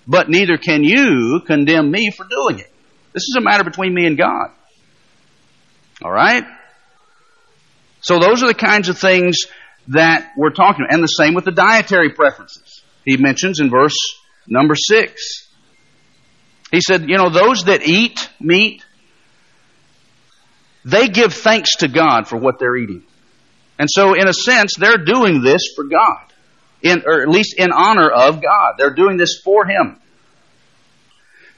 But 0.06 0.28
neither 0.28 0.56
can 0.56 0.82
you 0.84 1.40
condemn 1.46 1.90
me 1.90 2.10
for 2.10 2.26
doing 2.26 2.58
it. 2.58 2.72
This 3.12 3.24
is 3.24 3.36
a 3.38 3.40
matter 3.40 3.64
between 3.64 3.94
me 3.94 4.06
and 4.06 4.16
God. 4.16 4.50
All 6.02 6.10
right? 6.10 6.44
So 8.00 8.18
those 8.18 8.42
are 8.42 8.46
the 8.46 8.54
kinds 8.54 8.88
of 8.88 8.98
things 8.98 9.38
that 9.88 10.32
we're 10.36 10.50
talking 10.50 10.84
about. 10.84 10.94
And 10.94 11.02
the 11.02 11.08
same 11.08 11.34
with 11.34 11.44
the 11.44 11.52
dietary 11.52 12.10
preferences. 12.10 12.82
He 13.04 13.16
mentions 13.16 13.60
in 13.60 13.70
verse 13.70 13.96
number 14.46 14.74
six. 14.76 15.47
He 16.70 16.80
said, 16.80 17.08
you 17.08 17.16
know, 17.16 17.30
those 17.30 17.64
that 17.64 17.82
eat 17.82 18.28
meat, 18.40 18.84
they 20.84 21.08
give 21.08 21.32
thanks 21.32 21.76
to 21.76 21.88
God 21.88 22.28
for 22.28 22.36
what 22.36 22.58
they're 22.58 22.76
eating. 22.76 23.02
And 23.78 23.88
so, 23.90 24.14
in 24.14 24.26
a 24.28 24.32
sense, 24.32 24.72
they're 24.78 25.04
doing 25.04 25.42
this 25.42 25.62
for 25.74 25.84
God. 25.84 26.24
In, 26.82 27.02
or 27.06 27.22
at 27.22 27.28
least 27.28 27.54
in 27.58 27.72
honor 27.72 28.08
of 28.08 28.40
God. 28.42 28.74
They're 28.76 28.94
doing 28.94 29.16
this 29.16 29.40
for 29.42 29.66
Him. 29.66 29.98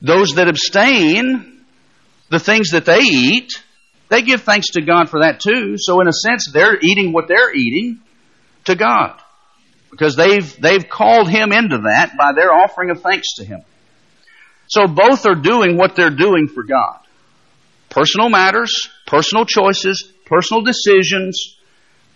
Those 0.01 0.35
that 0.37 0.49
abstain, 0.49 1.63
the 2.31 2.39
things 2.39 2.71
that 2.71 2.87
they 2.87 3.01
eat, 3.01 3.51
they 4.09 4.23
give 4.23 4.43
thanks 4.43 4.71
to 4.71 4.83
God 4.83 5.11
for 5.11 5.21
that 5.21 5.41
too. 5.41 5.77
So 5.77 6.01
in 6.01 6.09
a 6.09 6.13
sense, 6.13 6.51
they're 6.53 6.79
eating 6.81 7.13
what 7.13 7.29
they're 7.29 7.55
eating 7.55 8.01
to 8.65 8.75
God. 8.75 9.21
Because 9.91 10.17
they've, 10.17 10.61
they've 10.61 10.89
called 10.89 11.29
Him 11.29 11.53
into 11.53 11.79
that 11.79 12.13
by 12.19 12.33
their 12.33 12.53
offering 12.53 12.91
of 12.91 13.03
thanks 13.03 13.35
to 13.37 13.45
Him. 13.45 13.61
So 14.71 14.87
both 14.87 15.27
are 15.27 15.35
doing 15.35 15.77
what 15.77 15.97
they're 15.97 16.15
doing 16.15 16.47
for 16.47 16.63
God. 16.63 17.01
Personal 17.89 18.29
matters, 18.29 18.89
personal 19.05 19.45
choices, 19.45 20.09
personal 20.27 20.63
decisions. 20.63 21.57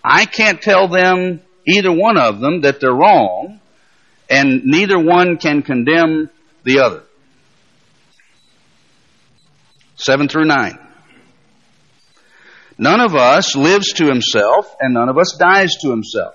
I 0.05 0.24
can't 0.24 0.62
tell 0.62 0.86
them, 0.86 1.40
either 1.66 1.90
one 1.90 2.16
of 2.16 2.38
them, 2.38 2.61
that 2.61 2.78
they're 2.78 2.94
wrong, 2.94 3.61
and 4.30 4.62
neither 4.66 4.96
one 4.96 5.36
can 5.36 5.62
condemn 5.62 6.30
the 6.62 6.78
other. 6.78 7.02
7 9.96 10.28
through 10.28 10.44
9. 10.44 10.78
None 12.78 13.00
of 13.00 13.16
us 13.16 13.57
lives 13.57 13.94
to 13.94 14.07
himself, 14.07 14.72
and 14.78 14.94
none 14.94 15.09
of 15.09 15.18
us 15.18 15.36
dies 15.36 15.72
to 15.82 15.90
himself. 15.90 16.34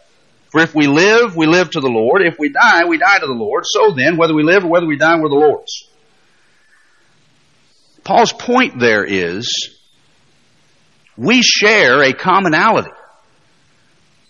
For 0.52 0.60
if 0.60 0.76
we 0.76 0.88
live, 0.88 1.38
we 1.38 1.46
live 1.46 1.70
to 1.72 1.80
the 1.80 1.88
Lord. 1.88 2.24
If 2.26 2.38
we 2.38 2.50
die, 2.50 2.84
we 2.86 2.98
die 2.98 3.20
to 3.20 3.28
the 3.28 3.32
Lord. 3.32 3.64
So 3.66 3.94
then, 3.96 4.18
whether 4.18 4.34
we 4.34 4.44
live 4.44 4.66
or 4.66 4.70
whether 4.70 4.86
we 4.86 4.98
die, 4.98 5.16
we're 5.18 5.30
the 5.30 5.36
Lord's. 5.36 5.89
Paul's 8.10 8.34
point 8.34 8.80
there 8.80 9.06
is 9.06 9.70
we 11.16 11.44
share 11.44 12.02
a 12.02 12.12
commonality. 12.12 12.90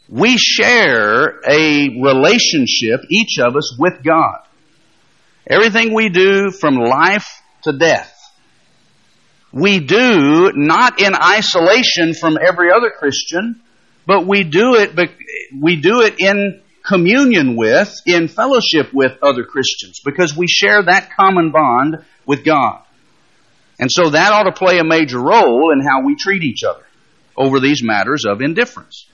We 0.09 0.38
share 0.38 1.39
a 1.47 1.88
relationship, 2.01 3.01
each 3.09 3.38
of 3.39 3.55
us, 3.55 3.77
with 3.80 4.03
God. 4.03 4.39
Everything 5.47 5.93
we 5.93 6.09
do 6.09 6.51
from 6.51 6.75
life 6.75 7.27
to 7.63 7.77
death 7.77 8.13
we 9.51 9.80
do 9.80 10.51
not 10.53 11.01
in 11.01 11.15
isolation 11.15 12.13
from 12.13 12.38
every 12.38 12.71
other 12.71 12.91
Christian, 12.91 13.61
but 14.05 14.27
we 14.27 14.43
do 14.43 14.75
it, 14.75 14.91
we 15.59 15.77
do 15.77 16.01
it 16.01 16.19
in 16.19 16.61
communion 16.86 17.55
with, 17.55 17.95
in 18.05 18.27
fellowship 18.27 18.93
with 18.93 19.13
other 19.23 19.43
Christians, 19.43 20.01
because 20.03 20.36
we 20.36 20.47
share 20.47 20.84
that 20.84 21.11
common 21.15 21.51
bond 21.51 22.05
with 22.25 22.43
God. 22.43 22.84
And 23.80 23.89
so 23.89 24.09
that 24.09 24.34
ought 24.34 24.43
to 24.43 24.51
play 24.51 24.80
a 24.80 24.84
major 24.84 25.19
role 25.19 25.71
in 25.71 25.80
how 25.82 26.05
we 26.05 26.15
treat 26.15 26.43
each 26.43 26.63
other 26.63 26.84
over 27.38 27.59
these 27.59 27.82
matters 27.82 28.25
of 28.27 28.41
indifference. 28.41 29.07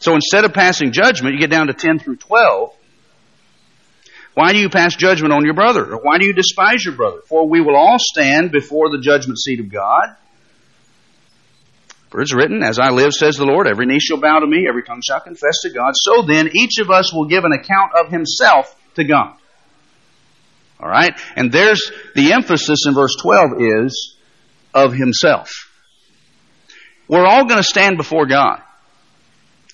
So 0.00 0.14
instead 0.14 0.44
of 0.44 0.52
passing 0.52 0.92
judgment, 0.92 1.34
you 1.34 1.40
get 1.40 1.50
down 1.50 1.66
to 1.66 1.74
10 1.74 1.98
through 1.98 2.16
12, 2.16 2.72
why 4.34 4.52
do 4.52 4.58
you 4.58 4.68
pass 4.68 4.96
judgment 4.96 5.32
on 5.32 5.44
your 5.44 5.54
brother? 5.54 5.94
Or 5.94 5.98
why 5.98 6.18
do 6.18 6.26
you 6.26 6.32
despise 6.32 6.84
your 6.84 6.94
brother? 6.94 7.20
For 7.28 7.48
we 7.48 7.60
will 7.60 7.76
all 7.76 7.98
stand 7.98 8.50
before 8.50 8.90
the 8.90 9.00
judgment 9.00 9.38
seat 9.38 9.60
of 9.60 9.70
God. 9.70 10.16
For 12.10 12.20
it's 12.20 12.34
written, 12.34 12.62
As 12.62 12.78
I 12.78 12.90
live, 12.90 13.12
says 13.12 13.36
the 13.36 13.44
Lord, 13.44 13.68
every 13.68 13.86
knee 13.86 14.00
shall 14.00 14.20
bow 14.20 14.40
to 14.40 14.46
me, 14.46 14.66
every 14.68 14.82
tongue 14.82 15.02
shall 15.06 15.20
confess 15.20 15.60
to 15.62 15.70
God. 15.70 15.92
So 15.94 16.22
then, 16.22 16.50
each 16.54 16.78
of 16.80 16.90
us 16.90 17.12
will 17.12 17.26
give 17.26 17.44
an 17.44 17.52
account 17.52 17.92
of 17.98 18.10
himself 18.10 18.74
to 18.94 19.04
God. 19.04 19.36
All 20.80 20.88
right? 20.88 21.18
And 21.36 21.50
there's 21.52 21.90
the 22.14 22.32
emphasis 22.32 22.86
in 22.86 22.94
verse 22.94 23.14
12 23.20 23.60
is 23.60 24.16
of 24.74 24.92
himself. 24.92 25.70
We're 27.08 27.26
all 27.26 27.44
going 27.44 27.58
to 27.58 27.64
stand 27.64 27.96
before 27.96 28.26
God. 28.26 28.60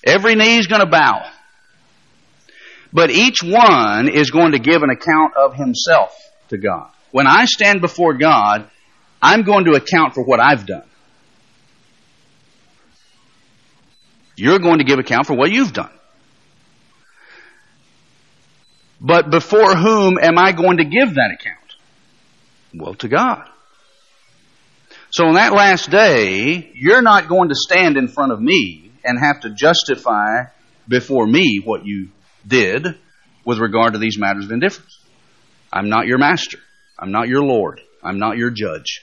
Every 0.03 0.35
knee 0.35 0.57
is 0.57 0.67
going 0.67 0.81
to 0.81 0.87
bow. 0.89 1.25
But 2.93 3.09
each 3.09 3.41
one 3.41 4.09
is 4.09 4.31
going 4.31 4.51
to 4.51 4.59
give 4.59 4.83
an 4.83 4.89
account 4.89 5.35
of 5.35 5.55
himself 5.55 6.13
to 6.49 6.57
God. 6.57 6.89
When 7.11 7.27
I 7.27 7.45
stand 7.45 7.81
before 7.81 8.13
God, 8.13 8.69
I'm 9.21 9.43
going 9.43 9.65
to 9.65 9.71
account 9.71 10.13
for 10.13 10.23
what 10.23 10.39
I've 10.39 10.65
done. 10.65 10.83
You're 14.35 14.59
going 14.59 14.79
to 14.79 14.83
give 14.83 14.99
account 14.99 15.27
for 15.27 15.35
what 15.35 15.51
you've 15.51 15.73
done. 15.73 15.91
But 19.01 19.31
before 19.31 19.75
whom 19.75 20.19
am 20.21 20.37
I 20.37 20.51
going 20.51 20.77
to 20.77 20.85
give 20.85 21.15
that 21.15 21.31
account? 21.33 21.57
Well, 22.73 22.93
to 22.95 23.07
God. 23.07 23.49
So 25.09 25.25
on 25.25 25.33
that 25.33 25.53
last 25.53 25.89
day, 25.89 26.71
you're 26.75 27.01
not 27.01 27.27
going 27.27 27.49
to 27.49 27.55
stand 27.55 27.97
in 27.97 28.07
front 28.07 28.31
of 28.31 28.39
me 28.39 28.91
and 29.03 29.19
have 29.19 29.41
to 29.41 29.49
justify 29.49 30.43
before 30.87 31.25
me 31.25 31.59
what 31.63 31.83
you 31.83 32.09
did 32.47 32.85
with 33.43 33.57
regard 33.57 33.93
to 33.93 33.99
these 33.99 34.19
matters 34.19 34.45
of 34.45 34.51
indifference. 34.51 34.99
I'm 35.73 35.89
not 35.89 36.05
your 36.05 36.19
master. 36.19 36.59
I'm 36.97 37.11
not 37.11 37.27
your 37.27 37.41
Lord. 37.41 37.81
I'm 38.03 38.19
not 38.19 38.37
your 38.37 38.51
judge. 38.51 39.01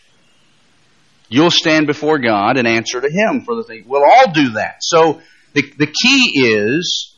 You'll 1.29 1.51
stand 1.51 1.89
before 1.89 2.19
God 2.19 2.57
and 2.57 2.67
answer 2.67 3.01
to 3.01 3.11
Him 3.11 3.43
for 3.45 3.57
the 3.57 3.65
thing. 3.65 3.85
We'll 3.87 4.05
all 4.05 4.31
do 4.33 4.51
that. 4.51 4.77
So 4.81 5.21
the, 5.55 5.63
the 5.77 5.87
key 5.87 6.41
is 6.41 7.15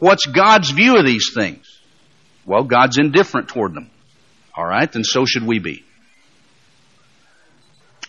what's 0.00 0.26
God's 0.26 0.70
view 0.70 0.98
of 0.98 1.06
these 1.06 1.30
things? 1.32 1.71
Well, 2.44 2.64
God's 2.64 2.98
indifferent 2.98 3.48
toward 3.48 3.74
them. 3.74 3.90
All 4.56 4.64
right, 4.64 4.90
then 4.90 5.04
so 5.04 5.24
should 5.24 5.46
we 5.46 5.58
be. 5.58 5.84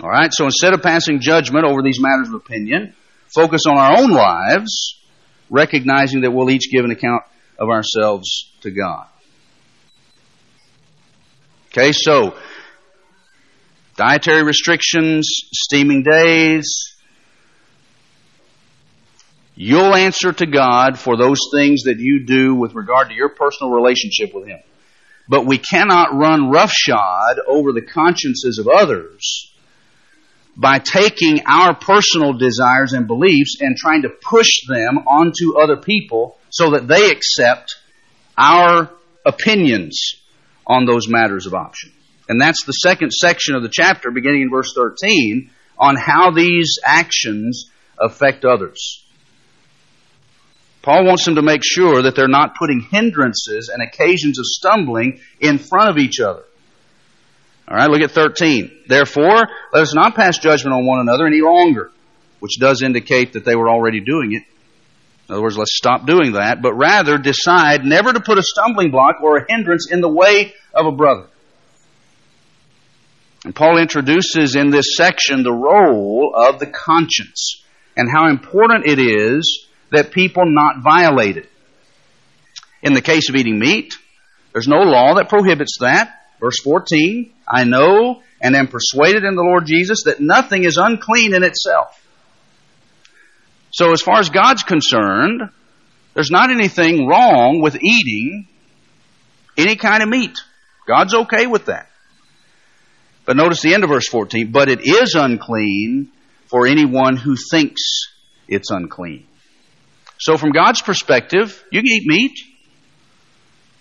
All 0.02 0.10
right, 0.10 0.34
so 0.34 0.46
instead 0.46 0.74
of 0.74 0.82
passing 0.82 1.20
judgment 1.20 1.66
over 1.66 1.82
these 1.84 2.00
matters 2.02 2.30
of 2.30 2.34
opinion, 2.34 2.96
focus 3.34 3.62
on 3.68 3.78
our 3.78 4.00
own 4.00 4.10
lives 4.10 5.00
recognizing 5.50 6.22
that 6.22 6.32
we'll 6.32 6.50
each 6.50 6.72
give 6.72 6.84
an 6.84 6.92
account 6.92 7.24
of 7.60 7.70
ourselves 7.70 8.52
to 8.62 8.72
God. 8.72 9.06
Okay, 11.68 11.92
so 11.92 12.36
dietary 13.96 14.44
restrictions, 14.44 15.28
steaming 15.54 16.04
days. 16.04 16.93
You'll 19.56 19.96
answer 19.96 20.34
to 20.34 20.46
God 20.48 20.98
for 20.98 21.16
those 21.16 21.40
things 21.54 21.84
that 21.84 22.00
you 22.00 22.26
do 22.26 22.56
with 22.56 22.74
regard 22.74 23.10
to 23.10 23.16
your 23.16 23.30
personal 23.30 23.72
relationship 23.72 24.34
with 24.34 24.48
Him. 24.48 24.60
But 25.28 25.46
we 25.46 25.58
cannot 25.58 26.16
run 26.16 26.50
roughshod 26.50 27.40
over 27.48 27.72
the 27.72 27.82
consciences 27.82 28.60
of 28.60 28.68
others 28.68 29.52
by 30.56 30.80
taking 30.80 31.44
our 31.48 31.76
personal 31.76 32.34
desires 32.34 32.94
and 32.94 33.08
beliefs 33.08 33.58
and 33.60 33.78
trying 33.78 34.04
to 34.04 34.10
push 34.10 34.50
them 34.68 35.00
onto 35.08 35.58
other 35.58 35.78
people 35.78 36.38
so 36.50 36.72
that 36.72 36.88
they 36.88 37.10
accept 37.10 37.76
our 38.38 38.92
opinions 39.26 40.16
on 40.66 40.86
those 40.86 41.08
matters 41.08 41.46
of 41.46 41.54
option. 41.54 41.92
And 42.28 42.40
that's 42.40 42.66
the 42.66 42.74
second 42.74 43.12
section 43.12 43.56
of 43.56 43.64
the 43.64 43.72
chapter, 43.72 44.12
beginning 44.12 44.44
in 44.44 44.50
verse 44.50 44.74
13, 44.76 45.50
on 45.78 45.96
how 45.96 46.32
these 46.32 46.80
actions 46.86 47.70
affect 48.00 48.46
others. 48.46 49.03
Paul 50.84 51.06
wants 51.06 51.24
them 51.24 51.36
to 51.36 51.42
make 51.42 51.62
sure 51.64 52.02
that 52.04 52.14
they're 52.14 52.28
not 52.28 52.56
putting 52.56 52.82
hindrances 52.82 53.72
and 53.74 53.82
occasions 53.82 54.38
of 54.38 54.46
stumbling 54.46 55.22
in 55.40 55.58
front 55.58 55.90
of 55.90 55.98
each 55.98 56.20
other. 56.20 56.44
All 57.68 57.78
right, 57.78 57.90
look 57.90 58.02
at 58.02 58.12
13. 58.12 58.84
Therefore, 58.88 59.48
let 59.72 59.82
us 59.82 59.96
not 59.96 60.14
pass 60.14 60.38
judgment 60.38 60.76
on 60.76 60.86
one 60.86 61.00
another 61.00 61.26
any 61.26 61.40
longer, 61.40 61.92
which 62.42 62.60
does 62.60 62.82
indicate 62.84 63.34
that 63.34 63.46
they 63.46 63.56
were 63.56 63.70
already 63.70 64.02
doing 64.02 64.34
it. 64.34 64.44
In 65.30 65.36
other 65.36 65.42
words, 65.42 65.58
let's 65.58 65.76
stop 65.76 66.06
doing 66.06 66.34
that, 66.34 66.62
but 66.62 66.74
rather 66.74 67.18
decide 67.18 67.86
never 67.86 68.12
to 68.12 68.20
put 68.20 68.38
a 68.38 68.44
stumbling 68.44 68.92
block 68.92 69.22
or 69.24 69.38
a 69.38 69.46
hindrance 69.48 69.90
in 69.90 70.02
the 70.02 70.10
way 70.10 70.54
of 70.74 70.86
a 70.86 70.92
brother. 70.92 71.28
And 73.46 73.56
Paul 73.56 73.78
introduces 73.78 74.58
in 74.58 74.70
this 74.70 74.98
section 74.98 75.44
the 75.44 75.54
role 75.54 76.34
of 76.36 76.60
the 76.60 76.68
conscience 76.68 77.64
and 77.96 78.10
how 78.14 78.30
important 78.30 78.86
it 78.86 79.00
is 79.00 79.68
that 79.94 80.12
people 80.12 80.44
not 80.46 80.84
violate 80.84 81.38
it. 81.38 81.50
In 82.82 82.94
the 82.94 83.02
case 83.02 83.30
of 83.30 83.36
eating 83.36 83.60
meat, 83.60 83.94
there's 84.52 84.68
no 84.68 84.80
law 84.80 85.16
that 85.16 85.30
prohibits 85.30 85.78
that. 85.80 86.20
Verse 86.40 86.60
14, 86.64 87.32
I 87.48 87.64
know 87.64 88.22
and 88.42 88.56
am 88.56 88.68
persuaded 88.68 89.24
in 89.24 89.36
the 89.36 89.44
Lord 89.44 89.66
Jesus 89.66 90.04
that 90.04 90.20
nothing 90.20 90.66
is 90.66 90.78
unclean 90.78 91.34
in 91.34 91.44
itself. 91.44 92.00
So 93.72 93.92
as 93.92 94.02
far 94.02 94.20
as 94.20 94.30
God's 94.30 94.64
concerned, 94.64 95.44
there's 96.14 96.32
not 96.32 96.52
anything 96.52 97.08
wrong 97.08 97.62
with 97.62 97.82
eating 97.82 98.48
any 99.58 99.76
kind 99.76 100.04
of 100.04 100.10
meat. 100.10 100.38
God's 100.88 101.14
okay 101.14 101.48
with 101.48 101.66
that. 101.66 101.88
But 103.26 103.38
notice 103.38 103.62
the 103.62 103.74
end 103.74 103.84
of 103.84 103.90
verse 103.90 104.10
14, 104.10 104.52
but 104.52 104.70
it 104.70 104.82
is 104.82 105.16
unclean 105.16 106.12
for 106.48 106.68
anyone 106.68 107.16
who 107.16 107.36
thinks 107.36 107.82
it's 108.48 108.70
unclean. 108.70 109.26
So 110.24 110.38
from 110.38 110.52
God's 110.52 110.82
perspective, 110.82 111.62
you 111.70 111.82
can 111.82 111.92
eat 111.92 112.06
meat 112.06 112.40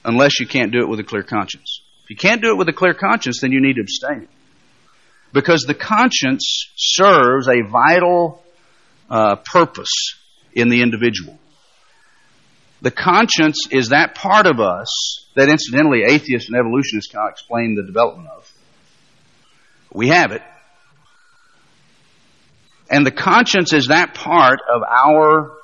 unless 0.04 0.40
you 0.40 0.46
can't 0.48 0.72
do 0.72 0.80
it 0.80 0.88
with 0.88 0.98
a 0.98 1.04
clear 1.04 1.22
conscience. 1.22 1.82
If 2.02 2.10
you 2.10 2.16
can't 2.16 2.42
do 2.42 2.48
it 2.48 2.58
with 2.58 2.68
a 2.68 2.72
clear 2.72 2.94
conscience, 2.94 3.40
then 3.40 3.52
you 3.52 3.60
need 3.62 3.74
to 3.74 3.82
abstain. 3.82 4.26
Because 5.32 5.62
the 5.62 5.74
conscience 5.74 6.66
serves 6.74 7.46
a 7.46 7.62
vital 7.70 8.42
uh, 9.08 9.36
purpose 9.36 10.16
in 10.52 10.68
the 10.68 10.82
individual. 10.82 11.38
The 12.80 12.90
conscience 12.90 13.68
is 13.70 13.90
that 13.90 14.16
part 14.16 14.46
of 14.46 14.58
us 14.58 15.24
that 15.36 15.48
incidentally 15.48 16.02
atheists 16.04 16.48
and 16.48 16.58
evolutionists 16.58 17.12
cannot 17.12 17.30
explain 17.30 17.76
the 17.76 17.84
development 17.84 18.30
of. 18.36 18.52
We 19.92 20.08
have 20.08 20.32
it. 20.32 20.42
And 22.90 23.06
the 23.06 23.12
conscience 23.12 23.72
is 23.72 23.86
that 23.86 24.14
part 24.14 24.58
of 24.68 24.82
our 24.82 25.61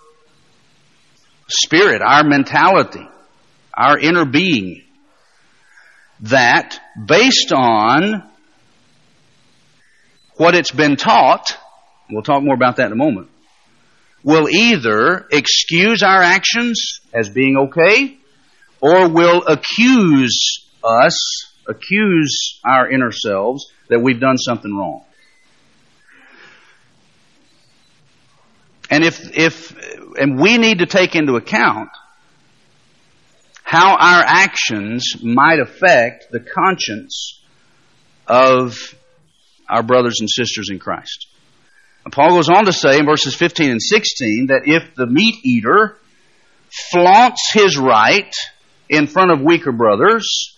spirit, 1.48 2.02
our 2.02 2.24
mentality, 2.24 3.06
our 3.74 3.98
inner 3.98 4.24
being 4.24 4.82
that 6.20 6.80
based 7.06 7.52
on 7.52 8.28
what 10.36 10.54
it's 10.54 10.70
been 10.70 10.96
taught, 10.96 11.56
we'll 12.10 12.22
talk 12.22 12.42
more 12.42 12.54
about 12.54 12.76
that 12.76 12.86
in 12.86 12.92
a 12.92 12.96
moment, 12.96 13.28
will 14.22 14.48
either 14.48 15.26
excuse 15.30 16.02
our 16.02 16.22
actions 16.22 17.00
as 17.12 17.28
being 17.28 17.56
okay 17.56 18.16
or 18.80 19.08
will 19.08 19.42
accuse 19.46 20.64
us, 20.82 21.46
accuse 21.66 22.60
our 22.64 22.90
inner 22.90 23.12
selves 23.12 23.72
that 23.88 24.00
we've 24.00 24.20
done 24.20 24.38
something 24.38 24.74
wrong. 24.74 25.04
And 28.90 29.04
if, 29.04 29.36
if, 29.36 29.76
and 30.18 30.40
we 30.40 30.58
need 30.58 30.78
to 30.80 30.86
take 30.86 31.14
into 31.14 31.36
account 31.36 31.90
how 33.62 33.92
our 33.92 34.22
actions 34.24 35.16
might 35.22 35.60
affect 35.60 36.30
the 36.30 36.40
conscience 36.40 37.40
of 38.26 38.78
our 39.68 39.82
brothers 39.82 40.20
and 40.20 40.28
sisters 40.30 40.70
in 40.70 40.78
Christ. 40.78 41.26
And 42.04 42.12
Paul 42.12 42.30
goes 42.30 42.48
on 42.48 42.64
to 42.64 42.72
say 42.72 42.98
in 42.98 43.06
verses 43.06 43.34
15 43.34 43.70
and 43.70 43.82
16 43.82 44.46
that 44.46 44.62
if 44.64 44.94
the 44.94 45.06
meat 45.06 45.34
eater 45.44 45.98
flaunts 46.90 47.50
his 47.52 47.76
right 47.76 48.32
in 48.88 49.06
front 49.06 49.30
of 49.30 49.42
weaker 49.42 49.72
brothers, 49.72 50.56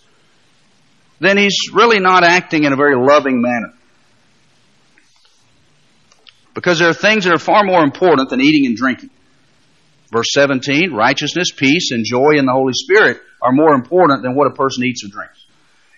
then 1.18 1.36
he's 1.36 1.56
really 1.72 1.98
not 1.98 2.22
acting 2.22 2.64
in 2.64 2.72
a 2.72 2.76
very 2.76 2.96
loving 2.96 3.42
manner. 3.42 3.72
Because 6.54 6.78
there 6.78 6.88
are 6.88 6.94
things 6.94 7.24
that 7.24 7.34
are 7.34 7.38
far 7.38 7.64
more 7.64 7.82
important 7.82 8.30
than 8.30 8.40
eating 8.40 8.66
and 8.66 8.76
drinking. 8.76 9.10
Verse 10.10 10.32
17, 10.32 10.92
righteousness, 10.92 11.52
peace, 11.56 11.92
and 11.92 12.04
joy 12.04 12.36
in 12.36 12.46
the 12.46 12.52
Holy 12.52 12.72
Spirit 12.72 13.20
are 13.40 13.52
more 13.52 13.74
important 13.74 14.22
than 14.22 14.34
what 14.34 14.48
a 14.48 14.54
person 14.54 14.84
eats 14.84 15.04
or 15.04 15.08
drinks. 15.08 15.44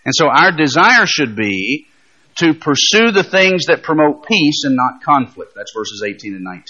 And 0.04 0.14
so 0.14 0.26
our 0.28 0.52
desire 0.52 1.06
should 1.06 1.34
be 1.34 1.86
to 2.36 2.54
pursue 2.54 3.10
the 3.10 3.24
things 3.24 3.66
that 3.66 3.82
promote 3.82 4.26
peace 4.26 4.64
and 4.64 4.76
not 4.76 5.02
conflict. 5.02 5.54
That's 5.54 5.72
verses 5.74 6.02
18 6.06 6.34
and 6.34 6.44
19. 6.44 6.62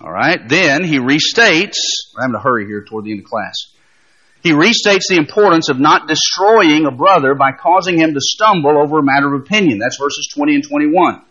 Alright, 0.00 0.48
then 0.48 0.84
he 0.84 0.98
restates, 0.98 1.78
I'm 2.16 2.22
having 2.22 2.34
to 2.34 2.40
hurry 2.40 2.66
here 2.66 2.84
toward 2.84 3.04
the 3.04 3.12
end 3.12 3.20
of 3.20 3.26
class. 3.26 3.54
He 4.42 4.50
restates 4.50 5.06
the 5.08 5.16
importance 5.16 5.68
of 5.68 5.78
not 5.78 6.08
destroying 6.08 6.86
a 6.86 6.90
brother 6.90 7.34
by 7.34 7.52
causing 7.52 7.98
him 7.98 8.12
to 8.12 8.20
stumble 8.20 8.76
over 8.76 8.98
a 8.98 9.02
matter 9.02 9.32
of 9.32 9.40
opinion. 9.40 9.78
That's 9.78 9.98
verses 9.98 10.28
20 10.34 10.56
and 10.56 10.68
21. 10.68 11.22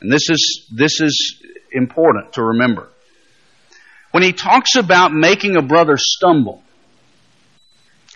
And 0.00 0.10
this 0.10 0.30
is, 0.30 0.66
this 0.72 1.00
is 1.02 1.42
important 1.72 2.34
to 2.34 2.42
remember 2.42 2.88
when 4.10 4.22
he 4.22 4.32
talks 4.32 4.76
about 4.76 5.12
making 5.12 5.56
a 5.56 5.62
brother 5.62 5.96
stumble, 5.96 6.62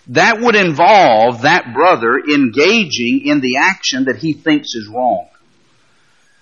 that 0.07 0.39
would 0.39 0.55
involve 0.55 1.41
that 1.41 1.73
brother 1.73 2.17
engaging 2.19 3.21
in 3.25 3.41
the 3.41 3.57
action 3.57 4.05
that 4.05 4.17
he 4.17 4.33
thinks 4.33 4.75
is 4.75 4.87
wrong. 4.87 5.27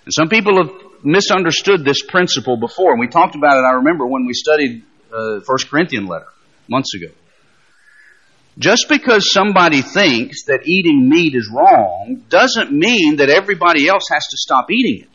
And 0.04 0.12
some 0.12 0.28
people 0.28 0.58
have 0.58 1.04
misunderstood 1.04 1.84
this 1.84 2.02
principle 2.02 2.58
before, 2.58 2.92
and 2.92 3.00
we 3.00 3.08
talked 3.08 3.36
about 3.36 3.56
it, 3.56 3.64
I 3.64 3.76
remember, 3.76 4.06
when 4.06 4.26
we 4.26 4.34
studied 4.34 4.82
uh, 5.12 5.40
First 5.40 5.70
Corinthian 5.70 6.06
letter 6.06 6.26
months 6.68 6.94
ago. 6.94 7.12
Just 8.58 8.88
because 8.88 9.32
somebody 9.32 9.82
thinks 9.82 10.44
that 10.44 10.60
eating 10.66 11.08
meat 11.08 11.34
is 11.34 11.50
wrong 11.52 12.22
doesn't 12.28 12.70
mean 12.70 13.16
that 13.16 13.28
everybody 13.28 13.88
else 13.88 14.04
has 14.12 14.26
to 14.28 14.36
stop 14.36 14.70
eating 14.70 15.02
it. 15.02 15.08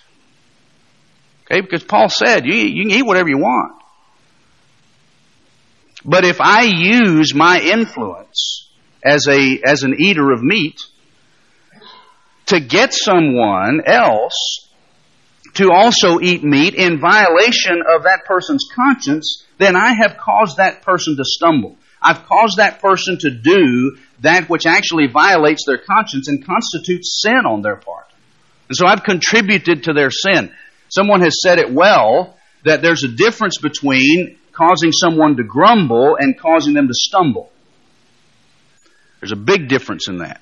Okay, 1.45 1.61
because 1.61 1.83
Paul 1.83 2.09
said 2.09 2.45
you, 2.45 2.53
you 2.53 2.83
can 2.83 2.91
eat 2.91 3.05
whatever 3.05 3.29
you 3.29 3.37
want. 3.37 3.78
But 6.05 6.25
if 6.25 6.39
I 6.39 6.63
use 6.63 7.33
my 7.35 7.59
influence 7.59 8.69
as 9.03 9.27
a, 9.27 9.59
as 9.65 9.83
an 9.83 9.95
eater 9.99 10.31
of 10.31 10.41
meat 10.41 10.79
to 12.47 12.59
get 12.59 12.93
someone 12.93 13.81
else 13.85 14.67
to 15.55 15.71
also 15.71 16.19
eat 16.19 16.43
meat 16.43 16.73
in 16.75 16.99
violation 16.99 17.81
of 17.87 18.03
that 18.03 18.25
person's 18.25 18.67
conscience, 18.73 19.45
then 19.57 19.75
I 19.75 19.93
have 19.93 20.17
caused 20.17 20.57
that 20.57 20.81
person 20.81 21.17
to 21.17 21.23
stumble. 21.25 21.75
I've 22.01 22.25
caused 22.25 22.57
that 22.57 22.81
person 22.81 23.17
to 23.19 23.29
do 23.29 23.97
that 24.21 24.49
which 24.49 24.65
actually 24.65 25.07
violates 25.07 25.65
their 25.65 25.77
conscience 25.77 26.27
and 26.27 26.45
constitutes 26.45 27.21
sin 27.21 27.45
on 27.45 27.61
their 27.61 27.75
part. 27.75 28.05
And 28.69 28.77
so 28.77 28.87
I've 28.87 29.03
contributed 29.03 29.83
to 29.83 29.93
their 29.93 30.11
sin. 30.11 30.53
Someone 30.87 31.21
has 31.21 31.41
said 31.41 31.59
it 31.59 31.71
well 31.71 32.37
that 32.63 32.81
there's 32.81 33.03
a 33.03 33.09
difference 33.09 33.57
between 33.57 34.38
causing 34.59 34.91
someone 34.91 35.37
to 35.37 35.43
grumble 35.43 36.17
and 36.19 36.37
causing 36.37 36.73
them 36.73 36.87
to 36.87 36.93
stumble. 36.93 37.49
There's 39.21 39.31
a 39.31 39.37
big 39.37 39.69
difference 39.69 40.09
in 40.09 40.17
that. 40.17 40.41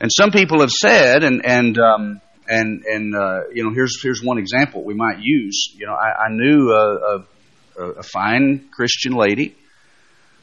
And 0.00 0.10
some 0.10 0.30
people 0.30 0.60
have 0.60 0.70
said, 0.70 1.24
and 1.24 1.44
and 1.44 1.78
um, 1.78 2.20
and 2.48 2.84
and 2.84 3.14
uh, 3.14 3.48
you 3.52 3.64
know, 3.64 3.70
here's 3.74 4.02
here's 4.02 4.22
one 4.22 4.38
example 4.38 4.82
we 4.82 4.94
might 4.94 5.18
use. 5.20 5.74
You 5.76 5.86
know, 5.86 5.92
I, 5.92 6.24
I 6.24 6.28
knew 6.30 6.70
a, 6.70 7.24
a, 7.78 7.84
a 7.98 8.02
fine 8.02 8.70
Christian 8.72 9.12
lady 9.12 9.54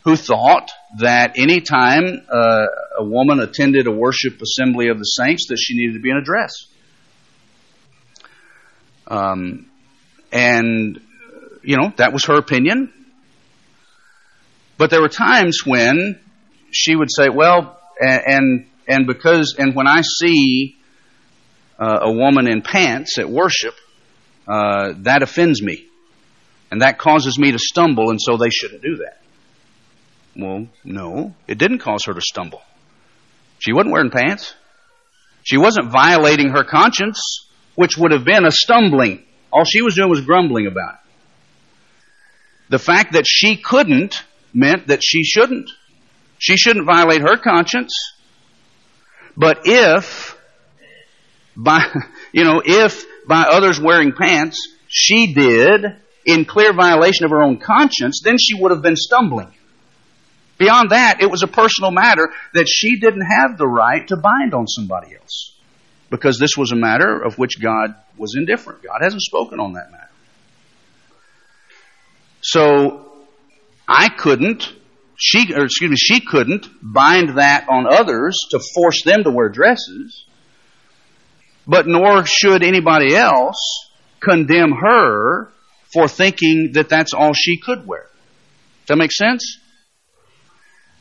who 0.04 0.16
thought 0.16 0.70
that 1.00 1.34
any 1.38 1.60
time 1.60 2.22
uh, 2.32 2.66
a 3.00 3.04
woman 3.04 3.40
attended 3.40 3.88
a 3.88 3.92
worship 3.92 4.40
assembly 4.42 4.90
of 4.90 5.00
the 5.00 5.04
saints, 5.04 5.48
that 5.50 5.58
she 5.58 5.76
needed 5.76 5.94
to 5.94 6.00
be 6.00 6.12
in 6.12 6.18
a 6.18 6.24
dress. 6.24 6.54
Um, 9.08 9.72
and 10.32 11.02
you 11.64 11.78
know, 11.78 11.94
that 11.98 12.14
was 12.14 12.26
her 12.26 12.38
opinion. 12.38 12.94
But 14.78 14.90
there 14.90 15.02
were 15.02 15.10
times 15.10 15.66
when 15.66 16.20
she 16.72 16.96
would 16.96 17.10
say, 17.12 17.30
well, 17.30 17.80
and, 18.00 18.68
and, 18.88 19.08
because, 19.08 19.56
and 19.58 19.76
when 19.76 19.88
I 19.88 20.02
see 20.02 20.78
uh, 21.80 22.00
a 22.04 22.12
woman 22.12 22.48
in 22.48 22.62
pants 22.62 23.18
at 23.18 23.30
worship, 23.30 23.74
uh, 24.48 24.94
that 24.98 25.24
offends 25.24 25.62
me. 25.62 25.86
And 26.70 26.82
that 26.82 26.98
causes 26.98 27.40
me 27.40 27.52
to 27.52 27.60
stumble, 27.60 28.10
and 28.10 28.20
so 28.22 28.38
they 28.38 28.50
shouldn't 28.50 28.82
do 28.82 28.98
that. 28.98 29.22
Well, 30.36 30.68
no, 30.84 31.34
it 31.48 31.58
didn't 31.58 31.80
cause 31.80 32.06
her 32.06 32.14
to 32.14 32.22
stumble. 32.22 32.62
She 33.60 33.74
wasn't 33.74 33.94
wearing 33.94 34.12
pants. 34.12 34.54
She 35.44 35.58
wasn't 35.58 35.92
violating 35.92 36.50
her 36.50 36.64
conscience, 36.64 37.48
which 37.76 37.98
would 37.98 38.12
have 38.12 38.26
been 38.26 38.46
a 38.46 38.52
stumbling. 38.52 39.24
All 39.52 39.64
she 39.64 39.82
was 39.82 39.96
doing 39.96 40.10
was 40.10 40.22
grumbling 40.22 40.68
about 40.68 40.96
it. 40.96 41.00
The 42.70 42.80
fact 42.80 43.14
that 43.14 43.26
she 43.28 43.56
couldn't 43.58 44.24
meant 44.54 44.88
that 44.88 45.02
she 45.04 45.24
shouldn't. 45.24 45.70
She 46.40 46.58
shouldn't 46.58 46.86
violate 46.86 47.22
her 47.22 47.38
conscience. 47.38 47.94
But 49.36 49.62
if 49.66 50.38
by, 51.56 51.86
you 52.32 52.44
know, 52.44 52.62
if 52.64 53.06
by 53.28 53.44
others 53.44 53.80
wearing 53.80 54.14
pants, 54.14 54.76
she 54.88 55.34
did 55.34 55.84
in 56.26 56.46
clear 56.46 56.74
violation 56.74 57.26
of 57.26 57.32
her 57.32 57.42
own 57.42 57.58
conscience, 57.58 58.22
then 58.24 58.38
she 58.40 58.54
would 58.56 58.72
have 58.72 58.82
been 58.82 58.96
stumbling. 58.96 59.52
Beyond 60.58 60.90
that, 60.90 61.22
it 61.22 61.30
was 61.30 61.44
a 61.44 61.48
personal 61.48 61.92
matter 61.92 62.30
that 62.54 62.68
she 62.68 63.00
didn't 63.00 63.22
have 63.22 63.58
the 63.58 63.68
right 63.68 64.08
to 64.08 64.18
bind 64.18 64.54
on 64.54 64.68
somebody 64.68 65.16
else. 65.16 65.54
Because 66.10 66.40
this 66.40 66.58
was 66.58 66.72
a 66.72 66.76
matter 66.76 67.22
of 67.22 67.38
which 67.38 67.62
God 67.62 67.96
was 68.18 68.36
indifferent. 68.36 68.82
God 68.82 69.00
hasn't 69.02 69.22
spoken 69.22 69.60
on 69.60 69.74
that 69.74 69.92
matter. 69.92 70.07
So, 72.48 73.12
I 73.90 74.08
couldn't, 74.08 74.72
she, 75.18 75.54
or 75.54 75.66
excuse 75.66 75.92
me, 75.92 75.98
she 75.98 76.22
couldn't 76.22 76.66
bind 76.82 77.38
that 77.38 77.68
on 77.70 77.86
others 77.92 78.38
to 78.52 78.60
force 78.74 79.04
them 79.04 79.26
to 79.26 79.32
wear 79.32 79.50
dresses. 79.50 80.24
But 81.68 81.88
nor 81.88 82.26
should 82.26 82.64
anybody 82.64 83.14
else 83.18 83.92
condemn 84.22 84.72
her 84.72 85.50
for 85.94 86.08
thinking 86.08 86.72
that 86.76 86.88
that's 86.88 87.14
all 87.14 87.34
she 87.34 87.60
could 87.60 87.86
wear. 87.86 88.04
Does 88.04 88.88
that 88.88 88.98
make 88.98 89.12
sense? 89.12 89.60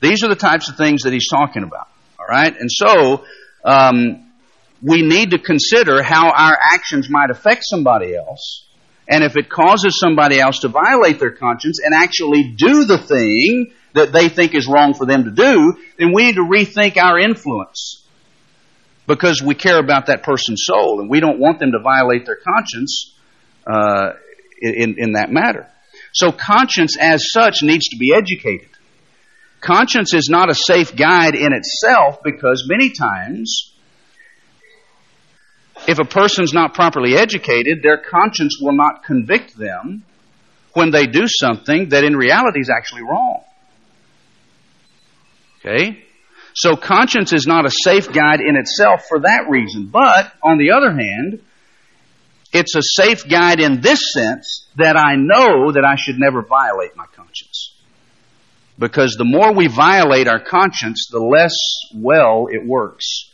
These 0.00 0.24
are 0.24 0.28
the 0.28 0.34
types 0.34 0.68
of 0.68 0.76
things 0.76 1.02
that 1.02 1.12
he's 1.12 1.28
talking 1.28 1.62
about. 1.62 1.86
All 2.18 2.26
right? 2.28 2.52
And 2.58 2.68
so, 2.72 3.24
um, 3.64 4.32
we 4.82 5.02
need 5.02 5.30
to 5.30 5.38
consider 5.38 6.02
how 6.02 6.30
our 6.30 6.58
actions 6.72 7.08
might 7.08 7.30
affect 7.30 7.62
somebody 7.64 8.16
else. 8.16 8.65
And 9.08 9.22
if 9.22 9.36
it 9.36 9.48
causes 9.48 9.98
somebody 9.98 10.40
else 10.40 10.60
to 10.60 10.68
violate 10.68 11.20
their 11.20 11.30
conscience 11.30 11.78
and 11.82 11.94
actually 11.94 12.54
do 12.56 12.84
the 12.84 12.98
thing 12.98 13.72
that 13.94 14.12
they 14.12 14.28
think 14.28 14.54
is 14.54 14.66
wrong 14.66 14.94
for 14.94 15.06
them 15.06 15.24
to 15.24 15.30
do, 15.30 15.76
then 15.96 16.12
we 16.12 16.24
need 16.24 16.34
to 16.34 16.42
rethink 16.42 16.96
our 16.96 17.18
influence. 17.18 18.02
Because 19.06 19.40
we 19.40 19.54
care 19.54 19.78
about 19.78 20.06
that 20.06 20.24
person's 20.24 20.62
soul 20.64 21.00
and 21.00 21.08
we 21.08 21.20
don't 21.20 21.38
want 21.38 21.60
them 21.60 21.72
to 21.72 21.78
violate 21.78 22.26
their 22.26 22.36
conscience 22.36 23.14
uh, 23.66 24.14
in, 24.60 24.96
in 24.98 25.12
that 25.12 25.30
matter. 25.30 25.68
So 26.12 26.32
conscience 26.32 26.96
as 26.98 27.30
such 27.30 27.62
needs 27.62 27.88
to 27.90 27.96
be 27.96 28.12
educated. 28.12 28.70
Conscience 29.60 30.14
is 30.14 30.28
not 30.28 30.50
a 30.50 30.54
safe 30.54 30.94
guide 30.96 31.34
in 31.34 31.52
itself 31.52 32.18
because 32.22 32.68
many 32.68 32.90
times, 32.90 33.72
if 35.86 35.98
a 35.98 36.04
person's 36.04 36.52
not 36.52 36.74
properly 36.74 37.16
educated, 37.16 37.82
their 37.82 37.98
conscience 37.98 38.58
will 38.60 38.74
not 38.74 39.04
convict 39.04 39.56
them 39.56 40.04
when 40.72 40.90
they 40.90 41.06
do 41.06 41.26
something 41.26 41.90
that 41.90 42.04
in 42.04 42.16
reality 42.16 42.60
is 42.60 42.70
actually 42.70 43.02
wrong. 43.02 43.42
Okay? 45.60 46.02
So 46.54 46.76
conscience 46.76 47.32
is 47.32 47.46
not 47.46 47.66
a 47.66 47.70
safe 47.70 48.12
guide 48.12 48.40
in 48.40 48.56
itself 48.56 49.04
for 49.08 49.20
that 49.20 49.48
reason. 49.48 49.86
But, 49.86 50.32
on 50.42 50.58
the 50.58 50.72
other 50.72 50.90
hand, 50.90 51.42
it's 52.52 52.74
a 52.74 52.82
safe 52.82 53.28
guide 53.28 53.60
in 53.60 53.80
this 53.80 54.12
sense 54.12 54.66
that 54.76 54.96
I 54.96 55.16
know 55.16 55.72
that 55.72 55.84
I 55.84 55.96
should 55.96 56.18
never 56.18 56.42
violate 56.42 56.96
my 56.96 57.04
conscience. 57.14 57.74
Because 58.78 59.16
the 59.16 59.24
more 59.24 59.52
we 59.54 59.68
violate 59.68 60.28
our 60.28 60.40
conscience, 60.40 61.08
the 61.10 61.20
less 61.20 61.54
well 61.94 62.48
it 62.50 62.66
works. 62.66 63.30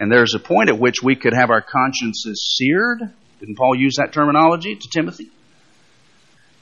And 0.00 0.10
there's 0.10 0.34
a 0.34 0.38
point 0.38 0.68
at 0.68 0.78
which 0.78 1.02
we 1.02 1.16
could 1.16 1.34
have 1.34 1.50
our 1.50 1.62
consciences 1.62 2.56
seared. 2.56 3.00
Didn't 3.40 3.56
Paul 3.56 3.76
use 3.76 3.96
that 3.98 4.12
terminology 4.12 4.74
to 4.76 4.88
Timothy? 4.88 5.30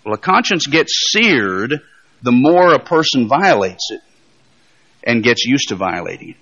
Well, 0.05 0.15
a 0.15 0.19
conscience 0.19 0.67
gets 0.67 1.11
seared 1.13 1.81
the 2.23 2.33
more 2.33 2.73
a 2.73 2.79
person 2.79 3.29
violates 3.29 3.91
it 3.91 4.01
and 5.05 5.23
gets 5.23 5.45
used 5.45 5.69
to 5.69 5.77
violating 5.77 6.31
it. 6.31 6.37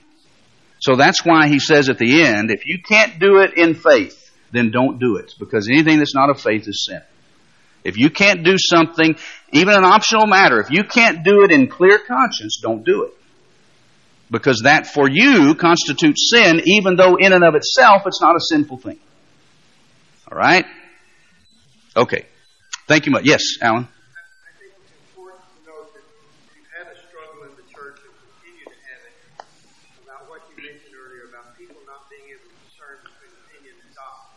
So 0.80 0.96
that's 0.96 1.24
why 1.24 1.48
he 1.48 1.58
says 1.58 1.88
at 1.88 1.98
the 1.98 2.22
end, 2.22 2.50
if 2.50 2.66
you 2.66 2.78
can't 2.82 3.18
do 3.18 3.38
it 3.38 3.54
in 3.56 3.74
faith, 3.74 4.30
then 4.52 4.70
don't 4.70 4.98
do 4.98 5.16
it. 5.16 5.32
Because 5.38 5.68
anything 5.68 5.98
that's 5.98 6.14
not 6.14 6.30
of 6.30 6.40
faith 6.40 6.68
is 6.68 6.84
sin. 6.84 7.00
If 7.84 7.98
you 7.98 8.10
can't 8.10 8.44
do 8.44 8.56
something, 8.56 9.16
even 9.52 9.74
an 9.74 9.84
optional 9.84 10.26
matter, 10.26 10.60
if 10.60 10.70
you 10.70 10.84
can't 10.84 11.24
do 11.24 11.42
it 11.44 11.50
in 11.50 11.68
clear 11.68 11.98
conscience, 11.98 12.58
don't 12.62 12.84
do 12.84 13.04
it. 13.04 13.12
Because 14.30 14.62
that 14.64 14.86
for 14.86 15.08
you 15.08 15.54
constitutes 15.54 16.30
sin, 16.34 16.62
even 16.64 16.96
though 16.96 17.16
in 17.16 17.32
and 17.32 17.44
of 17.44 17.54
itself 17.54 18.02
it's 18.06 18.20
not 18.20 18.36
a 18.36 18.40
sinful 18.40 18.78
thing. 18.78 18.98
Alright? 20.30 20.64
Okay. 21.96 22.26
Thank 22.88 23.06
you 23.06 23.12
much. 23.12 23.24
Yes, 23.24 23.42
Alan? 23.62 23.84
I 23.84 23.88
think 24.58 24.72
it's 24.76 24.92
important 25.14 25.40
to 25.44 25.60
note 25.68 25.94
that 25.94 26.04
we've 26.52 26.68
had 26.74 26.88
a 26.90 26.96
struggle 27.06 27.46
in 27.48 27.54
the 27.54 27.66
church 27.70 28.00
and 28.02 28.12
continue 28.12 28.66
to 28.66 28.78
have 28.90 29.02
it 29.08 29.14
about 30.02 30.28
what 30.28 30.42
you 30.50 30.56
mentioned 30.58 30.96
earlier 30.96 31.30
about 31.30 31.54
people 31.56 31.78
not 31.86 32.08
being 32.10 32.28
able 32.34 32.48
to 32.48 32.58
discern 32.66 32.98
between 33.06 33.32
opinion 33.46 33.76
and 33.78 33.90
doctrine. 33.94 34.36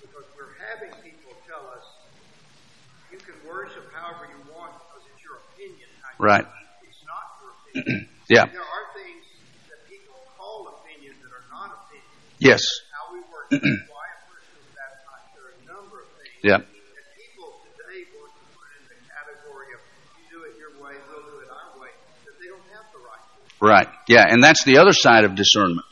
Because 0.00 0.26
we're 0.34 0.54
having 0.58 0.90
people 1.04 1.34
tell 1.44 1.66
us 1.70 1.84
you 3.12 3.18
can 3.22 3.36
worship 3.46 3.86
however 3.94 4.26
you 4.26 4.38
want 4.50 4.74
because 4.80 5.06
it's 5.12 5.22
your 5.22 5.38
opinion 5.54 5.86
kind 6.02 6.14
of 6.14 6.18
thing. 6.18 6.26
Right. 6.26 6.46
It's 6.82 7.02
not 7.06 7.26
your 7.38 7.50
opinion. 7.52 8.10
yeah. 8.32 8.50
There 8.50 8.64
are 8.64 8.86
things 8.96 9.22
that 9.70 9.86
people 9.86 10.18
call 10.34 10.82
opinions 10.82 11.20
that 11.22 11.30
are 11.30 11.46
not 11.52 11.86
opinions. 11.86 12.25
Yes. 12.38 12.62
How 12.92 13.14
we 13.14 13.20
work, 13.20 13.48
why 13.50 13.56
a 13.56 14.20
person 14.28 14.52
is 14.60 14.68
baptized, 14.76 15.32
there 15.32 15.48
are 15.48 15.56
a 15.56 15.64
number 15.64 16.04
of 16.04 16.08
things. 16.20 16.36
Yeah. 16.44 16.60
And 16.60 16.64
people 17.16 17.48
today 17.80 18.04
want 18.12 18.32
to 18.36 18.44
put 18.52 18.68
in 18.76 18.82
the 18.92 18.98
category 19.08 19.72
of 19.72 19.80
you 20.20 20.24
do 20.28 20.44
it 20.44 20.52
your 20.60 20.76
way, 20.84 20.92
we'll 21.08 21.24
do 21.24 21.40
it 21.40 21.48
our 21.48 21.80
way, 21.80 21.88
that 22.28 22.36
they 22.36 22.48
don't 22.48 22.68
have 22.76 22.84
the 22.92 23.00
right. 23.00 23.24
Right. 23.60 23.88
Yeah, 24.08 24.24
and 24.28 24.44
that's 24.44 24.64
the 24.64 24.78
other 24.78 24.92
side 24.92 25.24
of 25.24 25.34
discernment. 25.34 25.86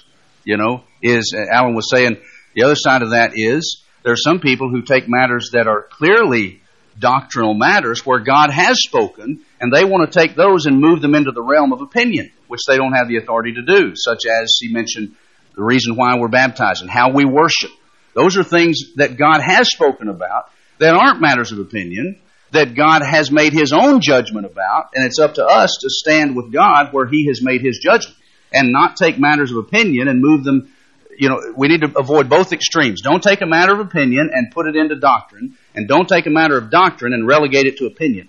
You 0.45 0.59
know, 0.59 0.85
is 1.03 1.35
uh, 1.35 1.41
Alan 1.51 1.75
was 1.75 1.89
saying 1.89 2.19
the 2.55 2.65
other 2.65 2.77
side 2.77 3.01
of 3.01 3.11
that 3.11 3.33
is 3.35 3.83
there 4.03 4.13
are 4.13 4.17
some 4.17 4.41
people 4.41 4.69
who 4.69 4.83
take 4.83 5.09
matters 5.09 5.51
that 5.55 5.67
are 5.67 5.83
clearly 5.83 6.61
doctrinal 6.99 7.55
matters 7.55 8.05
where 8.05 8.21
God 8.21 8.51
has 8.51 8.77
spoken, 8.79 9.41
and 9.59 9.73
they 9.73 9.85
want 9.85 10.13
to 10.13 10.19
take 10.19 10.37
those 10.37 10.67
and 10.67 10.79
move 10.79 11.01
them 11.01 11.15
into 11.15 11.33
the 11.33 11.43
realm 11.43 11.73
of 11.73 11.81
opinion, 11.81 12.31
which 12.49 12.61
they 12.69 12.77
don't 12.77 12.93
have 12.93 13.09
the 13.09 13.17
authority 13.17 13.55
to 13.55 13.63
do, 13.63 13.95
such 13.97 14.27
as 14.31 14.59
he 14.61 14.69
mentioned 14.69 15.17
the 15.57 15.63
reason 15.63 15.97
why 15.97 16.19
we're 16.19 16.29
baptized 16.29 16.83
and 16.83 16.91
how 16.91 17.13
we 17.13 17.25
worship. 17.25 17.71
Those 18.15 18.37
are 18.37 18.45
things 18.45 18.95
that 18.97 19.17
God 19.17 19.41
has 19.41 19.69
spoken 19.71 20.09
about 20.09 20.51
that 20.79 20.95
aren't 20.95 21.21
matters 21.21 21.53
of 21.53 21.59
opinion, 21.59 22.21
that 22.53 22.75
God 22.75 23.03
has 23.05 23.31
made 23.31 23.53
his 23.53 23.73
own 23.73 24.01
judgment 24.01 24.47
about, 24.47 24.91
and 24.95 25.05
it's 25.05 25.19
up 25.19 25.35
to 25.35 25.45
us 25.45 25.79
to 25.81 25.91
stand 25.91 26.37
with 26.37 26.53
God 26.53 26.93
where 26.93 27.07
he 27.07 27.27
has 27.29 27.43
made 27.43 27.61
his 27.61 27.79
judgment 27.79 28.17
and 28.53 28.73
not 28.73 28.97
take 28.97 29.19
matters 29.19 29.51
of 29.51 29.59
opinion 29.59 30.09
and 30.09 30.21
move 30.21 30.45
them 30.45 30.73
you 31.19 31.29
know, 31.29 31.53
we 31.57 31.69
need 31.69 31.83
to 31.83 31.99
avoid 31.99 32.29
both 32.29 32.53
extremes. 32.53 33.01
Don't 33.01 33.23
take 33.23 33.41
a 33.41 33.47
matter 33.47 33.73
of 33.73 33.81
opinion 33.81 34.31
and 34.33 34.51
put 34.51 34.67
it 34.67 34.77
into 34.77 34.97
doctrine, 34.97 35.57
and 35.75 35.89
don't 35.89 36.09
take 36.09 36.27
a 36.27 36.31
matter 36.31 36.57
of 36.57 36.71
doctrine 36.71 37.13
and 37.13 37.27
relegate 37.27 37.67
it 37.67 37.79
to 37.79 37.87
opinion. 37.87 38.29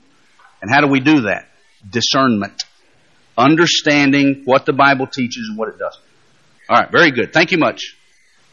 And 0.62 0.72
how 0.72 0.82
do 0.82 0.88
we 0.88 1.00
do 1.00 1.22
that? 1.22 1.48
Discernment. 1.88 2.64
Understanding 3.38 4.44
what 4.46 4.66
the 4.66 4.74
Bible 4.74 5.08
teaches 5.08 5.48
and 5.50 5.58
what 5.58 5.70
it 5.70 5.78
doesn't. 5.78 6.04
All 6.68 6.78
right, 6.78 6.92
very 6.92 7.12
good. 7.12 7.32
Thank 7.32 7.52
you 7.52 7.58
much. 7.58 7.95